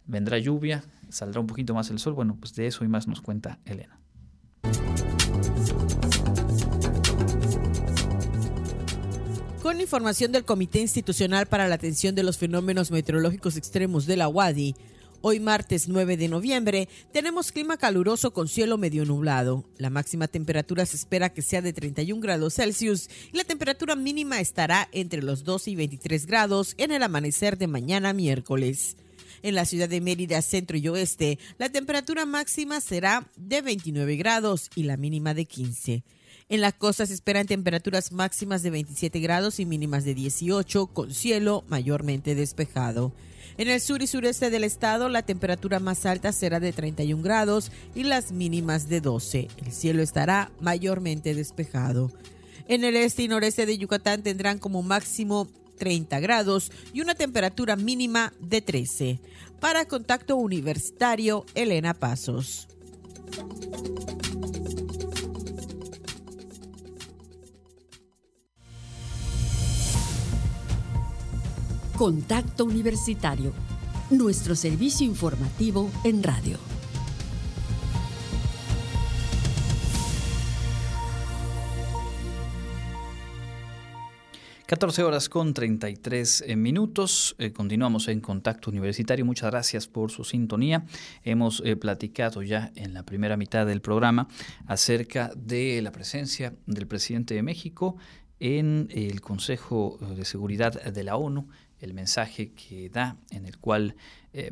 vendrá 0.09 0.39
lluvia, 0.39 0.83
saldrá 1.09 1.39
un 1.39 1.47
poquito 1.47 1.73
más 1.73 1.89
el 1.89 1.99
sol. 1.99 2.13
Bueno, 2.13 2.35
pues 2.39 2.55
de 2.55 2.67
eso 2.67 2.83
y 2.83 2.87
más 2.87 3.07
nos 3.07 3.21
cuenta 3.21 3.59
Elena. 3.65 3.99
Con 9.61 9.79
información 9.79 10.31
del 10.31 10.45
Comité 10.45 10.79
Institucional 10.79 11.45
para 11.45 11.67
la 11.67 11.75
Atención 11.75 12.15
de 12.15 12.23
los 12.23 12.37
Fenómenos 12.37 12.91
Meteorológicos 12.91 13.55
Extremos 13.55 14.05
de 14.05 14.17
la 14.17 14.27
UADI, 14.27 14.75
Hoy 15.21 15.41
martes 15.41 15.89
9 15.89 16.15
de 16.15 16.29
noviembre 16.29 16.87
tenemos 17.11 17.51
clima 17.51 17.75
caluroso 17.75 18.31
con 18.31 18.47
cielo 18.47 18.77
medio 18.77 19.03
nublado. 19.03 19.65
La 19.77 19.89
máxima 19.89 20.29
temperatura 20.29 20.85
se 20.85 20.95
espera 20.95 21.33
que 21.33 21.41
sea 21.41 21.61
de 21.61 21.73
31 21.73 22.21
grados 22.21 22.53
Celsius 22.53 23.09
y 23.33 23.35
la 23.35 23.43
temperatura 23.43 23.97
mínima 23.97 24.39
estará 24.39 24.87
entre 24.93 25.21
los 25.21 25.43
12 25.43 25.71
y 25.71 25.75
23 25.75 26.25
grados 26.25 26.73
en 26.77 26.91
el 26.91 27.03
amanecer 27.03 27.57
de 27.57 27.67
mañana 27.67 28.13
miércoles. 28.13 28.95
En 29.41 29.55
la 29.55 29.65
ciudad 29.65 29.89
de 29.89 30.01
Mérida, 30.01 30.41
centro 30.41 30.77
y 30.77 30.87
oeste, 30.87 31.39
la 31.57 31.69
temperatura 31.69 32.25
máxima 32.25 32.81
será 32.81 33.29
de 33.35 33.61
29 33.61 34.15
grados 34.17 34.69
y 34.75 34.83
la 34.83 34.97
mínima 34.97 35.33
de 35.33 35.45
15. 35.45 36.03
En 36.49 36.61
la 36.61 36.71
costa 36.71 37.05
se 37.05 37.13
esperan 37.13 37.45
temperaturas 37.45 38.11
máximas 38.11 38.63
de 38.63 38.71
27 38.71 39.19
grados 39.19 39.59
y 39.59 39.65
mínimas 39.65 40.03
de 40.03 40.15
18, 40.15 40.87
con 40.87 41.13
cielo 41.13 41.63
mayormente 41.67 42.33
despejado. 42.33 43.13
En 43.57 43.67
el 43.67 43.81
sur 43.81 44.01
y 44.01 44.07
sureste 44.07 44.49
del 44.49 44.63
estado, 44.63 45.09
la 45.09 45.21
temperatura 45.21 45.79
más 45.79 46.05
alta 46.05 46.31
será 46.31 46.59
de 46.59 46.73
31 46.73 47.21
grados 47.21 47.71
y 47.93 48.03
las 48.03 48.31
mínimas 48.31 48.89
de 48.89 49.01
12. 49.01 49.47
El 49.63 49.71
cielo 49.71 50.01
estará 50.01 50.51
mayormente 50.59 51.35
despejado. 51.35 52.11
En 52.67 52.83
el 52.83 52.95
este 52.95 53.23
y 53.23 53.27
noreste 53.27 53.65
de 53.65 53.77
Yucatán 53.77 54.23
tendrán 54.23 54.59
como 54.59 54.81
máximo 54.81 55.47
30 55.79 56.19
grados 56.19 56.71
y 56.93 57.01
una 57.01 57.15
temperatura 57.15 57.75
mínima 57.75 58.33
de 58.39 58.61
13. 58.61 59.19
Para 59.59 59.85
Contacto 59.85 60.35
Universitario, 60.35 61.45
Elena 61.55 61.95
Pasos. 61.95 62.67
Contacto 71.97 72.63
Universitario, 72.63 73.51
nuestro 74.09 74.55
servicio 74.55 75.05
informativo 75.05 75.91
en 76.05 76.23
radio. 76.23 76.68
14 84.69 85.01
horas 85.01 85.29
con 85.29 85.55
33 85.55 86.43
eh, 86.45 86.55
minutos. 86.55 87.35
Eh, 87.39 87.51
continuamos 87.51 88.07
en 88.07 88.21
contacto 88.21 88.69
universitario. 88.69 89.25
Muchas 89.25 89.49
gracias 89.49 89.87
por 89.87 90.11
su 90.11 90.23
sintonía. 90.23 90.85
Hemos 91.23 91.63
eh, 91.65 91.75
platicado 91.75 92.43
ya 92.43 92.71
en 92.75 92.93
la 92.93 93.01
primera 93.01 93.35
mitad 93.35 93.65
del 93.65 93.81
programa 93.81 94.27
acerca 94.67 95.31
de 95.35 95.81
la 95.81 95.91
presencia 95.91 96.53
del 96.67 96.85
presidente 96.85 97.33
de 97.33 97.41
México 97.41 97.97
en 98.39 98.89
el 98.91 99.21
Consejo 99.21 99.97
de 100.15 100.23
Seguridad 100.23 100.79
de 100.79 101.03
la 101.03 101.15
ONU, 101.17 101.47
el 101.81 101.93
mensaje 101.93 102.51
que 102.51 102.89
da 102.89 103.15
en 103.31 103.45
el 103.45 103.57
cual 103.57 103.95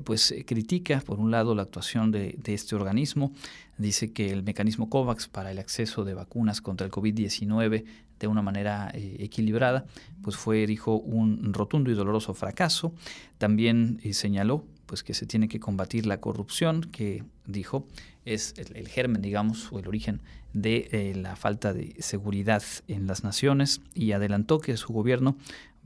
pues 0.03 0.33
critica 0.47 1.03
por 1.05 1.19
un 1.19 1.29
lado 1.29 1.53
la 1.53 1.61
actuación 1.61 2.11
de, 2.11 2.35
este 2.45 2.75
organismo, 2.75 3.31
dice 3.77 4.11
que 4.11 4.31
el 4.31 4.41
mecanismo 4.41 4.89
COVAX 4.89 5.27
para 5.27 5.51
el 5.51 5.59
acceso 5.59 6.03
de 6.03 6.15
vacunas 6.15 6.61
contra 6.61 6.85
el 6.85 6.91
COVID-19 6.91 7.85
de 8.19 8.27
una 8.27 8.41
manera 8.41 8.91
eh, 8.93 9.17
equilibrada, 9.19 9.85
pues 10.21 10.35
fue, 10.35 10.65
dijo, 10.67 10.97
un 10.97 11.53
rotundo 11.53 11.91
y 11.91 11.93
doloroso 11.93 12.33
fracaso. 12.33 12.93
También 13.37 13.99
eh, 14.03 14.13
señaló 14.13 14.65
pues 14.85 15.03
que 15.03 15.13
se 15.13 15.25
tiene 15.25 15.49
que 15.49 15.59
combatir 15.59 16.05
la 16.05 16.21
corrupción, 16.21 16.81
que 16.81 17.23
dijo 17.45 17.85
es 18.23 18.53
el, 18.57 18.87
germen, 18.87 19.21
digamos, 19.21 19.71
o 19.71 19.79
el 19.79 19.87
origen 19.87 20.21
de 20.53 20.89
eh, 20.91 21.13
la 21.15 21.35
falta 21.35 21.73
de 21.73 21.95
seguridad 21.99 22.63
en 22.87 23.07
las 23.07 23.23
naciones 23.23 23.81
y 23.93 24.13
adelantó 24.13 24.59
que 24.59 24.75
su 24.75 24.91
gobierno 24.91 25.37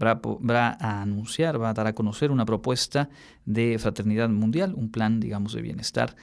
va, 0.05 0.77
a 0.79 1.01
anunciar, 1.01 1.61
va 1.61 1.69
a 1.69 1.73
dar 1.73 1.87
a 1.87 1.93
conocer 1.93 2.31
una 2.31 2.45
propuesta 2.45 3.09
de 3.45 3.77
fraternidad 3.79 4.29
mundial, 4.29 4.73
un 4.75 4.91
plan, 4.91 5.19
digamos, 5.19 5.53
de 5.53 5.61
bienestar 5.61 6.15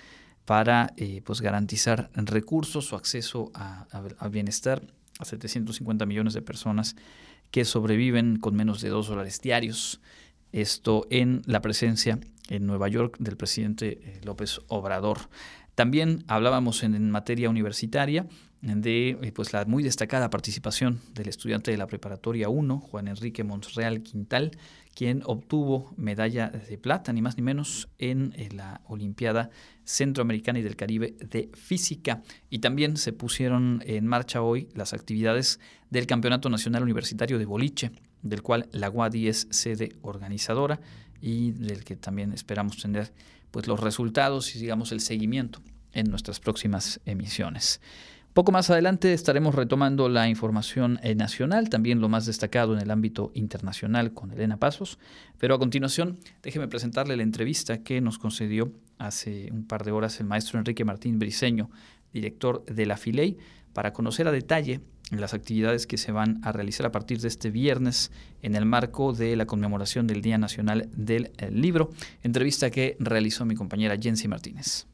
para 0.44 0.94
eh, 0.96 1.20
pues 1.24 1.40
garantizar 1.40 2.10
recursos 2.14 2.92
o 2.92 2.96
acceso 2.96 3.50
a, 3.54 3.86
bienestar 4.30 4.82
a 5.18 5.24
750 5.24 6.06
millones 6.06 6.32
de 6.32 6.42
personas 6.42 6.96
que 7.50 7.64
sobreviven 7.64 8.38
con 8.38 8.56
menos 8.56 8.80
de 8.80 8.88
dos 8.88 9.08
dólares 9.08 9.40
diarios. 9.40 10.00
Esto 10.52 11.06
en 11.10 11.42
la 11.44 11.60
presencia 11.60 12.18
en 12.48 12.66
Nueva 12.66 12.88
York 12.88 13.16
del 13.18 13.36
presidente 13.36 14.00
eh, 14.02 14.20
López 14.24 14.60
Obrador. 14.68 15.18
También 15.74 16.24
hablábamos 16.26 16.82
en, 16.82 17.10
materia 17.10 17.50
universitaria 17.50 18.26
de 18.60 19.10
eh, 19.10 19.32
pues, 19.32 19.52
la 19.52 19.64
muy 19.64 19.82
destacada 19.82 20.30
participación 20.30 21.00
del 21.14 21.28
estudiante 21.28 21.70
de 21.70 21.76
la 21.76 21.86
preparatoria 21.86 22.48
1, 22.48 22.80
Juan 22.80 23.08
Enrique 23.08 23.44
Monreal 23.44 24.02
Quintal, 24.02 24.50
quien 24.94 25.22
obtuvo 25.24 25.94
medalla 25.96 26.48
de 26.48 26.76
plata, 26.76 27.12
ni 27.12 27.22
más 27.22 27.36
ni 27.36 27.42
menos, 27.42 27.88
en, 27.98 28.32
en 28.36 28.56
la 28.56 28.80
Olimpiada 28.86 29.50
Centroamericana 29.84 30.58
y 30.58 30.62
del 30.62 30.74
Caribe 30.74 31.14
de 31.20 31.50
Física. 31.54 32.22
Y 32.50 32.58
también 32.58 32.96
se 32.96 33.12
pusieron 33.12 33.80
en 33.86 34.06
marcha 34.06 34.42
hoy 34.42 34.68
las 34.74 34.92
actividades 34.92 35.60
del 35.90 36.06
Campeonato 36.06 36.50
Nacional 36.50 36.82
Universitario 36.82 37.38
de 37.38 37.46
Boliche, 37.46 37.92
del 38.22 38.42
cual 38.42 38.68
la 38.72 38.90
UADI 38.90 39.28
es 39.28 39.46
sede 39.50 39.92
organizadora 40.02 40.80
y 41.20 41.52
del 41.52 41.84
que 41.84 41.96
también 41.96 42.32
esperamos 42.32 42.78
tener 42.78 43.12
pues 43.50 43.66
los 43.66 43.80
resultados 43.80 44.54
y 44.54 44.58
digamos 44.58 44.92
el 44.92 45.00
seguimiento 45.00 45.60
en 45.92 46.10
nuestras 46.10 46.40
próximas 46.40 47.00
emisiones. 47.06 47.80
Poco 48.38 48.52
más 48.52 48.70
adelante 48.70 49.14
estaremos 49.14 49.56
retomando 49.56 50.08
la 50.08 50.28
información 50.28 51.00
eh, 51.02 51.16
nacional, 51.16 51.68
también 51.70 52.00
lo 52.00 52.08
más 52.08 52.24
destacado 52.24 52.72
en 52.72 52.80
el 52.80 52.92
ámbito 52.92 53.32
internacional 53.34 54.14
con 54.14 54.30
Elena 54.30 54.58
Pasos, 54.58 55.00
pero 55.38 55.56
a 55.56 55.58
continuación 55.58 56.20
déjeme 56.40 56.68
presentarle 56.68 57.16
la 57.16 57.24
entrevista 57.24 57.82
que 57.82 58.00
nos 58.00 58.16
concedió 58.16 58.72
hace 58.96 59.48
un 59.50 59.66
par 59.66 59.82
de 59.82 59.90
horas 59.90 60.20
el 60.20 60.26
maestro 60.26 60.56
Enrique 60.60 60.84
Martín 60.84 61.18
Briceño, 61.18 61.68
director 62.12 62.64
de 62.64 62.86
la 62.86 62.96
FILEI, 62.96 63.38
para 63.72 63.92
conocer 63.92 64.28
a 64.28 64.30
detalle 64.30 64.82
las 65.10 65.34
actividades 65.34 65.88
que 65.88 65.98
se 65.98 66.12
van 66.12 66.38
a 66.44 66.52
realizar 66.52 66.86
a 66.86 66.92
partir 66.92 67.18
de 67.20 67.26
este 67.26 67.50
viernes 67.50 68.12
en 68.42 68.54
el 68.54 68.66
marco 68.66 69.12
de 69.12 69.34
la 69.34 69.46
conmemoración 69.46 70.06
del 70.06 70.22
Día 70.22 70.38
Nacional 70.38 70.88
del 70.94 71.32
eh, 71.38 71.50
Libro, 71.50 71.90
entrevista 72.22 72.70
que 72.70 72.96
realizó 73.00 73.44
mi 73.44 73.56
compañera 73.56 73.96
Jensi 74.00 74.28
Martínez. 74.28 74.86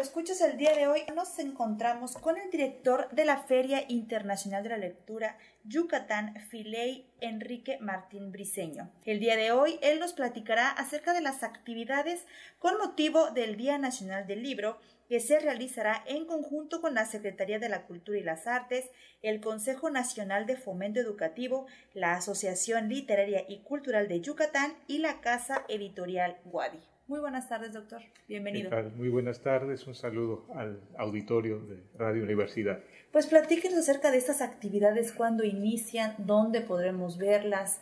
Escuchas 0.00 0.40
el 0.42 0.56
día 0.56 0.74
de 0.74 0.86
hoy 0.86 1.02
nos 1.14 1.38
encontramos 1.40 2.14
con 2.14 2.36
el 2.38 2.50
director 2.50 3.10
de 3.10 3.24
la 3.24 3.38
Feria 3.38 3.84
Internacional 3.88 4.62
de 4.62 4.68
la 4.68 4.76
Lectura 4.76 5.36
Yucatán 5.64 6.36
Filey 6.48 7.06
Enrique 7.20 7.76
Martín 7.80 8.30
Briceño. 8.30 8.90
El 9.04 9.18
día 9.18 9.36
de 9.36 9.50
hoy 9.50 9.78
él 9.82 9.98
nos 9.98 10.12
platicará 10.12 10.70
acerca 10.70 11.12
de 11.12 11.20
las 11.20 11.42
actividades 11.42 12.24
con 12.60 12.78
motivo 12.78 13.32
del 13.32 13.56
Día 13.56 13.76
Nacional 13.76 14.26
del 14.26 14.42
Libro 14.42 14.78
que 15.08 15.18
se 15.18 15.40
realizará 15.40 16.04
en 16.06 16.26
conjunto 16.26 16.80
con 16.80 16.94
la 16.94 17.04
Secretaría 17.04 17.58
de 17.58 17.68
la 17.68 17.86
Cultura 17.86 18.18
y 18.18 18.22
las 18.22 18.46
Artes, 18.46 18.88
el 19.20 19.40
Consejo 19.40 19.90
Nacional 19.90 20.46
de 20.46 20.56
Fomento 20.56 21.00
Educativo, 21.00 21.66
la 21.92 22.14
Asociación 22.14 22.88
Literaria 22.88 23.44
y 23.48 23.58
Cultural 23.58 24.06
de 24.06 24.20
Yucatán 24.20 24.74
y 24.86 24.98
la 24.98 25.20
Casa 25.20 25.64
Editorial 25.68 26.38
Guadi. 26.44 26.89
Muy 27.10 27.18
buenas 27.18 27.48
tardes, 27.48 27.72
doctor. 27.72 28.02
Bienvenido. 28.28 28.70
Muy 28.94 29.08
buenas 29.08 29.40
tardes. 29.40 29.84
Un 29.88 29.96
saludo 29.96 30.46
al 30.54 30.78
auditorio 30.96 31.58
de 31.58 31.82
Radio 31.98 32.22
Universidad. 32.22 32.84
Pues 33.10 33.26
platíquenos 33.26 33.80
acerca 33.80 34.12
de 34.12 34.18
estas 34.18 34.40
actividades, 34.40 35.10
cuándo 35.10 35.42
inician, 35.42 36.14
dónde 36.18 36.60
podremos 36.60 37.18
verlas, 37.18 37.80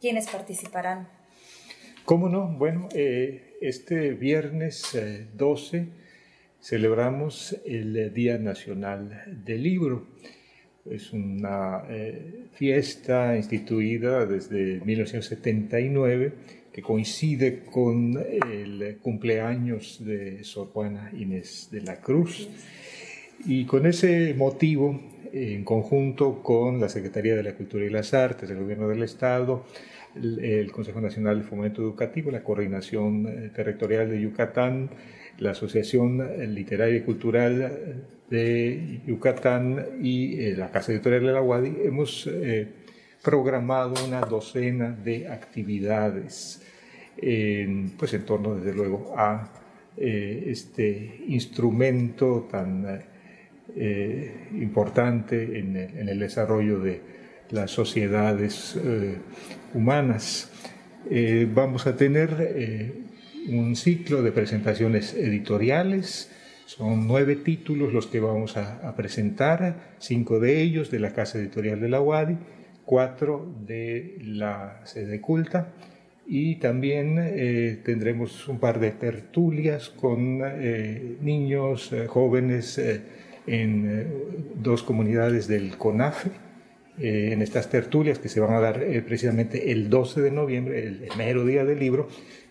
quiénes 0.00 0.30
participarán. 0.30 1.10
¿Cómo 2.06 2.30
no? 2.30 2.56
Bueno, 2.56 2.88
eh, 2.94 3.58
este 3.60 4.14
viernes 4.14 4.98
12 5.34 5.76
eh, 5.76 5.88
celebramos 6.58 7.60
el 7.66 8.14
Día 8.14 8.38
Nacional 8.38 9.24
del 9.44 9.62
Libro. 9.62 10.06
Es 10.86 11.12
una 11.12 11.82
eh, 11.90 12.46
fiesta 12.52 13.36
instituida 13.36 14.24
desde 14.24 14.80
1979 14.80 16.59
que 16.72 16.82
coincide 16.82 17.64
con 17.64 18.16
el 18.16 18.98
cumpleaños 19.02 20.04
de 20.04 20.44
Sor 20.44 20.68
Juana 20.68 21.10
Inés 21.16 21.68
de 21.70 21.82
la 21.82 22.00
Cruz. 22.00 22.48
Y 23.46 23.64
con 23.64 23.86
ese 23.86 24.34
motivo, 24.34 25.00
en 25.32 25.64
conjunto 25.64 26.42
con 26.42 26.80
la 26.80 26.88
Secretaría 26.88 27.34
de 27.34 27.42
la 27.42 27.54
Cultura 27.54 27.84
y 27.84 27.90
las 27.90 28.14
Artes, 28.14 28.50
el 28.50 28.58
Gobierno 28.58 28.88
del 28.88 29.02
Estado, 29.02 29.64
el 30.14 30.70
Consejo 30.72 31.00
Nacional 31.00 31.38
de 31.38 31.44
Fomento 31.44 31.82
Educativo, 31.82 32.30
la 32.30 32.42
Coordinación 32.42 33.26
eh, 33.26 33.50
Territorial 33.54 34.10
de 34.10 34.20
Yucatán, 34.20 34.90
la 35.38 35.52
Asociación 35.52 36.54
Literaria 36.54 36.96
y 36.96 37.02
Cultural 37.02 38.04
de 38.30 39.00
Yucatán 39.06 39.84
y 40.00 40.40
eh, 40.40 40.56
la 40.56 40.70
Casa 40.70 40.92
Editorial 40.92 41.26
de 41.26 41.32
la 41.32 41.42
UADI, 41.42 41.76
hemos 41.84 42.28
eh, 42.28 42.68
programado 43.22 43.94
una 44.04 44.20
docena 44.20 44.90
de 44.90 45.28
actividades 45.28 46.62
pues 47.98 48.14
en 48.14 48.24
torno, 48.24 48.54
desde 48.54 48.74
luego, 48.74 49.14
a 49.16 49.50
eh, 49.96 50.44
este 50.46 51.24
instrumento 51.28 52.48
tan 52.50 53.02
eh, 53.76 54.48
importante 54.52 55.58
en 55.58 55.76
el, 55.76 56.18
desarrollo 56.18 56.80
de 56.80 57.00
las 57.50 57.70
sociedades 57.70 58.76
eh, 58.82 59.16
humanas. 59.74 60.50
vamos 61.54 61.86
a 61.86 61.96
tener 61.96 62.94
un 63.48 63.76
ciclo 63.76 64.22
de 64.22 64.32
presentaciones 64.32 65.14
editoriales. 65.14 66.30
Son 66.66 67.06
nueve 67.06 67.36
títulos 67.36 67.92
los 67.92 68.06
que 68.06 68.20
vamos 68.20 68.56
a, 68.56 68.88
a, 68.88 68.94
presentar, 68.94 69.96
cinco 69.98 70.38
de 70.38 70.62
ellos 70.62 70.90
de 70.90 71.00
la 71.00 71.12
Casa 71.12 71.38
Editorial 71.38 71.80
de 71.80 71.88
la 71.88 72.00
UADI, 72.00 72.38
cuatro 72.90 73.46
de 73.64 74.16
la 74.24 74.80
sede 74.82 75.20
culta 75.20 75.68
y 76.26 76.56
también 76.56 77.18
eh, 77.20 77.78
tendremos 77.84 78.48
un 78.48 78.58
par 78.58 78.80
de 78.80 78.90
tertulias 78.90 79.90
con 79.90 80.40
eh, 80.44 81.16
niños, 81.20 81.92
eh, 81.92 82.08
jóvenes 82.08 82.80
en 83.46 84.08
dos 84.56 84.82
comunidades 84.82 85.46
del 85.46 85.76
CONAFE. 85.78 86.30
en 86.98 87.42
estas 87.42 87.70
tertulias 87.70 88.18
que 88.18 88.28
se 88.28 88.40
van 88.40 88.54
a 88.54 88.60
dar 88.60 88.80
precisamente 89.06 89.70
el 89.70 89.88
12 89.88 90.20
de 90.22 90.32
noviembre, 90.32 90.82
el 90.82 91.08
mero 91.16 91.44
día 91.44 91.64
del 91.64 91.78
libro, 91.78 92.08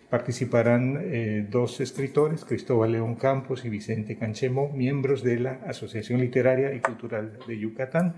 participarán 0.10 1.50
dos 1.52 1.82
escritores, 1.82 2.46
Cristóbal 2.46 2.94
León 2.94 3.16
Campos 3.16 3.66
y 3.66 3.70
Vicente 3.70 4.16
Canchemo, 4.16 4.70
miembros 4.70 5.22
de 5.22 5.40
la 5.40 5.60
Asociación 5.68 6.22
Literaria 6.22 6.74
y 6.74 6.80
Cultural 6.80 7.38
de 7.46 7.60
Yucatán. 7.60 8.16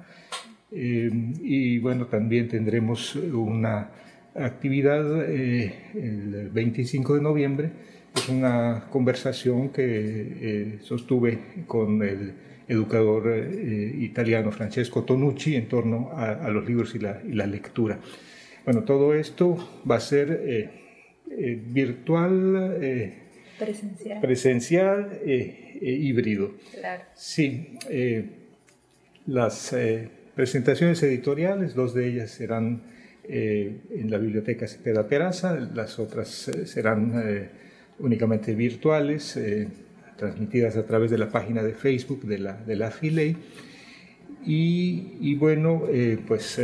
Y 0.72 1.80
bueno, 1.80 2.06
también 2.06 2.48
tendremos 2.48 3.16
una 3.16 3.90
actividad 4.36 5.30
eh, 5.30 5.74
el 5.94 6.50
25 6.50 7.16
de 7.16 7.22
noviembre. 7.22 7.72
Es 8.16 8.30
una 8.30 8.88
conversación 8.90 9.70
que 9.70 9.84
eh, 9.86 10.80
sostuve 10.82 11.40
con 11.66 12.02
el 12.04 12.34
educador 12.68 13.32
eh, 13.34 13.96
italiano 14.00 14.52
Francesco 14.52 15.04
Tonucci 15.04 15.56
en 15.56 15.68
torno 15.68 16.12
a, 16.14 16.50
los 16.50 16.66
libros 16.66 16.96
y 16.96 17.00
la, 17.00 17.22
y 17.26 17.34
la, 17.34 17.46
lectura. 17.46 18.00
Bueno, 18.66 18.84
todo 18.84 19.14
esto 19.14 19.82
va 19.90 19.96
a 19.96 20.00
ser 20.00 20.70
virtual, 21.68 23.16
presencial, 23.58 24.22
presencial 24.22 25.20
e 25.26 25.80
híbrido. 25.82 26.52
Claro. 26.74 27.04
Sí, 27.16 27.78
las 29.26 29.74
presentaciones 30.36 31.02
editoriales, 31.04 31.76
dos 31.76 31.94
de 31.94 32.08
ellas 32.08 32.32
serán 32.32 32.82
eh, 33.24 33.82
en 33.92 34.10
la 34.10 34.18
biblioteca 34.18 34.68
Cepeda 34.68 35.08
Peraza, 35.08 35.54
las 35.74 36.00
otras 36.00 36.48
eh, 36.48 36.66
serán 36.66 37.22
eh, 37.24 37.50
únicamente 38.00 38.56
virtuales, 38.56 39.40
transmitidas 40.18 40.76
a 40.76 40.86
través 40.86 41.12
de 41.12 41.18
la 41.18 41.30
página 41.30 41.64
de 41.64 41.74
Facebook 41.74 42.24
de 42.24 42.40
la, 42.40 42.54
de 42.54 42.76
la 42.76 42.92
Y, 43.02 43.38
y 45.20 45.36
bueno, 45.36 45.84
pues 46.28 46.60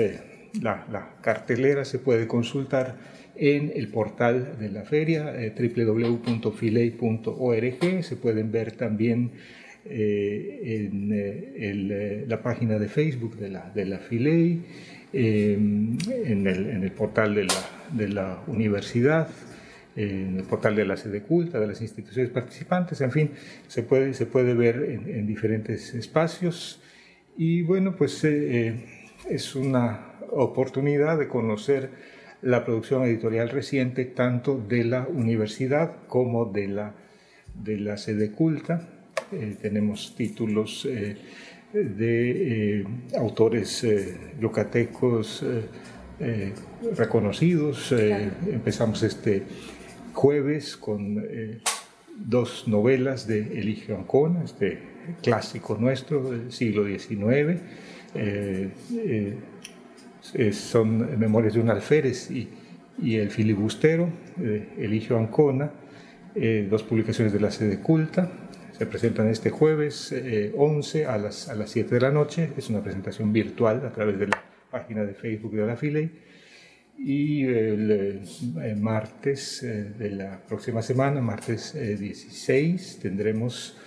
la, 0.61 0.85
la, 0.91 1.15
cartelera 1.21 1.85
se 1.85 1.99
puede 1.99 2.27
consultar 2.27 2.95
en 3.35 3.71
el 3.75 3.89
portal 3.89 4.57
de 4.59 4.69
la 4.69 4.83
feria, 4.83 5.31
www.filey.org. 5.55 8.03
Se 8.03 8.15
pueden 8.15 8.51
ver 8.51 8.71
también 8.71 9.31
en 9.89 11.09
la 12.27 12.41
página 12.41 12.79
de 12.79 12.87
Facebook 12.87 13.37
de 13.37 13.49
la, 13.49 13.71
de 13.73 13.85
la 13.85 13.99
Filey 13.99 14.61
en, 15.13 16.47
el, 16.47 16.91
portal 16.91 17.35
de 17.35 17.45
la, 17.45 17.53
de 17.91 18.09
la 18.09 18.41
universidad, 18.47 19.29
en 19.95 20.37
el 20.37 20.43
portal 20.43 20.75
de 20.75 20.85
la 20.85 20.97
sede 20.97 21.21
culta, 21.21 21.59
de 21.59 21.67
las 21.67 21.81
instituciones 21.81 22.31
participantes, 22.31 23.01
en 23.01 23.11
fin, 23.11 23.31
se 23.67 23.83
puede, 23.83 24.13
se 24.13 24.25
puede 24.25 24.53
ver 24.53 24.83
en, 24.83 25.25
diferentes 25.25 25.93
espacios. 25.93 26.81
Y 27.35 27.61
bueno, 27.63 27.95
pues 27.95 28.23
eh, 28.23 28.67
eh, 28.67 28.85
es 29.29 29.55
una 29.55 30.13
oportunidad 30.31 31.17
de 31.17 31.27
conocer 31.27 31.89
la 32.41 32.63
producción 32.63 33.03
editorial 33.03 33.49
reciente 33.49 34.05
tanto 34.05 34.57
de 34.57 34.83
la 34.83 35.07
universidad 35.07 35.95
como 36.07 36.45
de 36.45 36.67
la, 36.67 36.93
de 37.55 37.79
la 37.79 37.97
sede 37.97 38.31
culta. 38.31 38.87
Eh, 39.31 39.55
tenemos 39.61 40.15
títulos 40.15 40.87
de 41.73 42.85
autores 43.17 43.85
yucatecos 44.39 45.43
reconocidos. 46.95 47.91
Empezamos 47.91 49.03
este 49.03 49.43
jueves 50.17 50.75
con 50.77 51.23
eh, 51.29 51.59
dos 52.15 52.67
novelas 52.67 53.27
de 53.27 53.59
Eligio 53.59 53.95
Ancona, 53.95 54.43
este 54.43 54.79
clásico 55.21 55.77
nuestro 55.79 56.31
del 56.31 56.51
siglo 56.51 56.85
XIX. 56.85 57.61
Eh, 58.15 58.69
eh, 60.33 60.51
son 60.51 61.19
Memorias 61.19 61.53
de 61.53 61.59
un 61.59 61.69
alférez 61.69 62.31
y, 62.31 62.49
El 63.15 63.29
filibustero, 63.29 64.09
de 64.35 64.69
Eligio 64.79 65.19
Ancona, 65.19 65.71
dos 66.67 66.81
publicaciones 66.81 67.31
de 67.31 67.39
la 67.39 67.51
sede 67.51 67.79
culta. 67.79 68.31
Se 68.77 68.85
presentan 68.85 69.27
este 69.27 69.49
jueves 69.49 70.13
11 70.55 71.05
a 71.05 71.17
las, 71.17 71.49
a 71.49 71.55
las 71.55 71.71
7 71.71 71.95
de 71.95 72.01
la 72.01 72.11
noche. 72.11 72.51
Es 72.57 72.69
una 72.69 72.83
presentación 72.83 73.33
virtual 73.33 73.85
a 73.85 73.91
través 73.91 74.19
de 74.19 74.27
la 74.27 74.43
página 74.69 75.03
de 75.03 75.13
Facebook 75.13 75.53
de 75.53 75.65
la 75.65 75.75
Filey 75.75 76.11
y 76.97 77.45
el, 77.45 77.91
eh, 77.91 78.75
martes 78.75 79.61
eh, 79.63 79.91
de 79.97 80.11
la 80.11 80.39
próxima 80.39 80.81
semana, 80.81 81.21
martes 81.21 81.73
16, 81.73 82.95
eh, 82.95 82.99
tendremos 83.01 83.77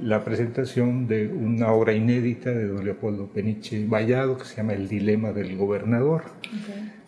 la 0.00 0.24
presentación 0.24 1.06
de 1.06 1.28
una 1.28 1.72
obra 1.72 1.92
inédita 1.92 2.50
de 2.50 2.66
don 2.66 2.84
Leopoldo 2.84 3.28
Peniche 3.28 3.86
Vallado 3.86 4.38
que 4.38 4.44
se 4.44 4.56
llama 4.56 4.72
El 4.72 4.88
Dilema 4.88 5.32
del 5.32 5.56
Gobernador. 5.56 6.24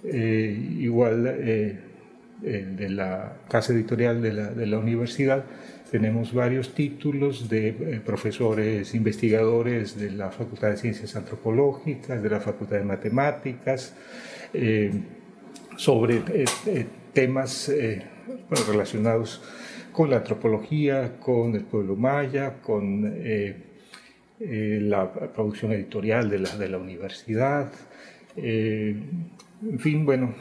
igual 0.04 1.24
de 1.24 2.88
la 2.90 3.38
casa 3.48 3.72
editorial 3.72 4.22
de 4.22 4.32
la, 4.32 4.50
de 4.50 4.66
la, 4.66 4.78
universidad 4.78 5.44
tenemos 5.90 6.32
varios 6.32 6.74
títulos 6.74 7.48
de 7.48 8.00
profesores 8.04 8.94
investigadores 8.94 9.98
de 9.98 10.10
la 10.10 10.30
Facultad 10.30 10.70
de 10.70 10.76
Ciencias 10.76 11.14
Antropológicas, 11.16 12.22
de 12.22 12.30
la 12.30 12.40
Facultad 12.40 12.78
de 12.78 12.84
Matemáticas 12.84 13.94
sobre 15.76 16.16
eh, 16.16 16.44
eh, 16.66 16.86
temas 17.12 17.68
eh, 17.68 18.02
relacionados 18.66 19.42
con 19.92 20.10
la 20.10 20.18
antropología, 20.18 21.18
con 21.18 21.54
el 21.54 21.64
pueblo 21.64 21.96
maya, 21.96 22.60
con 22.60 23.14
la 24.38 25.10
producción 25.34 25.72
editorial 25.72 26.28
de 26.28 26.38
la, 26.40 26.56
de 26.56 26.68
la 26.68 26.76
universidad, 26.76 27.72
en 28.36 29.78
fin, 29.78 30.04
bueno. 30.04 30.34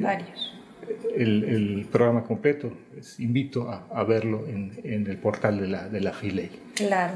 Varios 0.00 0.55
el, 1.14 1.86
programa 1.90 2.24
completo, 2.24 2.72
les 2.94 3.18
invito 3.20 3.70
a, 3.70 4.04
verlo 4.04 4.46
en, 4.46 5.06
el 5.06 5.18
portal 5.18 5.60
de 5.60 5.68
la, 5.68 5.88
de 5.88 6.00
la 6.00 6.12
Filey. 6.12 6.50
Claro, 6.76 7.14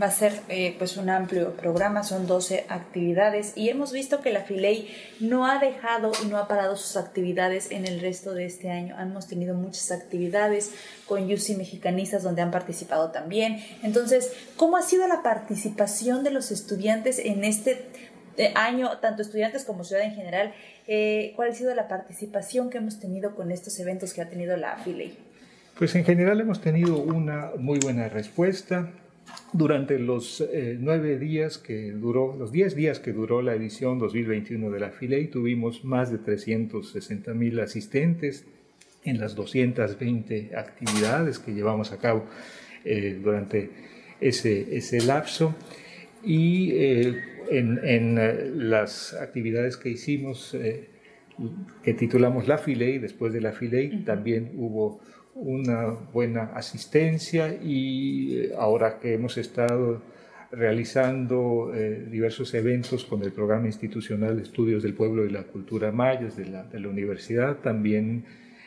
va 0.00 0.06
a 0.06 0.10
ser 0.12 0.40
eh, 0.48 0.76
pues 0.78 0.96
un 0.96 1.10
amplio 1.10 1.54
programa, 1.54 2.04
son 2.04 2.28
12 2.28 2.66
actividades 2.68 3.54
y 3.56 3.68
hemos 3.68 3.92
visto 3.92 4.20
que 4.20 4.30
la 4.30 4.42
Filey 4.42 4.88
no 5.18 5.46
ha 5.46 5.58
dejado 5.58 6.12
y 6.22 6.26
no 6.26 6.36
ha 6.36 6.46
parado 6.46 6.76
sus 6.76 6.96
actividades 6.96 7.72
en 7.72 7.86
el 7.86 8.00
resto 8.00 8.34
de 8.34 8.44
este 8.44 8.70
año. 8.70 8.94
Hemos 9.00 9.26
tenido 9.26 9.56
muchas 9.56 9.90
actividades 9.90 10.72
con 11.06 11.24
UCI 11.30 11.56
Mexicanistas 11.56 12.22
donde 12.22 12.42
han 12.42 12.52
participado 12.52 13.10
también. 13.10 13.60
Entonces, 13.82 14.32
¿cómo 14.56 14.76
ha 14.76 14.82
sido 14.82 15.08
la 15.08 15.24
participación 15.24 16.22
de 16.22 16.30
los 16.30 16.52
estudiantes 16.52 17.18
en 17.18 17.42
este 17.42 17.88
año, 18.54 18.98
tanto 18.98 19.22
estudiantes 19.22 19.64
como 19.64 19.84
ciudad 19.84 20.04
en 20.04 20.14
general, 20.14 20.52
eh, 20.86 21.32
¿cuál 21.36 21.50
ha 21.50 21.54
sido 21.54 21.74
la 21.74 21.88
participación 21.88 22.70
que 22.70 22.78
hemos 22.78 22.98
tenido 23.00 23.34
con 23.34 23.50
estos 23.50 23.78
eventos 23.80 24.12
que 24.12 24.22
ha 24.22 24.28
tenido 24.28 24.56
la 24.56 24.76
FILEI? 24.78 25.16
Pues 25.78 25.94
en 25.94 26.04
general 26.04 26.40
hemos 26.40 26.60
tenido 26.60 26.98
una 26.98 27.52
muy 27.58 27.78
buena 27.78 28.08
respuesta. 28.08 28.90
Durante 29.52 29.98
los 29.98 30.40
eh, 30.40 30.76
nueve 30.78 31.18
días 31.18 31.58
que 31.58 31.92
duró, 31.92 32.36
los 32.36 32.50
diez 32.50 32.74
días 32.74 32.98
que 32.98 33.12
duró 33.12 33.42
la 33.42 33.54
edición 33.54 33.98
2021 33.98 34.70
de 34.70 34.80
la 34.80 34.90
FILEI, 34.90 35.28
tuvimos 35.28 35.84
más 35.84 36.10
de 36.10 36.18
360 36.18 37.32
mil 37.34 37.60
asistentes 37.60 38.44
en 39.04 39.20
las 39.20 39.34
220 39.34 40.56
actividades 40.56 41.38
que 41.38 41.52
llevamos 41.52 41.92
a 41.92 41.98
cabo 41.98 42.26
durante 43.22 43.70
ese, 44.20 44.76
ese 44.76 45.00
lapso. 45.00 45.54
Y 46.22 46.72
en, 47.50 48.18
eh, 48.18 48.50
las 48.54 49.14
actividades 49.14 49.76
que 49.76 49.90
hicimos, 49.90 50.54
eh, 50.54 50.88
que 51.82 51.94
titulamos 51.94 52.46
La 52.46 52.58
Filey, 52.58 52.98
después 52.98 53.32
de 53.32 53.40
La 53.40 53.52
Filey 53.52 54.04
también 54.04 54.52
hubo 54.56 55.00
una 55.34 55.86
buena 56.12 56.52
asistencia 56.54 57.56
y 57.62 58.36
eh, 58.36 58.52
ahora 58.58 58.98
que 58.98 59.14
hemos 59.14 59.38
estado 59.38 60.02
realizando 60.52 61.72
diversos 62.10 62.52
eventos 62.54 63.04
con 63.04 63.22
el 63.22 63.30
programa 63.30 63.66
institucional 63.66 64.36
de 64.36 64.42
estudios 64.42 64.82
del 64.82 64.94
pueblo 64.94 65.24
y 65.24 65.30
la 65.30 65.44
cultura 65.44 65.92
mayas 65.92 66.36
de 66.36 66.46
la, 66.46 66.64
de 66.64 66.80
la 66.80 66.88
universidad, 66.88 67.58
también 67.58 68.24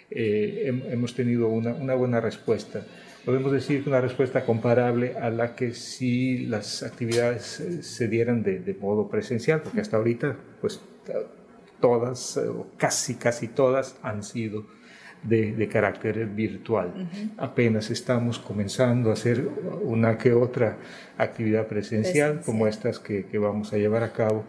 hemos 0.10 1.14
tenido 1.14 1.49
una, 1.49 1.74
una 1.74 1.93
buena 1.93 2.22
respuesta 2.22 2.86
podemos 3.26 3.51
decir 3.51 3.84
que 3.84 3.89
una 3.89 4.01
respuesta 4.01 4.45
comparable 4.45 5.15
a 5.17 5.30
la 5.30 5.55
que 5.55 5.74
si 5.74 6.45
las 6.45 6.84
actividades 6.84 7.59
eh, 7.59 7.84
se 7.84 8.07
dieran 8.07 8.43
de, 8.43 8.76
modo 8.80 9.07
presencial, 9.07 9.61
porque 9.61 9.82
hasta 9.82 9.97
ahorita, 9.97 10.36
pues 10.59 10.82
todas, 11.80 12.38
eh, 12.38 12.47
o 12.47 12.67
casi, 12.78 13.15
casi 13.15 13.47
todas, 13.47 13.95
han 14.01 14.24
sido 14.24 14.65
de, 15.24 15.67
carácter 15.71 16.26
virtual. 16.28 17.09
Apenas 17.38 17.89
estamos 17.91 18.39
comenzando 18.39 19.09
a 19.09 19.13
hacer 19.13 19.47
una 19.84 20.17
que 20.17 20.34
otra 20.34 20.78
actividad 21.17 21.67
presencial, 21.67 22.41
como 22.45 22.67
estas 22.67 22.99
que, 22.99 23.26
vamos 23.38 23.71
a 23.71 23.78
llevar 23.78 24.03
a 24.03 24.11
cabo 24.11 24.43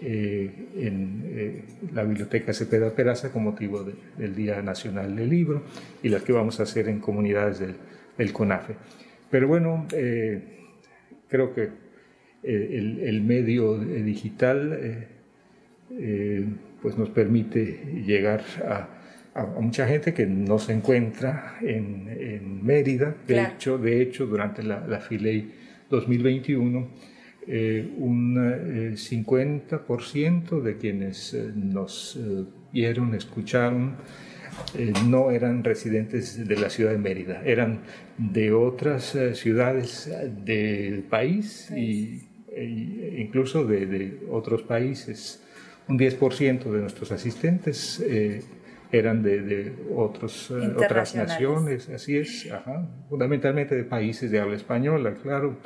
eh, 0.00 0.68
en 0.76 1.92
la 1.94 2.02
Biblioteca 2.02 2.52
Cepeda 2.52 2.90
Peraza 2.90 3.30
con 3.30 3.44
motivo 3.44 3.84
del 4.16 4.34
Día 4.34 4.60
Nacional 4.60 5.14
del 5.14 5.30
Libro 5.30 5.62
y 6.02 6.08
las 6.08 6.22
que 6.22 6.32
vamos 6.32 6.58
a 6.58 6.64
hacer 6.64 6.88
en 6.88 6.98
comunidades 6.98 7.60
del 7.60 7.76
el 8.18 8.32
CONAFE. 8.32 8.74
Pero 9.30 9.48
bueno, 9.48 9.86
eh, 9.92 10.42
creo 11.28 11.54
que 11.54 11.70
eh, 12.42 12.98
el, 13.02 13.22
medio 13.22 13.78
digital 13.78 15.08
eh, 15.90 16.46
pues 16.80 16.96
nos 16.96 17.10
permite 17.10 18.02
llegar 18.06 18.42
a, 18.64 18.88
mucha 19.60 19.86
gente 19.86 20.14
que 20.14 20.26
no 20.26 20.58
se 20.58 20.72
encuentra 20.72 21.58
en, 21.60 22.64
Mérida. 22.64 23.14
De, 23.26 23.40
hecho, 23.40 23.78
de 23.78 24.02
hecho, 24.02 24.26
durante 24.26 24.64
la, 24.64 24.84
la 24.86 24.98
FILEI 24.98 25.52
2021, 25.88 26.90
un 27.98 28.94
50% 28.96 30.60
de 30.60 30.76
quienes 30.76 31.34
nos 31.54 32.18
vieron, 32.72 33.14
escucharon, 33.14 33.94
eh, 34.74 34.92
no 35.06 35.30
eran 35.30 35.64
residentes 35.64 36.46
de 36.46 36.56
la 36.56 36.70
ciudad 36.70 36.92
de 36.92 36.98
Mérida, 36.98 37.42
eran 37.44 37.80
de 38.16 38.52
otras 38.52 39.14
eh, 39.14 39.34
ciudades 39.34 40.10
del 40.44 41.02
país 41.04 41.70
e, 41.70 42.20
incluso 43.18 43.64
de, 43.64 44.18
otros 44.30 44.62
países. 44.62 45.42
Un 45.88 45.98
10% 45.98 46.64
de 46.64 46.80
nuestros 46.80 47.12
asistentes 47.12 48.00
eh, 48.00 48.42
eran 48.92 49.22
de, 49.22 49.72
otros, 49.94 50.50
otras 50.50 51.14
naciones, 51.14 51.88
así 51.88 52.16
es, 52.16 52.48
fundamentalmente 53.08 53.74
de 53.74 53.84
países 53.84 54.30
de 54.30 54.40
habla 54.40 54.56
española, 54.56 55.14
claro. 55.22 55.56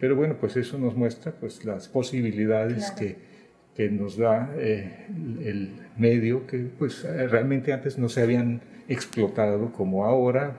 pero 0.00 0.16
bueno, 0.16 0.36
pues 0.38 0.56
eso 0.56 0.78
nos 0.78 0.94
muestra 0.94 1.32
pues, 1.32 1.64
las 1.64 1.88
posibilidades 1.88 2.90
que 2.92 3.31
que 3.74 3.88
nos 3.90 4.16
da 4.16 4.52
eh, 4.56 5.06
el 5.44 5.70
medio 5.96 6.46
que 6.46 6.58
pues 6.58 7.04
realmente 7.04 7.72
antes 7.72 7.98
no 7.98 8.08
se 8.08 8.22
habían 8.22 8.62
explotado 8.88 9.72
como 9.72 10.04
ahora 10.04 10.56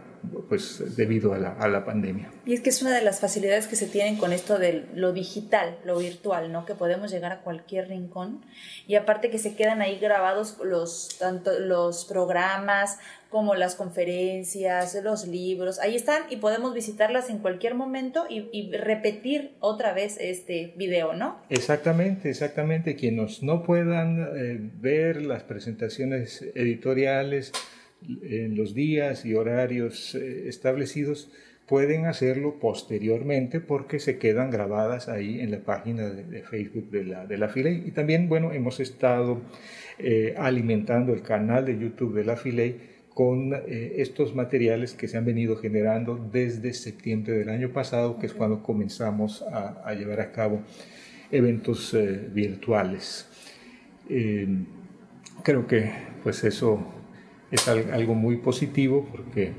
pues 0.48 0.96
debido 0.96 1.34
a 1.34 1.38
la, 1.38 1.54
a 1.54 1.68
la, 1.68 1.84
pandemia. 1.84 2.32
Y 2.46 2.54
es 2.54 2.62
que 2.62 2.70
es 2.70 2.82
una 2.82 2.96
de 2.96 3.02
las 3.02 3.20
facilidades 3.20 3.68
que 3.68 3.76
se 3.76 3.88
tienen 3.88 4.16
con 4.16 4.32
esto 4.32 4.58
de 4.58 4.86
lo 4.96 5.12
digital, 5.12 5.78
lo 5.84 5.98
virtual, 5.98 6.52
¿no? 6.52 6.66
Que 6.66 6.76
podemos 6.76 7.12
llegar 7.12 7.32
a 7.32 7.42
cualquier 7.42 7.90
rincón 7.90 8.42
y 8.88 8.96
aparte 8.96 9.30
que 9.30 9.38
se 9.38 9.56
quedan 9.56 9.82
ahí 9.82 10.00
grabados 10.00 10.58
los, 10.64 11.18
tanto 11.20 11.60
los 11.60 12.06
programas 12.06 13.00
como 13.34 13.56
las 13.56 13.74
conferencias, 13.74 14.96
los 15.04 15.28
libros, 15.28 15.80
ahí 15.80 15.96
están 15.96 16.22
y 16.30 16.36
podemos 16.36 16.76
visitarlas 16.76 17.32
en 17.32 17.40
cualquier 17.40 17.74
momento 17.74 18.28
y, 18.30 18.72
repetir 18.72 19.56
otra 19.60 19.92
vez 19.92 20.18
este 20.20 20.76
video, 20.78 21.14
¿no? 21.14 21.42
Exactamente, 21.50 22.30
exactamente. 22.30 22.96
Quienes 22.96 23.42
no 23.42 23.64
puedan 23.64 24.22
eh, 24.22 24.60
ver 24.80 25.24
las 25.24 25.42
presentaciones 25.42 26.46
editoriales 26.54 27.52
en 28.22 28.56
los 28.56 28.76
días 28.76 29.26
y 29.26 29.34
horarios 29.34 30.14
eh, 30.14 30.48
establecidos, 30.48 31.32
pueden 31.66 32.06
hacerlo 32.06 32.60
posteriormente 32.60 33.62
porque 33.62 33.98
se 34.00 34.20
quedan 34.20 34.52
grabadas 34.52 35.10
ahí 35.10 35.40
en 35.40 35.50
la 35.50 35.60
página 35.60 36.08
de, 36.08 36.44
Facebook 36.44 36.92
de 36.92 37.06
la, 37.06 37.26
de 37.26 37.40
la 37.40 37.52
Y 37.56 37.90
también, 37.92 38.30
bueno, 38.30 38.52
hemos 38.52 38.80
estado 38.80 39.42
eh, 39.98 40.36
alimentando 40.38 41.14
el 41.14 41.24
canal 41.24 41.66
de 41.66 41.80
YouTube 41.80 42.14
de 42.14 42.26
la 42.26 42.36
Filey 42.36 42.93
con 43.14 43.54
eh, 43.54 43.96
estos 43.98 44.34
materiales 44.34 44.94
que 44.94 45.08
se 45.08 45.18
han 45.18 45.26
venido 45.26 45.56
generando 45.58 46.18
desde 46.32 46.74
septiembre 46.74 47.34
del 47.34 47.50
año 47.50 47.70
pasado, 47.70 48.18
que 48.18 48.26
es 48.26 48.34
cuando 48.34 48.64
comenzamos 48.64 49.44
a, 49.44 49.94
llevar 49.94 50.22
a 50.22 50.32
cabo 50.32 50.62
eventos 51.32 51.94
eh, 51.94 52.28
virtuales. 52.32 53.28
Eh, 54.10 54.48
creo 55.44 55.68
que 55.68 55.92
pues 56.24 56.44
eso 56.44 56.86
es 57.52 57.68
algo 57.68 58.16
muy 58.16 58.38
positivo 58.38 59.08
porque 59.12 59.52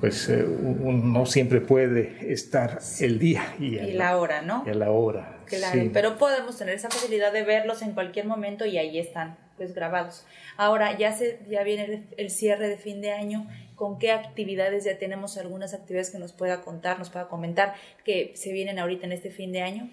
pues 0.00 0.28
uno 0.28 1.02
no 1.04 1.24
siempre 1.24 1.62
puede 1.62 2.30
estar 2.30 2.78
el 3.00 3.18
día 3.18 3.54
y, 3.58 3.70
la, 3.92 4.18
hora, 4.18 4.42
¿no? 4.42 4.62
Y 4.66 4.70
a 4.70 4.74
la 4.74 4.90
hora. 4.90 5.33
Claro, 5.46 5.90
pero 5.92 6.18
podemos 6.18 6.56
tener 6.58 6.74
esa 6.74 6.90
facilidad 6.90 7.32
de 7.32 7.44
verlos 7.44 7.82
en 7.82 7.92
cualquier 7.92 8.26
momento 8.26 8.66
y 8.66 8.78
ahí 8.78 8.98
están 8.98 9.36
pues 9.56 9.74
grabados. 9.74 10.26
Ahora 10.56 10.96
ya 10.98 11.12
se 11.12 11.38
ya 11.48 11.62
viene 11.62 12.04
el, 12.16 12.30
cierre 12.30 12.68
de 12.68 12.76
fin 12.76 13.00
de 13.00 13.12
año, 13.12 13.46
¿con 13.74 13.98
qué 13.98 14.12
actividades 14.12 14.84
ya 14.84 14.98
tenemos 14.98 15.36
algunas 15.38 15.74
actividades 15.74 16.10
que 16.10 16.18
nos 16.18 16.32
pueda 16.32 16.62
contar, 16.62 16.98
nos 16.98 17.10
pueda 17.10 17.28
comentar 17.28 17.74
que 18.04 18.32
se 18.34 18.52
vienen 18.52 18.78
ahorita 18.78 19.06
en 19.06 19.12
este 19.12 19.30
fin 19.30 19.52
de 19.52 19.62
año? 19.62 19.90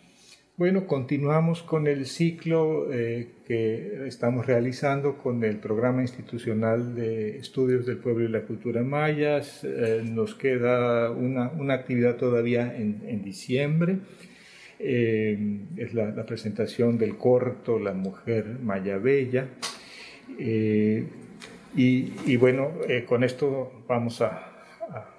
Bueno, 0.58 0.86
continuamos 0.86 1.64
con 1.64 1.88
el 1.88 2.06
ciclo 2.06 2.94
eh, 2.94 3.30
que 3.48 4.08
estamos 4.08 4.46
realizando 4.46 5.18
con 5.18 5.44
el 5.44 5.58
programa 5.58 6.02
institucional 6.02 6.94
de 6.94 7.38
estudios 7.38 7.86
del 7.86 7.98
pueblo 7.98 8.26
y 8.26 8.28
la 8.28 8.42
cultura 8.42 8.84
mayas. 8.84 9.64
Eh, 9.64 10.04
nos 10.04 10.36
queda 10.36 11.10
una, 11.10 11.50
una, 11.50 11.74
actividad 11.74 12.18
todavía 12.18 12.76
en, 12.76 13.02
en 13.08 13.24
diciembre 13.24 14.00
eh, 14.84 15.38
es 15.78 15.94
la, 15.94 16.26
presentación 16.26 16.98
del 16.98 17.16
corto 17.16 17.78
La 17.78 17.94
mujer 17.94 18.46
maya 18.62 18.98
bella. 18.98 19.48
Eh, 20.40 21.06
y, 21.76 22.36
bueno, 22.38 22.72
eh, 22.88 23.06
con 23.06 23.24
esto 23.24 23.84
vamos 23.88 24.22
a, 24.22 24.48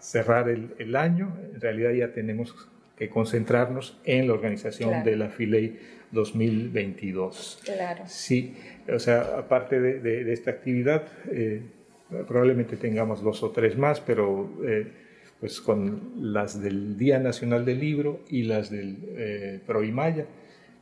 cerrar 0.00 0.48
el, 0.48 0.96
año. 0.96 1.34
En 1.54 1.60
realidad 1.60 1.92
ya 1.92 2.12
tenemos 2.12 2.68
que 2.96 3.08
concentrarnos 3.08 3.98
en 4.04 4.26
la 4.26 4.34
organización 4.34 5.02
de 5.02 5.16
la 5.16 5.28
FILEI 5.28 5.78
2022. 6.10 7.62
Claro. 7.64 8.02
Sí, 8.06 8.54
o 8.92 8.98
sea, 8.98 9.38
aparte 9.38 9.80
de, 9.80 10.30
esta 10.32 10.50
actividad, 10.50 11.06
probablemente 12.28 12.76
tengamos 12.76 13.22
dos 13.22 13.42
o 13.42 13.50
tres 13.50 13.78
más, 13.78 14.00
pero 14.00 14.50
pues 15.42 15.60
con 15.60 16.12
las 16.20 16.62
del 16.62 16.96
Día 16.96 17.18
Nacional 17.18 17.64
del 17.64 17.80
Libro 17.80 18.20
y 18.28 18.44
las 18.44 18.70
del 18.70 18.96
eh, 19.16 19.60
Proimaya. 19.66 20.24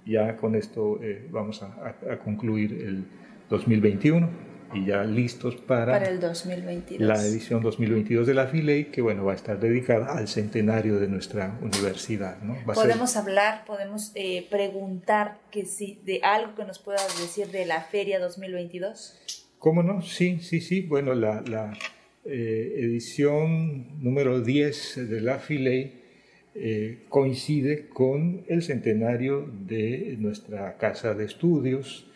Ya 0.05 0.37
con 0.37 0.55
esto 0.55 1.03
eh, 1.03 1.27
vamos 1.31 1.63
a, 1.63 1.95
concluir 2.23 2.75
el 2.75 3.07
2021 3.49 4.29
y 4.75 4.85
ya 4.85 5.03
listos 5.05 5.57
para, 5.57 5.93
para 5.93 6.11
el 6.11 6.21
2022. 6.21 7.01
la 7.01 7.25
edición 7.25 7.63
2022 7.63 8.27
de 8.27 8.35
la 8.35 8.49
FILEI, 8.49 8.91
que 8.91 9.01
bueno, 9.01 9.25
va 9.25 9.33
a 9.33 9.35
estar 9.35 9.59
dedicada 9.59 10.15
al 10.15 10.29
centenario 10.29 11.01
de 11.01 11.09
nuestra 11.09 11.59
universidad. 11.63 12.43
¿no? 12.43 12.59
podemos 12.75 13.17
hablar, 13.17 13.65
podemos 13.65 14.13
eh, 14.15 14.47
preguntar 14.51 15.39
que 15.51 15.65
si 15.65 16.03
de 16.05 16.21
algo 16.23 16.55
que 16.55 16.67
nos 16.67 16.79
pueda 16.79 17.01
decir 17.19 17.47
de 17.47 17.65
la 17.65 17.81
feria 17.81 18.21
2022. 18.21 19.47
¿Cómo 19.59 19.83
no? 19.83 20.03
Sí, 20.03 20.39
sí, 20.41 20.61
sí. 20.61 20.83
Bueno, 20.83 21.15
la, 21.15 21.41
la 21.41 21.73
eh, 22.33 22.75
edición 22.79 24.01
número 24.01 24.41
10 24.41 25.11
de 25.11 25.21
la 25.21 25.41
Filey 25.41 26.01
eh, 26.55 26.99
coincide 27.09 27.89
con 27.89 28.45
el 28.47 28.63
centenario 28.63 29.51
de 29.67 30.15
nuestra 30.21 30.77
casa 30.77 31.15
de 31.15 31.25
estudios 31.25 32.07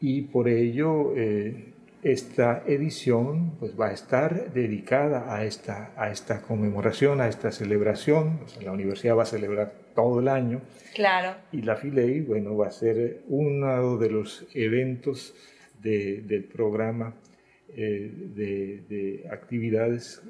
y 0.00 0.22
por 0.22 0.48
ello 0.48 1.12
eh, 1.16 1.72
esta 2.04 2.62
edición 2.68 3.56
pues, 3.58 3.72
va 3.78 3.88
a 3.88 3.92
estar 3.92 4.52
dedicada 4.52 5.34
a 5.34 5.44
esta, 5.44 5.92
a 5.96 6.12
esta 6.12 6.40
conmemoración, 6.42 7.20
a 7.20 7.26
esta 7.26 7.50
celebración. 7.50 8.38
la 8.62 8.70
universidad 8.70 9.16
va 9.16 9.24
a 9.24 9.26
celebrar 9.26 9.72
todo 9.96 10.20
el 10.20 10.28
año. 10.28 10.60
Claro. 10.94 11.34
Y 11.50 11.62
la 11.62 11.74
Filey, 11.74 12.20
bueno, 12.20 12.56
va 12.56 12.68
a 12.68 12.70
ser 12.70 13.22
uno 13.26 13.98
de 13.98 14.08
los 14.08 14.46
eventos 14.54 15.34
del 15.82 16.44
programa 16.44 17.12
eh, 17.76 18.10
de, 18.34 19.28
actividades 19.30 20.22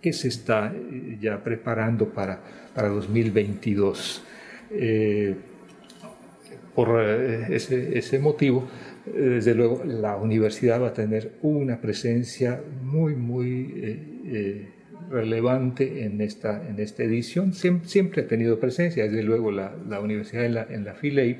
que 0.00 0.12
se 0.12 0.28
está 0.28 0.72
eh, 0.74 1.18
ya 1.20 1.42
preparando 1.42 2.08
para, 2.08 2.40
para 2.74 2.88
2022. 2.88 4.22
Eh, 4.70 5.34
por 6.74 7.02
ese, 7.02 7.98
ese, 7.98 8.18
motivo, 8.18 8.66
desde 9.04 9.54
luego, 9.54 9.84
la 9.84 10.16
universidad 10.16 10.80
va 10.80 10.88
a 10.88 10.94
tener 10.94 11.32
una 11.42 11.80
presencia 11.82 12.62
muy, 12.82 13.14
muy 13.14 14.22
relevante 15.10 16.04
en 16.04 16.22
esta, 16.22 16.66
en 16.66 16.80
esta 16.80 17.02
edición. 17.02 17.52
Siempre, 17.52 18.22
ha 18.22 18.26
tenido 18.26 18.58
presencia, 18.58 19.04
desde 19.04 19.22
luego, 19.22 19.50
la, 19.50 19.76
la 19.86 20.00
universidad 20.00 20.46
en 20.46 20.54
la, 20.54 20.66
en 20.70 20.84
la 20.86 20.94
FILEI, 20.94 21.36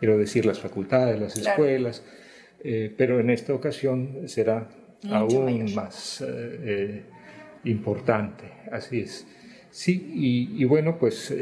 quiero 0.00 0.18
decir, 0.18 0.44
las 0.44 0.58
facultades, 0.58 1.20
las 1.20 1.38
escuelas, 1.38 2.02
eh, 2.60 2.92
pero 2.96 3.20
en 3.20 3.30
esta 3.30 3.54
ocasión 3.54 4.26
será 4.28 4.68
aún 5.10 5.74
más 5.74 6.20
eh, 6.20 6.26
eh, 6.26 7.02
importante, 7.64 8.44
así 8.72 9.00
es. 9.00 9.26
Sí, 9.70 10.12
y, 10.56 10.64
bueno, 10.64 10.98
pues 10.98 11.32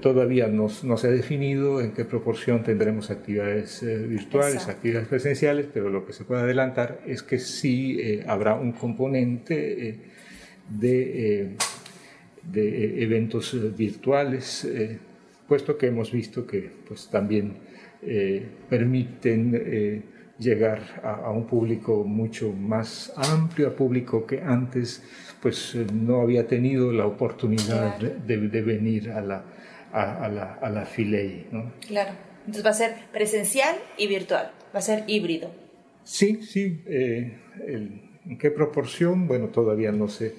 todavía 0.00 0.48
no, 0.48 0.68
se 0.68 1.06
ha 1.06 1.10
definido 1.10 1.80
en 1.80 1.92
qué 1.92 2.04
proporción 2.04 2.64
tendremos 2.64 3.10
actividades 3.10 3.82
virtuales, 4.08 4.66
actividades 4.66 5.06
presenciales, 5.06 5.66
pero 5.72 5.88
lo 5.88 6.04
que 6.04 6.12
se 6.12 6.24
puede 6.24 6.42
adelantar 6.42 7.00
es 7.06 7.22
que 7.22 7.38
sí 7.38 8.20
habrá 8.26 8.54
un 8.56 8.72
componente 8.72 10.00
de, 10.68 11.56
de 12.42 13.02
eventos 13.04 13.76
virtuales, 13.76 14.68
puesto 15.46 15.78
que 15.78 15.86
hemos 15.86 16.10
visto 16.10 16.44
que 16.44 16.70
pues 16.88 17.08
también 17.08 17.54
eh, 18.06 18.46
permiten 18.68 19.52
eh, 19.54 20.02
llegar 20.38 21.00
a, 21.02 21.30
un 21.30 21.46
público 21.46 22.04
mucho 22.04 22.52
más 22.52 23.12
amplio, 23.16 23.68
a 23.68 23.76
público 23.76 24.26
que 24.26 24.40
antes 24.40 25.02
pues 25.40 25.74
eh, 25.74 25.86
no 25.92 26.20
había 26.20 26.46
tenido 26.46 26.92
la 26.92 27.06
oportunidad 27.06 27.98
de, 27.98 28.62
venir 28.62 29.10
a 29.10 29.20
la, 29.20 29.44
a, 29.92 30.28
la, 30.28 30.54
a 30.54 30.70
la 30.70 30.84
Filey. 30.86 31.46
¿no? 31.50 31.72
Claro, 31.86 32.12
entonces 32.40 32.64
va 32.64 32.70
a 32.70 32.74
ser 32.74 32.94
presencial 33.12 33.76
y 33.96 34.06
virtual, 34.06 34.50
va 34.74 34.78
a 34.78 34.82
ser 34.82 35.04
híbrido. 35.06 35.50
Sí, 36.02 36.42
sí, 36.42 36.82
¿en 36.86 38.38
qué 38.38 38.50
proporción? 38.50 39.26
Bueno, 39.26 39.48
todavía 39.48 39.92
no 39.92 40.08
sé 40.08 40.34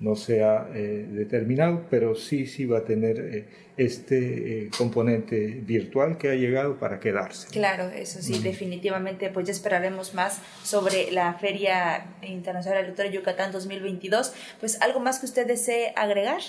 no 0.00 0.14
se 0.14 0.44
ha 0.44 0.68
eh, 0.74 1.06
determinado, 1.10 1.86
pero 1.90 2.14
sí, 2.14 2.46
sí 2.46 2.66
va 2.66 2.78
a 2.78 2.84
tener 2.84 3.18
eh, 3.18 3.44
este 3.76 4.66
eh, 4.66 4.70
componente 4.76 5.60
virtual 5.64 6.18
que 6.18 6.30
ha 6.30 6.34
llegado 6.34 6.78
para 6.78 7.00
quedarse. 7.00 7.48
Claro, 7.48 7.88
eso 7.88 8.22
sí, 8.22 8.38
definitivamente, 8.38 9.30
pues 9.30 9.46
ya 9.46 9.52
esperaremos 9.52 10.14
más 10.14 10.40
sobre 10.62 11.10
la 11.10 11.34
Feria 11.34 12.06
Internacional 12.22 12.82
de 12.82 12.88
Lectura 12.88 13.10
Yucatán 13.10 13.50
2022. 13.50 14.32
Pues 14.60 14.80
algo 14.82 15.00
más 15.00 15.18
que 15.18 15.26
usted 15.26 15.46
desee 15.46 15.92
agregar. 15.96 16.40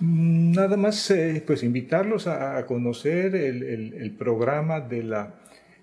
Mm, 0.00 0.52
nada 0.52 0.78
más, 0.78 1.12
pues 1.46 1.62
invitarlos 1.62 2.26
a, 2.26 2.64
conocer 2.64 3.34
el, 3.34 3.62
el 3.94 4.10
programa 4.12 4.80
de 4.80 5.02
la 5.02 5.39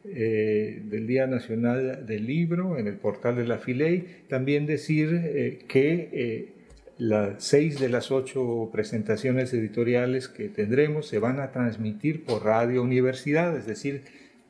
eh, 0.10 0.82
del 0.84 1.08
Día 1.08 1.28
Nacional 1.28 2.06
del 2.06 2.26
Libro 2.26 2.78
en 2.78 2.88
el 2.88 2.96
portal 2.96 3.36
de 3.36 3.46
la 3.46 3.58
Filey. 3.58 4.24
También 4.30 4.66
decir 4.66 5.10
eh, 5.14 5.60
que 5.68 6.10
eh, 6.12 6.54
las 6.98 7.44
seis 7.44 7.80
de 7.80 7.90
las 7.90 8.12
ocho 8.12 8.70
presentaciones 8.72 9.54
editoriales 9.54 10.28
que 10.28 10.50
tendremos 10.50 11.08
se 11.08 11.20
van 11.20 11.40
a 11.40 11.52
transmitir 11.52 12.24
por 12.26 12.46
Radio 12.46 12.82
Universidad, 12.84 13.56
es 13.58 13.66
decir, 13.66 14.04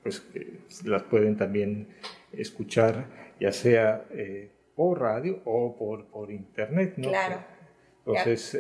pues 0.04 0.24
las 0.86 1.04
pueden 1.04 1.36
también 1.36 1.88
escuchar 2.32 3.06
ya 3.40 3.52
sea 3.52 4.06
por 4.76 5.02
radio 5.02 5.42
o 5.44 5.76
por, 5.76 6.06
por 6.08 6.32
internet. 6.32 6.94
¿no? 6.98 7.10
Claro. 7.10 7.40
Entonces, 8.06 8.58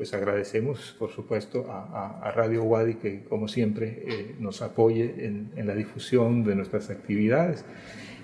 pues 0.00 0.14
agradecemos, 0.14 0.96
por 0.98 1.10
supuesto, 1.10 1.66
a, 1.70 2.32
Radio 2.34 2.62
Wadi 2.62 2.94
que, 2.94 3.22
como 3.24 3.48
siempre, 3.48 4.02
eh, 4.06 4.34
nos 4.38 4.62
apoye 4.62 5.26
en, 5.26 5.50
en, 5.56 5.66
la 5.66 5.74
difusión 5.74 6.42
de 6.42 6.54
nuestras 6.54 6.88
actividades. 6.88 7.66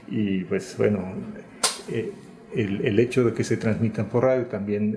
Y 0.09 0.45
pues 0.45 0.75
bueno, 0.79 1.13
eh, 1.93 2.13
el, 2.55 2.81
el, 2.81 2.99
hecho 2.99 3.25
de 3.25 3.35
que 3.35 3.45
se 3.45 3.59
transmitan 3.59 4.07
por 4.07 4.25
radio 4.25 4.47
también 4.47 4.97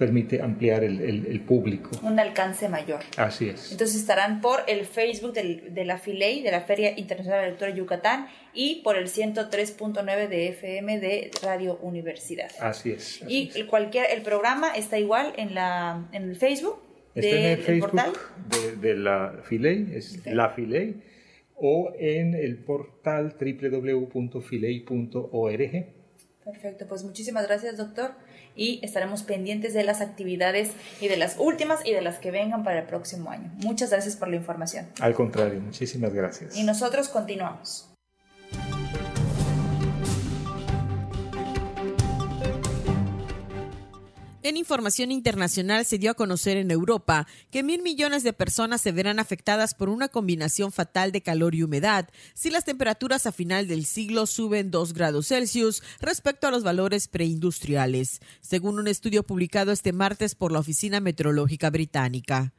permite 0.00 0.40
ampliar 0.40 0.82
el, 0.82 0.98
el, 1.26 1.40
público. 1.42 1.90
Un 2.02 2.18
alcance 2.18 2.70
mayor. 2.70 3.00
Así 3.18 3.50
es. 3.50 3.70
Entonces 3.70 4.00
estarán 4.00 4.40
por 4.40 4.60
el 4.66 4.86
Facebook 4.86 5.34
del, 5.34 5.74
de 5.74 5.84
la 5.84 5.98
FILEI, 5.98 6.42
de 6.42 6.50
la 6.50 6.62
Feria 6.62 6.98
Internacional 6.98 7.40
de 7.40 7.42
la 7.42 7.50
Lectura 7.50 7.70
Yucatán, 7.70 8.26
y 8.54 8.80
por 8.82 8.96
el 8.96 9.08
103.9 9.08 10.28
de 10.28 10.48
FM 10.48 11.00
de 11.00 11.30
Radio 11.42 11.76
Universidad. 11.82 12.50
Así 12.60 12.92
es. 12.92 13.22
y 13.28 13.50
cualquier, 13.64 14.06
el 14.10 14.22
programa 14.22 14.72
está 14.72 14.98
igual 14.98 15.34
en, 15.36 15.54
la, 15.54 16.08
en 16.12 16.30
el 16.30 16.36
Facebook. 16.36 16.80
Está 17.14 17.36
en 17.36 17.44
el 17.44 17.58
Facebook 17.58 17.92
de, 18.48 18.76
de, 18.76 18.96
la 18.96 19.34
FILEI, 19.44 19.96
es 19.96 20.24
la 20.24 20.48
FILEI, 20.48 20.94
o 21.56 21.92
en 21.98 22.34
el 22.34 22.56
portal 22.56 23.36
www.filei.org. 23.38 24.84
Perfecto, 26.42 26.86
pues 26.88 27.04
muchísimas 27.04 27.46
gracias, 27.46 27.76
doctor 27.76 28.12
y 28.56 28.80
estaremos 28.82 29.22
pendientes 29.22 29.74
de 29.74 29.84
las 29.84 30.00
actividades 30.00 30.72
y 31.00 31.08
de 31.08 31.16
las 31.16 31.36
últimas 31.38 31.84
y 31.84 31.92
de 31.92 32.02
las 32.02 32.18
que 32.18 32.30
vengan 32.30 32.64
para 32.64 32.80
el 32.80 32.86
próximo 32.86 33.30
año. 33.30 33.50
Muchas 33.56 33.90
gracias 33.90 34.16
por 34.16 34.28
la 34.28 34.36
información. 34.36 34.86
Al 35.00 35.14
contrario, 35.14 35.60
muchísimas 35.60 36.12
gracias. 36.12 36.56
Y 36.56 36.64
nosotros 36.64 37.08
continuamos. 37.08 37.86
En 44.42 44.56
información 44.56 45.12
internacional 45.12 45.84
se 45.84 45.98
dio 45.98 46.10
a 46.10 46.14
conocer 46.14 46.56
en 46.56 46.70
Europa 46.70 47.26
que 47.50 47.62
mil 47.62 47.82
millones 47.82 48.22
de 48.22 48.32
personas 48.32 48.80
se 48.80 48.90
verán 48.90 49.18
afectadas 49.18 49.74
por 49.74 49.90
una 49.90 50.08
combinación 50.08 50.72
fatal 50.72 51.12
de 51.12 51.20
calor 51.20 51.54
y 51.54 51.62
humedad 51.62 52.08
si 52.32 52.48
las 52.48 52.64
temperaturas 52.64 53.26
a 53.26 53.32
final 53.32 53.68
del 53.68 53.84
siglo 53.84 54.24
suben 54.24 54.70
2 54.70 54.94
grados 54.94 55.28
Celsius 55.28 55.82
respecto 56.00 56.46
a 56.46 56.50
los 56.50 56.62
valores 56.62 57.06
preindustriales, 57.06 58.22
según 58.40 58.78
un 58.78 58.88
estudio 58.88 59.24
publicado 59.24 59.72
este 59.72 59.92
martes 59.92 60.34
por 60.34 60.52
la 60.52 60.60
Oficina 60.60 61.00
Meteorológica 61.00 61.68
Británica. 61.68 62.54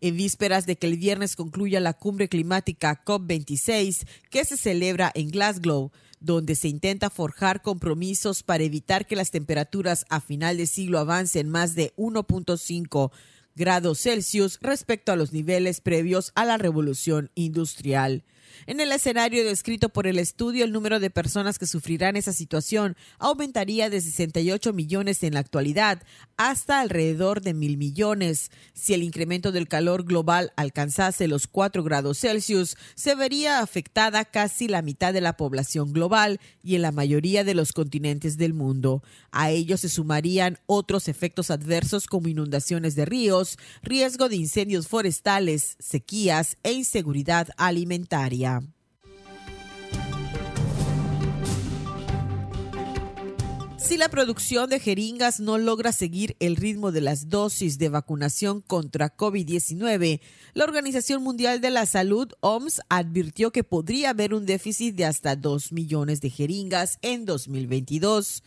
En 0.00 0.16
vísperas 0.16 0.64
de 0.64 0.76
que 0.76 0.86
el 0.86 0.96
viernes 0.96 1.36
concluya 1.36 1.78
la 1.80 1.92
cumbre 1.92 2.30
climática 2.30 3.04
COP26 3.04 4.06
que 4.30 4.46
se 4.46 4.56
celebra 4.56 5.12
en 5.14 5.28
Glasgow, 5.28 5.90
donde 6.20 6.54
se 6.54 6.68
intenta 6.68 7.10
forjar 7.10 7.62
compromisos 7.62 8.42
para 8.42 8.64
evitar 8.64 9.06
que 9.06 9.16
las 9.16 9.30
temperaturas 9.30 10.04
a 10.08 10.20
final 10.20 10.56
de 10.56 10.66
siglo 10.66 10.98
avancen 10.98 11.48
más 11.48 11.74
de 11.74 11.92
1.5 11.96 13.10
grados 13.54 14.00
Celsius 14.00 14.58
respecto 14.62 15.12
a 15.12 15.16
los 15.16 15.32
niveles 15.32 15.80
previos 15.80 16.32
a 16.34 16.44
la 16.44 16.58
revolución 16.58 17.30
industrial. 17.34 18.24
En 18.66 18.80
el 18.80 18.92
escenario 18.92 19.44
descrito 19.44 19.88
por 19.88 20.06
el 20.06 20.18
estudio, 20.18 20.64
el 20.64 20.72
número 20.72 21.00
de 21.00 21.10
personas 21.10 21.58
que 21.58 21.66
sufrirán 21.66 22.16
esa 22.16 22.32
situación 22.32 22.96
aumentaría 23.18 23.90
de 23.90 24.00
68 24.00 24.72
millones 24.72 25.22
en 25.22 25.34
la 25.34 25.40
actualidad 25.40 26.02
hasta 26.36 26.80
alrededor 26.80 27.40
de 27.40 27.54
mil 27.54 27.76
millones. 27.76 28.50
Si 28.74 28.94
el 28.94 29.02
incremento 29.02 29.52
del 29.52 29.68
calor 29.68 30.04
global 30.04 30.52
alcanzase 30.56 31.28
los 31.28 31.46
4 31.46 31.82
grados 31.82 32.18
Celsius, 32.20 32.76
se 32.94 33.14
vería 33.14 33.60
afectada 33.60 34.24
casi 34.24 34.68
la 34.68 34.82
mitad 34.82 35.12
de 35.12 35.20
la 35.20 35.36
población 35.36 35.92
global 35.92 36.40
y 36.62 36.76
en 36.76 36.82
la 36.82 36.92
mayoría 36.92 37.44
de 37.44 37.54
los 37.54 37.72
continentes 37.72 38.36
del 38.36 38.54
mundo. 38.54 39.02
A 39.30 39.50
ello 39.50 39.76
se 39.76 39.88
sumarían 39.88 40.58
otros 40.66 41.08
efectos 41.08 41.50
adversos 41.50 42.06
como 42.06 42.28
inundaciones 42.28 42.94
de 42.94 43.04
ríos, 43.04 43.58
riesgo 43.82 44.28
de 44.28 44.36
incendios 44.36 44.88
forestales, 44.88 45.76
sequías 45.78 46.56
e 46.62 46.72
inseguridad 46.72 47.48
alimentaria. 47.56 48.37
Si 53.88 53.96
la 53.96 54.10
producción 54.10 54.68
de 54.68 54.80
jeringas 54.80 55.40
no 55.40 55.56
logra 55.56 55.92
seguir 55.92 56.36
el 56.40 56.56
ritmo 56.56 56.92
de 56.92 57.00
las 57.00 57.30
dosis 57.30 57.78
de 57.78 57.88
vacunación 57.88 58.60
contra 58.60 59.16
COVID-19, 59.16 60.20
la 60.52 60.64
Organización 60.64 61.22
Mundial 61.22 61.62
de 61.62 61.70
la 61.70 61.86
Salud, 61.86 62.30
OMS, 62.40 62.82
advirtió 62.90 63.50
que 63.50 63.64
podría 63.64 64.10
haber 64.10 64.34
un 64.34 64.44
déficit 64.44 64.94
de 64.94 65.06
hasta 65.06 65.36
2 65.36 65.72
millones 65.72 66.20
de 66.20 66.28
jeringas 66.28 66.98
en 67.00 67.24
2022. 67.24 68.42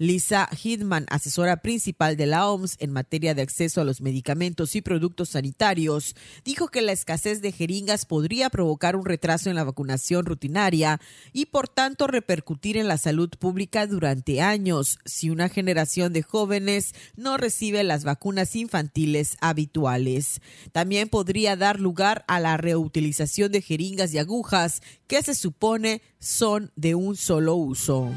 Lisa 0.00 0.48
Hidman, 0.50 1.04
asesora 1.10 1.58
principal 1.58 2.16
de 2.16 2.24
la 2.24 2.48
OMS 2.48 2.76
en 2.78 2.90
materia 2.90 3.34
de 3.34 3.42
acceso 3.42 3.82
a 3.82 3.84
los 3.84 4.00
medicamentos 4.00 4.74
y 4.74 4.80
productos 4.80 5.28
sanitarios, 5.28 6.16
dijo 6.42 6.68
que 6.68 6.80
la 6.80 6.92
escasez 6.92 7.42
de 7.42 7.52
jeringas 7.52 8.06
podría 8.06 8.48
provocar 8.48 8.96
un 8.96 9.04
retraso 9.04 9.50
en 9.50 9.56
la 9.56 9.64
vacunación 9.64 10.24
rutinaria 10.24 11.02
y 11.34 11.44
por 11.46 11.68
tanto 11.68 12.06
repercutir 12.06 12.78
en 12.78 12.88
la 12.88 12.96
salud 12.96 13.28
pública 13.38 13.86
durante 13.86 14.40
años 14.40 14.98
si 15.04 15.28
una 15.28 15.50
generación 15.50 16.14
de 16.14 16.22
jóvenes 16.22 16.94
no 17.14 17.36
recibe 17.36 17.84
las 17.84 18.04
vacunas 18.04 18.56
infantiles 18.56 19.36
habituales. 19.42 20.40
También 20.72 21.10
podría 21.10 21.56
dar 21.56 21.78
lugar 21.78 22.24
a 22.26 22.40
la 22.40 22.56
reutilización 22.56 23.52
de 23.52 23.60
jeringas 23.60 24.14
y 24.14 24.18
agujas 24.18 24.80
que 25.06 25.22
se 25.22 25.34
supone 25.34 26.00
son 26.18 26.72
de 26.74 26.94
un 26.94 27.16
solo 27.16 27.54
uso. 27.54 28.10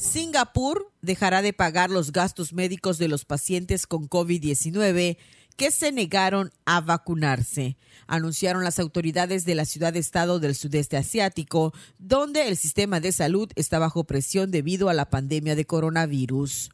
Singapur 0.00 0.90
dejará 1.02 1.42
de 1.42 1.52
pagar 1.52 1.90
los 1.90 2.10
gastos 2.10 2.54
médicos 2.54 2.96
de 2.96 3.06
los 3.06 3.26
pacientes 3.26 3.86
con 3.86 4.08
COVID-19 4.08 5.18
que 5.58 5.70
se 5.70 5.92
negaron 5.92 6.52
a 6.64 6.80
vacunarse, 6.80 7.76
anunciaron 8.06 8.64
las 8.64 8.78
autoridades 8.78 9.44
de 9.44 9.54
la 9.54 9.66
ciudad-estado 9.66 10.40
del 10.40 10.54
sudeste 10.54 10.96
asiático, 10.96 11.74
donde 11.98 12.48
el 12.48 12.56
sistema 12.56 12.98
de 12.98 13.12
salud 13.12 13.50
está 13.56 13.78
bajo 13.78 14.04
presión 14.04 14.50
debido 14.50 14.88
a 14.88 14.94
la 14.94 15.10
pandemia 15.10 15.54
de 15.54 15.66
coronavirus. 15.66 16.70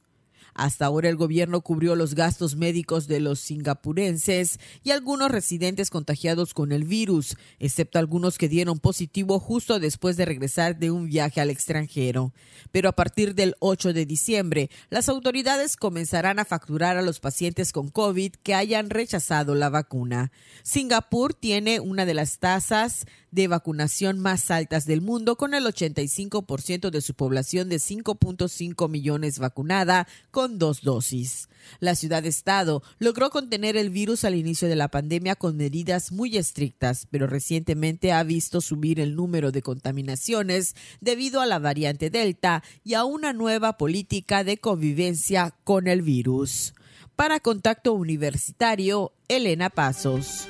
Hasta 0.56 0.86
ahora 0.86 1.10
el 1.10 1.16
gobierno 1.16 1.60
cubrió 1.60 1.94
los 1.96 2.14
gastos 2.14 2.56
médicos 2.56 3.06
de 3.06 3.20
los 3.20 3.40
singapurenses 3.40 4.58
y 4.82 4.90
algunos 4.90 5.30
residentes 5.30 5.90
contagiados 5.90 6.54
con 6.54 6.72
el 6.72 6.84
virus, 6.84 7.36
excepto 7.58 7.98
algunos 7.98 8.38
que 8.38 8.48
dieron 8.48 8.78
positivo 8.78 9.38
justo 9.38 9.78
después 9.78 10.16
de 10.16 10.24
regresar 10.24 10.78
de 10.78 10.90
un 10.90 11.08
viaje 11.08 11.42
al 11.42 11.50
extranjero. 11.50 12.32
Pero 12.72 12.88
a 12.88 12.92
partir 12.92 13.34
del 13.34 13.54
8 13.58 13.92
de 13.92 14.06
diciembre, 14.06 14.70
las 14.88 15.10
autoridades 15.10 15.76
comenzarán 15.76 16.38
a 16.38 16.46
facturar 16.46 16.96
a 16.96 17.02
los 17.02 17.20
pacientes 17.20 17.70
con 17.72 17.88
COVID 17.90 18.32
que 18.42 18.54
hayan 18.54 18.88
rechazado 18.88 19.54
la 19.54 19.68
vacuna. 19.68 20.32
Singapur 20.62 21.34
tiene 21.34 21.80
una 21.80 22.06
de 22.06 22.14
las 22.14 22.38
tasas 22.38 23.04
de 23.36 23.48
vacunación 23.48 24.18
más 24.18 24.50
altas 24.50 24.86
del 24.86 25.02
mundo, 25.02 25.36
con 25.36 25.52
el 25.52 25.66
85% 25.66 26.88
de 26.88 27.02
su 27.02 27.12
población 27.12 27.68
de 27.68 27.76
5.5 27.76 28.88
millones 28.88 29.38
vacunada 29.38 30.08
con 30.30 30.58
dos 30.58 30.80
dosis. 30.80 31.50
La 31.78 31.94
ciudad-estado 31.94 32.82
logró 32.98 33.28
contener 33.28 33.76
el 33.76 33.90
virus 33.90 34.24
al 34.24 34.34
inicio 34.34 34.68
de 34.68 34.76
la 34.76 34.88
pandemia 34.88 35.36
con 35.36 35.58
medidas 35.58 36.12
muy 36.12 36.38
estrictas, 36.38 37.06
pero 37.10 37.26
recientemente 37.26 38.10
ha 38.10 38.22
visto 38.22 38.62
subir 38.62 39.00
el 39.00 39.14
número 39.14 39.52
de 39.52 39.60
contaminaciones 39.60 40.74
debido 41.02 41.42
a 41.42 41.46
la 41.46 41.58
variante 41.58 42.08
Delta 42.08 42.62
y 42.84 42.94
a 42.94 43.04
una 43.04 43.34
nueva 43.34 43.76
política 43.76 44.44
de 44.44 44.56
convivencia 44.56 45.54
con 45.62 45.88
el 45.88 46.00
virus. 46.00 46.72
Para 47.16 47.40
Contacto 47.40 47.92
Universitario, 47.92 49.12
Elena 49.28 49.68
Pasos. 49.68 50.48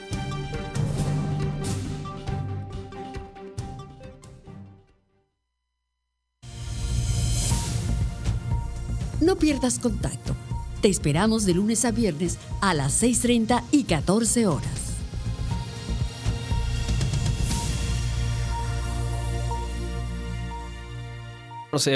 No 9.20 9.36
pierdas 9.36 9.78
contacto. 9.78 10.34
Te 10.82 10.88
esperamos 10.88 11.46
de 11.46 11.54
lunes 11.54 11.84
a 11.84 11.90
viernes 11.90 12.38
a 12.60 12.74
las 12.74 13.02
6.30 13.02 13.62
y 13.70 13.84
14 13.84 14.46
horas. 14.46 14.86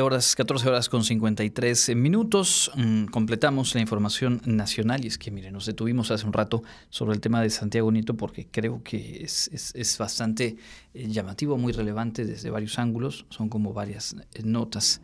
horas, 0.02 0.36
14 0.36 0.68
horas 0.68 0.88
con 0.90 1.04
53 1.04 1.96
minutos. 1.96 2.70
Mm, 2.76 3.06
completamos 3.06 3.74
la 3.74 3.80
información 3.80 4.42
nacional 4.44 5.04
y 5.04 5.08
es 5.08 5.16
que, 5.16 5.30
miren, 5.30 5.54
nos 5.54 5.64
detuvimos 5.64 6.10
hace 6.10 6.26
un 6.26 6.34
rato 6.34 6.62
sobre 6.90 7.14
el 7.14 7.20
tema 7.20 7.40
de 7.40 7.48
Santiago 7.48 7.90
Nieto 7.90 8.14
porque 8.14 8.46
creo 8.50 8.82
que 8.82 9.22
es, 9.24 9.48
es 9.74 9.96
bastante 9.96 10.56
eh, 10.92 11.08
llamativo, 11.08 11.56
muy 11.56 11.72
relevante 11.72 12.26
desde 12.26 12.50
varios 12.50 12.78
ángulos. 12.78 13.24
Son 13.30 13.48
como 13.48 13.72
varias 13.72 14.16
eh, 14.34 14.42
notas 14.44 15.00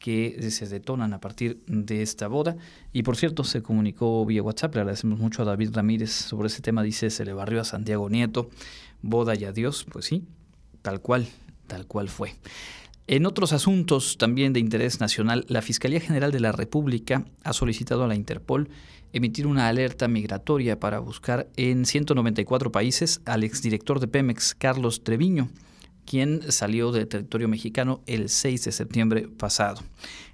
que 0.00 0.50
se 0.50 0.66
detonan 0.66 1.12
a 1.12 1.20
partir 1.20 1.62
de 1.66 2.02
esta 2.02 2.26
boda. 2.26 2.56
Y 2.92 3.04
por 3.04 3.16
cierto, 3.16 3.44
se 3.44 3.62
comunicó 3.62 4.24
vía 4.26 4.42
WhatsApp, 4.42 4.74
le 4.74 4.80
agradecemos 4.80 5.20
mucho 5.20 5.42
a 5.42 5.44
David 5.44 5.70
Ramírez 5.74 6.10
sobre 6.10 6.48
ese 6.48 6.62
tema, 6.62 6.82
dice, 6.82 7.10
se 7.10 7.24
le 7.24 7.34
barrió 7.34 7.60
a 7.60 7.64
Santiago 7.64 8.08
Nieto, 8.08 8.50
boda 9.02 9.36
y 9.36 9.44
adiós, 9.44 9.86
pues 9.92 10.06
sí, 10.06 10.24
tal 10.82 11.00
cual, 11.00 11.28
tal 11.66 11.86
cual 11.86 12.08
fue. 12.08 12.34
En 13.06 13.26
otros 13.26 13.52
asuntos 13.52 14.16
también 14.16 14.52
de 14.52 14.60
interés 14.60 15.00
nacional, 15.00 15.44
la 15.48 15.62
Fiscalía 15.62 16.00
General 16.00 16.32
de 16.32 16.40
la 16.40 16.52
República 16.52 17.26
ha 17.44 17.52
solicitado 17.52 18.04
a 18.04 18.08
la 18.08 18.14
Interpol 18.14 18.70
emitir 19.12 19.46
una 19.46 19.68
alerta 19.68 20.08
migratoria 20.08 20.80
para 20.80 20.98
buscar 20.98 21.48
en 21.56 21.84
194 21.84 22.72
países 22.72 23.20
al 23.26 23.44
exdirector 23.44 24.00
de 24.00 24.08
Pemex, 24.08 24.54
Carlos 24.54 25.04
Treviño, 25.04 25.50
quien 26.10 26.50
salió 26.50 26.90
del 26.90 27.06
territorio 27.06 27.46
mexicano 27.46 28.02
el 28.08 28.30
6 28.30 28.64
de 28.64 28.72
septiembre 28.72 29.28
pasado. 29.28 29.80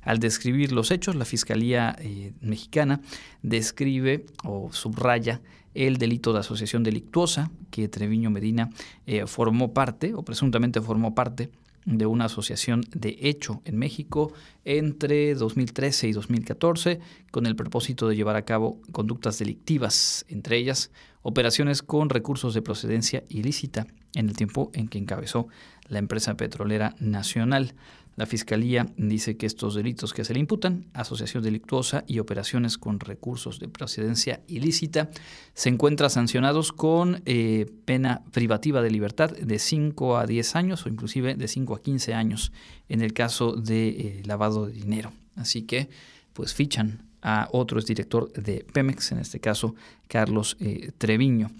Al 0.01 0.21
describir 0.21 0.73
los 0.73 0.91
hechos, 0.91 1.17
la 1.17 1.27
Fiscalía 1.27 1.95
eh, 1.99 2.33
mexicana 2.41 3.03
describe 3.43 4.25
o 4.43 4.73
subraya 4.73 5.43
el 5.75 5.99
delito 5.99 6.33
de 6.33 6.39
asociación 6.39 6.83
delictuosa 6.83 7.51
que 7.71 7.89
Treviño 7.89 8.31
Medina 8.31 8.71
eh, 9.07 9.27
formó 9.27 9.75
parte 9.75 10.15
o 10.15 10.23
presuntamente 10.23 10.81
formó 10.81 11.15
parte 11.15 11.51
de 11.85 12.07
una 12.07 12.25
asociación 12.25 12.83
de 12.95 13.19
hecho 13.21 13.61
en 13.67 13.77
México 13.77 14.33
entre 14.65 15.35
2013 15.35 16.09
y 16.09 16.13
2014 16.13 17.01
con 17.31 17.45
el 17.45 17.55
propósito 17.55 18.09
de 18.09 18.17
llevar 18.17 18.37
a 18.37 18.47
cabo 18.47 18.81
conductas 18.93 19.39
delictivas, 19.39 20.25
entre 20.31 20.57
ellas 20.57 20.91
operaciones 21.21 21.83
con 21.83 22.09
recursos 22.09 22.55
de 22.55 22.63
procedencia 22.63 23.25
ilícita 23.29 23.87
en 24.17 24.29
el 24.29 24.37
tiempo 24.37 24.71
en 24.75 24.89
que 24.89 24.99
encabezó 24.99 25.49
la 25.89 25.99
empresa 25.99 26.37
petrolera 26.37 26.97
nacional. 26.99 27.75
La 28.17 28.25
Fiscalía 28.25 28.87
dice 28.97 29.37
que 29.37 29.45
estos 29.45 29.75
delitos 29.75 30.15
que 30.15 30.25
se 30.25 30.33
le 30.33 30.41
imputan, 30.41 30.87
asociación 30.95 31.43
delictuosa 31.43 32.03
y 32.07 32.19
operaciones 32.19 32.79
con 32.79 32.99
recursos 32.99 33.61
de 33.61 33.69
procedencia 33.69 34.41
ilícita, 34.49 35.11
se 35.53 35.69
encuentran 35.69 36.09
sancionados 36.09 36.73
con 36.73 37.23
eh, 37.27 37.67
pena 37.85 38.23
privativa 38.33 38.81
de 38.81 38.91
libertad 38.91 39.31
de 39.31 39.59
5 39.59 40.17
a 40.17 40.27
10 40.27 40.57
años 40.57 40.87
o 40.87 40.89
inclusive 40.89 41.35
de 41.35 41.47
5 41.47 41.75
a 41.75 41.83
15 41.83 42.15
años 42.15 42.53
en 42.89 43.03
el 43.03 43.13
caso 43.13 43.53
de 43.53 43.89
eh, 43.89 44.23
lavado 44.25 44.67
de 44.67 44.73
dinero. 44.73 45.13
Así 45.37 45.63
que, 45.63 45.91
pues 46.33 46.55
fichan 46.55 47.03
a 47.21 47.49
otro 47.53 47.79
exdirector 47.79 48.33
de 48.33 48.65
Pemex, 48.73 49.13
en 49.13 49.19
este 49.19 49.41
caso 49.41 49.75
Carlos 50.09 50.57
eh, 50.61 50.93
Treviño. 50.97 51.51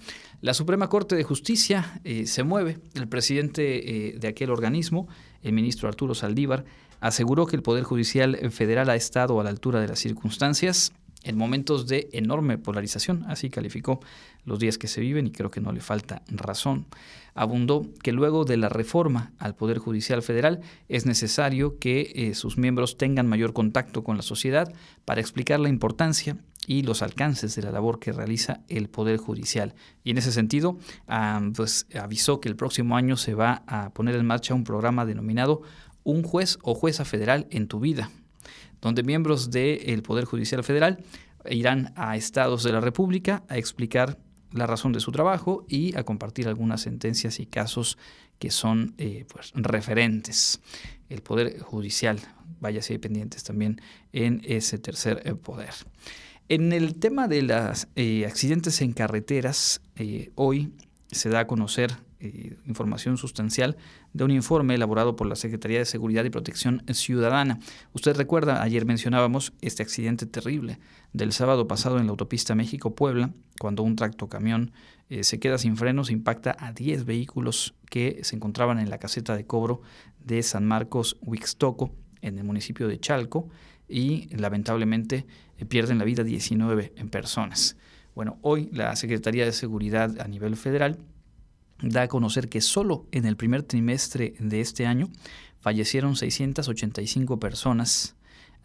La 0.41 0.55
Suprema 0.55 0.89
Corte 0.89 1.17
de 1.17 1.25
Justicia 1.25 2.01
se 2.25 2.43
mueve. 2.43 2.79
El 2.95 3.09
presidente 3.09 4.17
de 4.19 4.29
aquel 4.29 4.51
organismo, 4.51 5.09
el 5.43 5.53
ministro 5.53 5.89
Arturo 5.89 6.15
Saldívar, 6.15 6.65
aseguró 7.01 7.47
que 7.47 7.57
el 7.57 7.63
Poder 7.63 7.85
Judicial 7.85 8.39
Federal 8.51 8.91
ha 8.91 8.97
estado 8.97 9.41
a 9.41 9.45
la 9.45 9.51
altura 9.51 9.81
de 9.81 9.89
las 9.89 9.99
circunstancias 9.99 10.93
en 11.27 11.37
momentos 11.37 11.87
de 11.87 12.09
enorme 12.13 12.57
polarización, 12.57 13.25
así 13.29 13.51
calificó 13.51 14.01
los 14.45 14.59
días 14.59 14.79
que 14.79 14.89
se 14.89 15.01
viven 15.01 15.27
y 15.27 15.33
creo 15.33 15.51
que 15.51 15.61
no 15.61 15.73
le 15.73 15.81
falta 15.81 16.23
razón. 16.29 16.87
Abundó 17.35 17.87
que 18.03 18.13
luego 18.13 18.45
de 18.45 18.57
la 18.57 18.69
reforma 18.69 19.33
al 19.39 19.55
Poder 19.55 19.79
Judicial 19.79 20.23
Federal 20.23 20.61
es 20.89 21.05
necesario 21.05 21.79
que 21.79 22.13
eh, 22.15 22.35
sus 22.35 22.57
miembros 22.57 22.97
tengan 22.97 23.27
mayor 23.27 23.53
contacto 23.53 24.05
con 24.05 24.17
la 24.17 24.23
sociedad 24.23 24.73
para 25.05 25.21
explicar 25.21 25.61
la 25.61 25.69
importancia 25.69 26.39
y 26.67 26.83
los 26.83 27.03
alcances 27.03 27.55
de 27.55 27.63
la 27.63 27.71
labor 27.71 27.99
que 27.99 28.13
realiza 28.13 28.61
el 28.69 28.89
Poder 28.89 29.19
Judicial. 29.19 29.75
Y 30.05 30.11
en 30.11 30.19
ese 30.19 30.33
sentido, 30.33 30.79
pues 31.55 31.87
avisó 31.99 32.41
que 32.41 32.49
el 32.49 32.57
próximo 32.57 32.97
año 32.97 33.17
se 33.17 33.35
va 33.35 33.63
a 33.67 33.91
poner 33.91 34.15
en 34.17 34.27
marcha 34.27 34.55
un 34.55 34.65
programa 34.65 35.05
denominado 35.05 35.63
Un 36.03 36.23
juez 36.23 36.59
o 36.63 36.75
jueza 36.75 37.05
federal 37.05 37.49
en 37.51 37.67
tu 37.67 37.81
vida, 37.81 38.11
donde 38.81 39.03
miembros 39.03 39.51
del 39.51 40.03
Poder 40.03 40.25
Judicial 40.25 40.63
Federal 40.65 40.99
irán 41.51 41.93
a 41.97 42.17
estados 42.17 42.63
de 42.63 42.73
la 42.73 42.81
República 42.81 43.43
a 43.49 43.57
explicar 43.57 44.19
la 44.53 44.67
razón 44.67 44.93
de 44.93 45.01
su 45.01 45.13
trabajo 45.13 45.65
y 45.69 45.97
a 45.97 46.05
compartir 46.05 46.49
algunas 46.49 46.81
sentencias 46.81 47.41
y 47.41 47.47
casos 47.47 47.99
que 48.39 48.51
son 48.51 48.95
eh, 48.99 49.27
pues, 49.33 49.53
referentes. 49.55 50.61
El 51.09 51.23
Poder 51.23 51.61
Judicial, 51.61 52.19
váyase 52.61 52.99
pendientes 52.99 53.45
también 53.45 53.81
en 54.13 54.43
ese 54.45 54.79
tercer 54.79 55.23
eh, 55.25 55.35
poder. 55.35 55.73
En 56.49 56.73
el 56.73 56.99
tema 56.99 57.29
de 57.29 57.43
los 57.43 57.89
eh, 57.97 58.25
accidentes 58.27 58.81
en 58.81 58.93
carreteras, 58.93 59.81
hoy 60.37 60.73
se 61.11 61.29
da 61.29 61.41
a 61.41 61.47
conocer 61.47 61.97
eh, 62.21 62.57
información 62.67 63.17
sustancial 63.17 63.77
de 64.13 64.25
un 64.25 64.31
informe 64.31 64.75
elaborado 64.75 65.17
por 65.17 65.27
la 65.27 65.37
Secretaría 65.37 65.79
de 65.79 65.85
Seguridad 65.85 66.25
y 66.25 66.31
Protección 66.31 66.83
Ciudadana. 66.93 67.59
Usted 67.93 68.17
recuerda, 68.17 68.63
ayer 68.63 68.87
mencionábamos 68.87 69.53
este 69.61 69.83
accidente 69.83 70.27
terrible 70.27 70.79
del 71.13 71.33
sábado 71.33 71.69
pasado 71.69 71.99
en 71.99 72.07
la 72.07 72.11
autopista 72.11 72.55
México-Puebla, 72.55 73.31
cuando 73.59 73.83
un 73.83 73.97
tractocamión 73.97 74.73
se 75.21 75.39
queda 75.39 75.57
sin 75.57 75.77
frenos, 75.77 76.11
impacta 76.11 76.57
a 76.59 76.73
10 76.73 77.05
vehículos 77.05 77.75
que 77.89 78.19
se 78.23 78.35
encontraban 78.35 78.81
en 78.81 78.91
la 78.91 78.99
caseta 78.99 79.37
de 79.37 79.47
cobro 79.47 79.83
de 80.25 80.43
San 80.43 80.67
Marcos 80.67 81.17
Huixtoco, 81.21 81.95
en 82.21 82.39
el 82.39 82.45
municipio 82.45 82.89
de 82.89 82.99
Chalco, 82.99 83.49
y 83.89 84.29
lamentablemente 84.37 85.27
eh, 85.59 85.65
pierden 85.65 85.99
la 85.99 86.05
vida 86.05 86.25
19 86.25 86.95
personas. 87.11 87.77
Bueno, 88.15 88.39
hoy 88.43 88.69
la 88.73 88.95
Secretaría 88.97 89.45
de 89.45 89.53
Seguridad 89.53 90.21
a 90.21 90.29
nivel 90.29 90.57
federal 90.57 90.99
da 91.83 92.03
a 92.03 92.09
conocer 92.09 92.49
que 92.49 92.61
solo 92.61 93.07
en 93.13 93.27
el 93.27 93.37
primer 93.37 93.63
trimestre 93.63 94.35
de 94.39 94.61
este 94.61 94.87
año 94.87 95.09
fallecieron 95.61 96.17
685 96.17 97.39
personas 97.39 98.15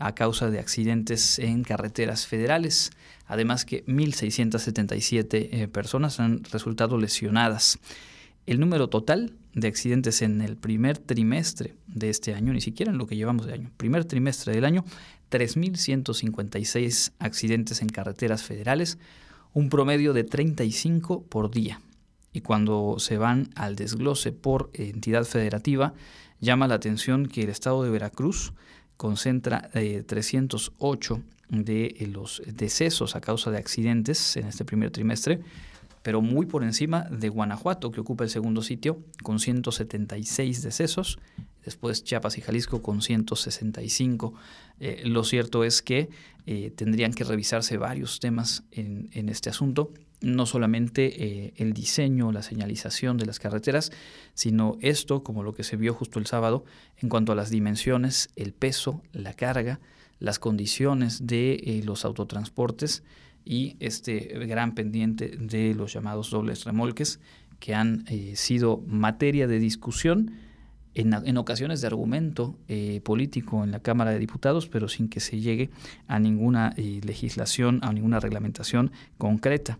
a 0.01 0.16
causa 0.16 0.49
de 0.49 0.59
accidentes 0.59 1.39
en 1.39 1.64
carreteras 1.64 2.26
federales, 2.26 2.91
además 3.28 3.66
que 3.66 3.86
1.677 3.86 5.49
eh, 5.51 5.68
personas 5.68 6.20
han 6.20 6.43
resultado 6.45 6.97
lesionadas. 6.97 7.80
El 8.47 8.59
número 8.59 8.89
total 8.89 9.34
de 9.53 9.68
accidentes 9.68 10.22
en 10.24 10.41
el 10.41 10.57
primer 10.57 10.97
trimestre 10.97 11.76
de 11.88 12.09
este 12.09 12.34
año, 12.34 12.53
ni 12.53 12.62
siquiera 12.62 12.91
en 12.91 12.97
lo 12.97 13.05
que 13.05 13.16
llevamos 13.16 13.45
de 13.45 13.53
año, 13.53 13.72
primer 13.78 14.05
trimestre 14.05 14.53
del 14.53 14.66
año, 14.66 14.84
3.156 15.30 17.12
accidentes 17.20 17.82
en 17.82 17.89
carreteras 17.89 18.43
federales, 18.43 18.97
un 19.53 19.70
promedio 19.70 20.14
de 20.14 20.24
35 20.24 21.24
por 21.24 21.51
día. 21.51 21.80
Y 22.34 22.41
cuando 22.41 22.95
se 22.99 23.17
van 23.17 23.49
al 23.55 23.75
desglose 23.75 24.32
por 24.32 24.69
entidad 24.73 25.25
federativa, 25.25 25.93
llama 26.39 26.67
la 26.67 26.75
atención 26.75 27.27
que 27.27 27.43
el 27.43 27.49
estado 27.49 27.84
de 27.84 27.89
Veracruz 27.89 28.53
concentra 28.97 29.69
308 29.71 31.15
eh, 31.15 31.21
de 31.49 32.07
los 32.07 32.41
decesos 32.45 33.15
a 33.15 33.21
causa 33.21 33.51
de 33.51 33.57
accidentes 33.57 34.38
en 34.38 34.47
este 34.47 34.63
primer 34.63 34.91
trimestre, 34.91 35.41
pero 36.03 36.21
muy 36.21 36.45
por 36.45 36.63
encima 36.63 37.01
de 37.09 37.29
Guanajuato, 37.29 37.91
que 37.91 37.99
ocupa 37.99 38.23
el 38.23 38.29
segundo 38.29 38.61
sitio, 38.61 39.03
con 39.23 39.39
176 39.39 40.63
decesos, 40.63 41.19
después 41.63 42.03
Chiapas 42.03 42.38
y 42.38 42.41
Jalisco 42.41 42.82
con 42.82 43.01
165. 43.01 44.34
Eh, 44.79 45.03
lo 45.05 45.23
cierto 45.23 45.63
es 45.63 45.82
que 45.82 46.09
eh, 46.45 46.71
tendrían 46.75 47.13
que 47.13 47.23
revisarse 47.23 47.77
varios 47.77 48.19
temas 48.19 48.63
en, 48.71 49.29
este 49.29 49.49
asunto, 49.49 49.91
no 50.22 50.45
solamente 50.45 51.24
eh, 51.24 51.53
el 51.57 51.74
diseño, 51.74 52.32
la 52.32 52.43
señalización 52.43 53.17
de 53.17 53.26
las 53.26 53.39
carreteras, 53.39 53.91
sino 54.34 54.78
esto, 54.82 55.24
como 55.24 55.43
lo 55.43 55.53
que 55.53 55.63
se 55.63 55.78
vio 55.78 55.93
justo 55.93 56.19
el 56.19 56.28
sábado, 56.28 56.63
en 56.97 57.09
cuanto 57.09 57.32
a 57.32 57.36
las 57.36 57.49
dimensiones, 57.49 58.30
el 58.36 58.53
peso, 58.53 59.01
la 59.11 59.34
carga, 59.34 59.80
las 60.19 60.38
condiciones 60.38 61.26
de 61.26 61.82
los 61.84 62.05
autotransportes, 62.05 63.03
y 63.45 63.76
este 63.80 64.19
gran 64.47 64.74
pendiente 64.74 65.30
de 65.30 65.74
los 65.74 65.93
llamados 65.93 66.30
dobles 66.30 66.63
remolques 66.63 67.19
que 67.59 67.76
han 67.76 68.05
eh, 68.07 68.36
sido 68.36 68.84
materia 68.88 69.47
de 69.47 69.59
discusión 69.59 70.32
en, 70.93 71.13
en 71.13 71.38
ocasiones 71.38 71.82
de 71.82 71.88
argumento 71.88 72.57
eh, 72.67 73.01
político 73.03 73.63
en 73.63 73.72
la 73.72 73.80
Cámara 73.80 74.11
de 74.11 74.19
Diputados, 74.19 74.67
pero 74.67 74.89
sin 74.89 75.07
que 75.07 75.19
se 75.19 75.39
llegue 75.39 75.69
a 76.07 76.19
ninguna 76.19 76.74
eh, 76.76 76.99
legislación, 77.03 77.80
a 77.84 77.93
ninguna 77.93 78.19
reglamentación 78.19 78.91
concreta. 79.17 79.80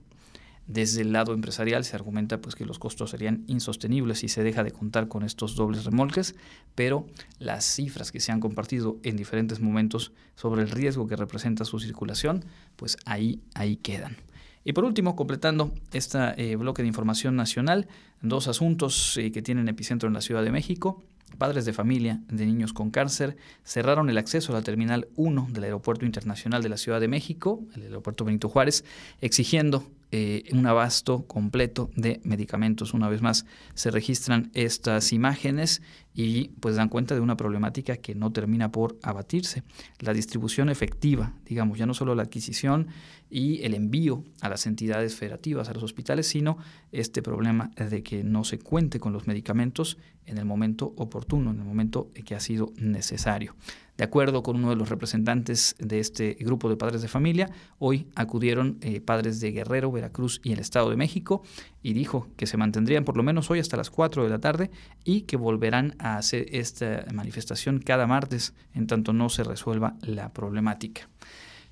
Desde 0.72 1.02
el 1.02 1.12
lado 1.12 1.34
empresarial 1.34 1.84
se 1.84 1.98
argumenta 1.98 2.40
pues, 2.40 2.56
que 2.56 2.66
los 2.66 2.80
costos 2.80 3.10
serían 3.10 3.44
insostenibles 3.48 4.20
si 4.20 4.30
se 4.30 4.42
deja 4.42 4.64
de 4.64 4.72
contar 4.72 5.10
con 5.10 5.24
estos 5.24 5.56
dobles 5.56 5.84
remolques, 5.84 6.34
pero 6.76 7.08
las 7.40 7.66
cifras 7.66 8.14
que 8.14 8.22
se 8.22 8.32
han 8.32 8.40
compartido 8.40 8.98
en 9.04 9.18
diferentes 9.18 9.60
momentos 9.60 10.14
sobre 10.36 10.62
el 10.62 10.70
riesgo 10.70 11.08
que 11.08 11.18
representa 11.18 11.66
su 11.66 11.78
circulación, 11.82 12.46
pues 12.78 12.96
ahí, 13.06 13.42
ahí 13.54 13.76
quedan. 13.76 14.16
Y 14.64 14.72
por 14.72 14.86
último, 14.86 15.18
completando 15.18 15.74
este 15.92 16.56
bloque 16.56 16.84
de 16.84 16.88
información 16.88 17.36
nacional, 17.36 17.90
dos 18.22 18.48
asuntos 18.48 19.18
eh, 19.18 19.34
que 19.34 19.42
tienen 19.42 19.68
epicentro 19.68 20.08
en 20.08 20.14
la 20.14 20.22
Ciudad 20.22 20.42
de 20.42 20.52
México. 20.52 21.04
Padres 21.38 21.66
de 21.66 21.74
familia 21.74 22.22
de 22.30 22.46
niños 22.46 22.72
con 22.72 22.92
cáncer 22.92 23.36
cerraron 23.66 24.10
el 24.10 24.18
acceso 24.18 24.54
a 24.54 24.56
la 24.56 24.62
Terminal 24.62 25.10
1 25.18 25.48
del 25.52 25.66
Aeropuerto 25.66 26.06
Internacional 26.06 26.64
de 26.64 26.70
la 26.70 26.78
Ciudad 26.78 27.02
de 27.02 27.10
México, 27.10 27.62
el 27.76 27.84
Aeropuerto 27.84 28.24
Benito 28.24 28.48
Juárez, 28.48 28.86
exigiendo 29.20 29.86
eh, 30.12 30.43
un 30.51 30.66
abasto 30.68 31.26
completo 31.26 31.89
de 31.95 32.20
medicamentos. 32.24 32.93
Una 32.93 33.07
vez 33.07 33.22
más, 33.22 33.45
se 33.76 33.91
registran 33.91 34.51
estas 34.53 35.14
imágenes 35.14 35.82
y 36.14 36.49
pues 36.59 36.76
dan 36.76 36.89
cuenta 36.89 37.16
de 37.16 37.22
una 37.22 37.38
problemática 37.38 37.95
que 37.95 38.14
no 38.14 38.32
termina 38.32 38.72
por 38.72 38.97
abatirse. 39.03 39.64
La 39.99 40.14
distribución 40.14 40.70
efectiva, 40.70 41.34
digamos, 41.45 41.78
ya 41.78 41.86
no 41.86 41.93
solo 41.93 42.14
la 42.14 42.24
adquisición 42.24 42.88
y 43.30 43.64
el 43.64 43.74
envío 43.74 44.26
a 44.41 44.49
las 44.49 44.68
entidades 44.68 45.16
federativas, 45.16 45.70
a 45.70 45.74
los 45.74 45.84
hospitales, 45.84 46.28
sino 46.28 46.57
este 46.91 47.22
problema 47.22 47.72
de 47.78 48.03
que 48.03 48.26
no 48.26 48.43
se 48.43 48.59
cuente 48.59 48.99
con 48.99 49.14
los 49.14 49.28
medicamentos 49.28 49.97
en 50.26 50.38
el 50.38 50.45
momento 50.45 50.93
oportuno, 50.97 51.51
en 51.51 51.59
el 51.59 51.66
momento 51.66 52.12
que 52.26 52.36
ha 52.36 52.39
sido 52.41 52.74
necesario. 52.76 53.55
De 54.02 54.06
acuerdo 54.06 54.41
con 54.41 54.56
uno 54.56 54.72
de 54.72 54.76
los 54.76 54.89
representantes 54.89 55.76
de 55.78 55.99
este 55.99 56.34
grupo 56.39 56.70
de 56.70 56.76
padres 56.76 57.04
de 57.04 57.08
familia, 57.08 57.52
hoy 57.78 58.08
acudieron 58.16 58.80
eh, 58.82 58.99
padres 58.99 59.39
de 59.39 59.52
Guerrero, 59.52 59.91
Veracruz 59.91 60.41
y 60.43 60.54
el 60.54 60.60
Estado 60.60 60.89
de 60.89 60.95
México 60.95 61.43
y 61.84 61.93
dijo 61.93 62.28
que 62.36 62.47
se 62.47 62.58
mantendrían 62.58 63.06
por 63.06 63.16
lo 63.16 63.22
menos 63.22 63.52
hoy 63.52 63.60
hasta 63.60 63.78
las 63.78 63.91
4 63.91 64.24
de 64.24 64.30
la 64.32 64.39
tarde 64.39 64.72
y 65.04 65.22
que 65.22 65.38
volverán 65.38 65.93
a 65.99 66.18
hacer 66.18 66.47
esta 66.49 67.06
manifestación 67.14 67.78
cada 67.78 68.08
martes 68.08 68.56
en 68.74 68.88
tanto 68.88 69.14
no 69.14 69.30
se 69.30 69.43
resuelva 69.43 69.93
la 70.02 70.34
problemática. 70.34 71.08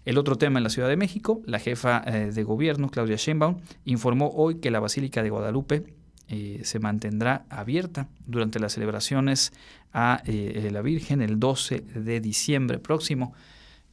El 0.06 0.20
otro 0.20 0.36
tema 0.36 0.60
en 0.60 0.66
la 0.66 0.70
Ciudad 0.70 0.88
de 0.88 0.98
México, 0.98 1.42
la 1.48 1.58
jefa 1.58 2.04
eh, 2.06 2.32
de 2.32 2.44
gobierno, 2.44 2.90
Claudia 2.90 3.16
Sheinbaum, 3.16 3.58
informó 3.86 4.30
hoy 4.36 4.60
que 4.60 4.70
la 4.70 4.80
Basílica 4.80 5.24
de 5.24 5.32
Guadalupe 5.32 5.96
eh, 6.32 6.62
se 6.64 6.78
mantendrá 6.78 7.48
abierta 7.50 8.08
durante 8.28 8.60
las 8.60 8.74
celebraciones 8.74 9.52
a 9.94 10.22
eh, 10.26 10.70
la 10.72 10.82
Virgen 10.82 11.22
el 11.22 11.40
12 11.40 11.80
de 11.80 12.20
diciembre 12.22 12.80
próximo. 12.80 13.34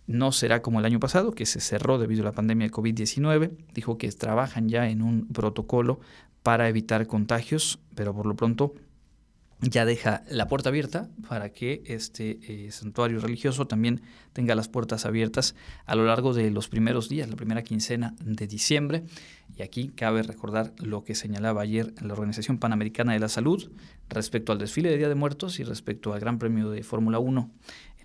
No 0.06 0.30
será 0.30 0.62
como 0.62 0.78
el 0.78 0.84
año 0.84 1.00
pasado, 1.00 1.32
que 1.32 1.46
se 1.46 1.60
cerró 1.60 1.98
debido 1.98 2.22
a 2.22 2.26
la 2.26 2.32
pandemia 2.32 2.68
de 2.68 2.72
COVID-19. 2.72 3.50
Dijo 3.74 3.98
que 3.98 4.10
trabajan 4.12 4.68
ya 4.68 4.88
en 4.88 5.02
un 5.02 5.26
protocolo 5.28 6.00
para 6.42 6.68
evitar 6.68 7.06
contagios, 7.06 7.80
pero 7.94 8.14
por 8.14 8.26
lo 8.26 8.36
pronto 8.36 8.74
ya 9.60 9.86
deja 9.86 10.22
la 10.28 10.48
puerta 10.48 10.68
abierta 10.68 11.08
para 11.28 11.50
que 11.50 11.82
este 11.86 12.38
eh, 12.42 12.70
santuario 12.70 13.20
religioso 13.20 13.66
también 13.66 14.02
tenga 14.32 14.54
las 14.54 14.68
puertas 14.68 15.06
abiertas 15.06 15.54
a 15.86 15.94
lo 15.94 16.04
largo 16.04 16.34
de 16.34 16.50
los 16.50 16.68
primeros 16.68 17.08
días, 17.08 17.30
la 17.30 17.36
primera 17.36 17.62
quincena 17.62 18.14
de 18.20 18.46
diciembre. 18.46 19.04
Y 19.56 19.62
aquí 19.62 19.88
cabe 19.88 20.22
recordar 20.22 20.74
lo 20.78 21.04
que 21.04 21.14
señalaba 21.14 21.62
ayer 21.62 21.94
la 22.02 22.12
Organización 22.12 22.58
Panamericana 22.58 23.14
de 23.14 23.20
la 23.20 23.28
Salud 23.28 23.70
respecto 24.10 24.52
al 24.52 24.58
desfile 24.58 24.90
de 24.90 24.98
Día 24.98 25.08
de 25.08 25.14
Muertos 25.14 25.58
y 25.58 25.64
respecto 25.64 26.12
al 26.12 26.20
Gran 26.20 26.38
Premio 26.38 26.70
de 26.70 26.82
Fórmula 26.82 27.18
1 27.18 27.50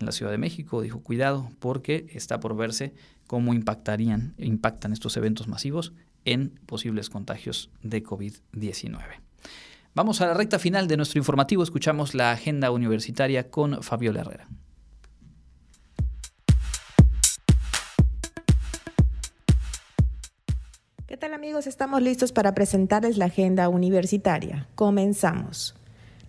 en 0.00 0.06
la 0.06 0.12
Ciudad 0.12 0.32
de 0.32 0.38
México. 0.38 0.80
Dijo, 0.80 1.02
cuidado, 1.02 1.50
porque 1.58 2.06
está 2.14 2.40
por 2.40 2.56
verse 2.56 2.94
cómo 3.26 3.52
impactarían, 3.52 4.34
impactan 4.38 4.94
estos 4.94 5.18
eventos 5.18 5.48
masivos 5.48 5.92
en 6.24 6.58
posibles 6.66 7.10
contagios 7.10 7.70
de 7.82 8.02
COVID-19. 8.02 9.00
Vamos 9.94 10.22
a 10.22 10.26
la 10.26 10.32
recta 10.32 10.58
final 10.58 10.88
de 10.88 10.96
nuestro 10.96 11.18
informativo. 11.18 11.62
Escuchamos 11.62 12.14
la 12.14 12.32
agenda 12.32 12.70
universitaria 12.70 13.50
con 13.50 13.82
Fabiola 13.82 14.22
Herrera. 14.22 14.48
¿Qué 21.06 21.18
tal 21.18 21.34
amigos? 21.34 21.66
Estamos 21.66 22.00
listos 22.00 22.32
para 22.32 22.54
presentarles 22.54 23.18
la 23.18 23.26
agenda 23.26 23.68
universitaria. 23.68 24.66
Comenzamos. 24.76 25.74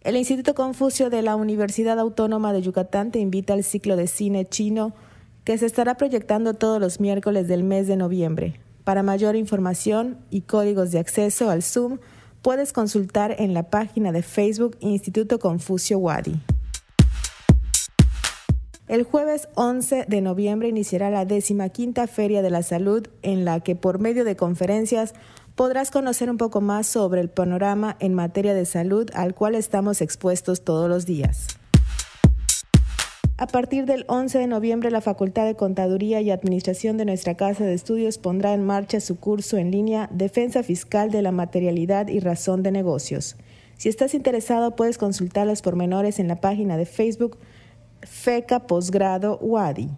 El 0.00 0.16
Instituto 0.16 0.54
Confucio 0.54 1.10
de 1.10 1.20
la 1.20 1.36
Universidad 1.36 1.98
Autónoma 1.98 2.54
de 2.54 2.62
Yucatán 2.62 3.10
te 3.10 3.18
invita 3.18 3.52
al 3.52 3.62
ciclo 3.62 3.94
de 3.96 4.06
cine 4.06 4.46
chino 4.46 4.94
que 5.44 5.58
se 5.58 5.66
estará 5.66 5.96
proyectando 5.96 6.54
todos 6.54 6.80
los 6.80 6.98
miércoles 6.98 7.46
del 7.46 7.62
mes 7.62 7.86
de 7.86 7.96
noviembre. 7.96 8.58
Para 8.88 9.02
mayor 9.02 9.36
información 9.36 10.16
y 10.30 10.40
códigos 10.40 10.92
de 10.92 10.98
acceso 10.98 11.50
al 11.50 11.62
Zoom, 11.62 11.98
puedes 12.40 12.72
consultar 12.72 13.36
en 13.38 13.52
la 13.52 13.64
página 13.64 14.12
de 14.12 14.22
Facebook 14.22 14.78
Instituto 14.80 15.38
Confucio 15.38 15.98
Wadi. 15.98 16.40
El 18.86 19.02
jueves 19.02 19.50
11 19.56 20.06
de 20.08 20.20
noviembre 20.22 20.68
iniciará 20.70 21.10
la 21.10 21.68
quinta 21.68 22.06
Feria 22.06 22.40
de 22.40 22.48
la 22.48 22.62
Salud, 22.62 23.06
en 23.20 23.44
la 23.44 23.60
que 23.60 23.76
por 23.76 23.98
medio 23.98 24.24
de 24.24 24.36
conferencias 24.36 25.12
podrás 25.54 25.90
conocer 25.90 26.30
un 26.30 26.38
poco 26.38 26.62
más 26.62 26.86
sobre 26.86 27.20
el 27.20 27.28
panorama 27.28 27.98
en 28.00 28.14
materia 28.14 28.54
de 28.54 28.64
salud 28.64 29.10
al 29.12 29.34
cual 29.34 29.54
estamos 29.54 30.00
expuestos 30.00 30.64
todos 30.64 30.88
los 30.88 31.04
días. 31.04 31.57
A 33.40 33.46
partir 33.46 33.86
del 33.86 34.04
11 34.08 34.36
de 34.36 34.46
noviembre, 34.48 34.90
la 34.90 35.00
Facultad 35.00 35.46
de 35.46 35.54
Contaduría 35.54 36.20
y 36.20 36.32
Administración 36.32 36.96
de 36.96 37.04
nuestra 37.04 37.36
Casa 37.36 37.64
de 37.64 37.72
Estudios 37.72 38.18
pondrá 38.18 38.52
en 38.52 38.64
marcha 38.64 38.98
su 38.98 39.20
curso 39.20 39.58
en 39.58 39.70
línea 39.70 40.10
Defensa 40.12 40.64
Fiscal 40.64 41.12
de 41.12 41.22
la 41.22 41.30
Materialidad 41.30 42.08
y 42.08 42.18
Razón 42.18 42.64
de 42.64 42.72
Negocios. 42.72 43.36
Si 43.76 43.88
estás 43.88 44.14
interesado, 44.14 44.74
puedes 44.74 44.98
consultar 44.98 45.46
los 45.46 45.62
pormenores 45.62 46.18
en 46.18 46.26
la 46.26 46.40
página 46.40 46.76
de 46.76 46.84
Facebook 46.84 47.38
FECA 48.02 48.66
Posgrado 48.66 49.38
UADI. 49.40 49.88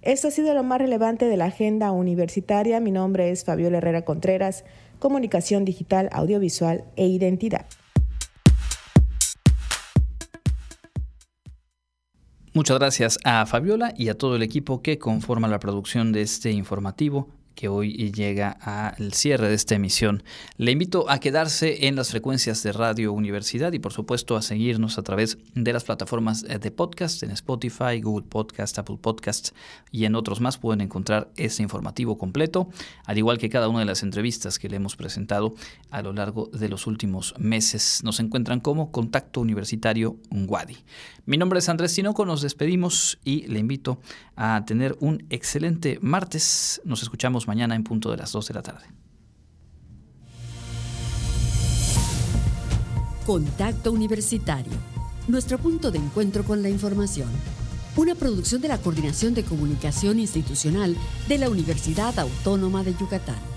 Esto 0.00 0.28
ha 0.28 0.30
sido 0.30 0.54
lo 0.54 0.62
más 0.62 0.80
relevante 0.80 1.26
de 1.26 1.36
la 1.36 1.44
agenda 1.44 1.92
universitaria. 1.92 2.80
Mi 2.80 2.90
nombre 2.90 3.32
es 3.32 3.44
Fabiola 3.44 3.76
Herrera 3.78 4.06
Contreras, 4.06 4.64
Comunicación 4.98 5.66
Digital, 5.66 6.08
Audiovisual 6.10 6.84
e 6.96 7.06
Identidad. 7.06 7.66
Muchas 12.56 12.78
gracias 12.78 13.18
a 13.22 13.44
Fabiola 13.44 13.92
y 13.98 14.08
a 14.08 14.16
todo 14.16 14.34
el 14.34 14.42
equipo 14.42 14.80
que 14.80 14.98
conforma 14.98 15.46
la 15.46 15.60
producción 15.60 16.10
de 16.10 16.22
este 16.22 16.52
informativo 16.52 17.28
que 17.56 17.68
hoy 17.68 18.12
llega 18.12 18.50
al 18.50 19.12
cierre 19.14 19.48
de 19.48 19.54
esta 19.54 19.74
emisión. 19.74 20.22
Le 20.58 20.70
invito 20.70 21.10
a 21.10 21.18
quedarse 21.18 21.88
en 21.88 21.96
las 21.96 22.10
frecuencias 22.10 22.62
de 22.62 22.70
Radio 22.70 23.12
Universidad 23.12 23.72
y 23.72 23.80
por 23.80 23.92
supuesto 23.92 24.36
a 24.36 24.42
seguirnos 24.42 24.98
a 24.98 25.02
través 25.02 25.38
de 25.54 25.72
las 25.72 25.82
plataformas 25.82 26.42
de 26.42 26.70
podcast 26.70 27.22
en 27.22 27.30
Spotify, 27.30 28.00
Google 28.00 28.26
Podcast, 28.28 28.78
Apple 28.78 28.98
Podcast 29.00 29.50
y 29.90 30.04
en 30.04 30.14
otros 30.14 30.40
más 30.40 30.58
pueden 30.58 30.82
encontrar 30.82 31.30
este 31.36 31.62
informativo 31.62 32.18
completo, 32.18 32.68
al 33.06 33.18
igual 33.18 33.38
que 33.38 33.48
cada 33.48 33.68
una 33.68 33.80
de 33.80 33.86
las 33.86 34.02
entrevistas 34.02 34.58
que 34.58 34.68
le 34.68 34.76
hemos 34.76 34.94
presentado 34.94 35.54
a 35.90 36.02
lo 36.02 36.12
largo 36.12 36.50
de 36.52 36.68
los 36.68 36.86
últimos 36.86 37.34
meses. 37.38 38.02
Nos 38.04 38.20
encuentran 38.20 38.60
como 38.60 38.92
Contacto 38.92 39.40
Universitario 39.40 40.18
Wadi. 40.30 40.76
Mi 41.24 41.38
nombre 41.38 41.58
es 41.58 41.68
Andrés 41.68 41.94
Tinoco, 41.94 42.24
nos 42.24 42.42
despedimos 42.42 43.18
y 43.24 43.46
le 43.48 43.58
invito 43.58 43.98
a 44.36 44.64
tener 44.66 44.96
un 45.00 45.24
excelente 45.30 45.98
martes. 46.02 46.80
Nos 46.84 47.02
mañana 47.46 47.74
en 47.74 47.84
punto 47.84 48.10
de 48.10 48.16
las 48.16 48.32
2 48.32 48.48
de 48.48 48.54
la 48.54 48.62
tarde. 48.62 48.86
Contacto 53.26 53.90
Universitario, 53.90 54.72
nuestro 55.26 55.58
punto 55.58 55.90
de 55.90 55.98
encuentro 55.98 56.44
con 56.44 56.62
la 56.62 56.68
información. 56.68 57.28
Una 57.96 58.14
producción 58.14 58.60
de 58.60 58.68
la 58.68 58.78
Coordinación 58.78 59.34
de 59.34 59.42
Comunicación 59.42 60.18
Institucional 60.18 60.96
de 61.28 61.38
la 61.38 61.48
Universidad 61.48 62.18
Autónoma 62.18 62.84
de 62.84 62.94
Yucatán. 62.94 63.55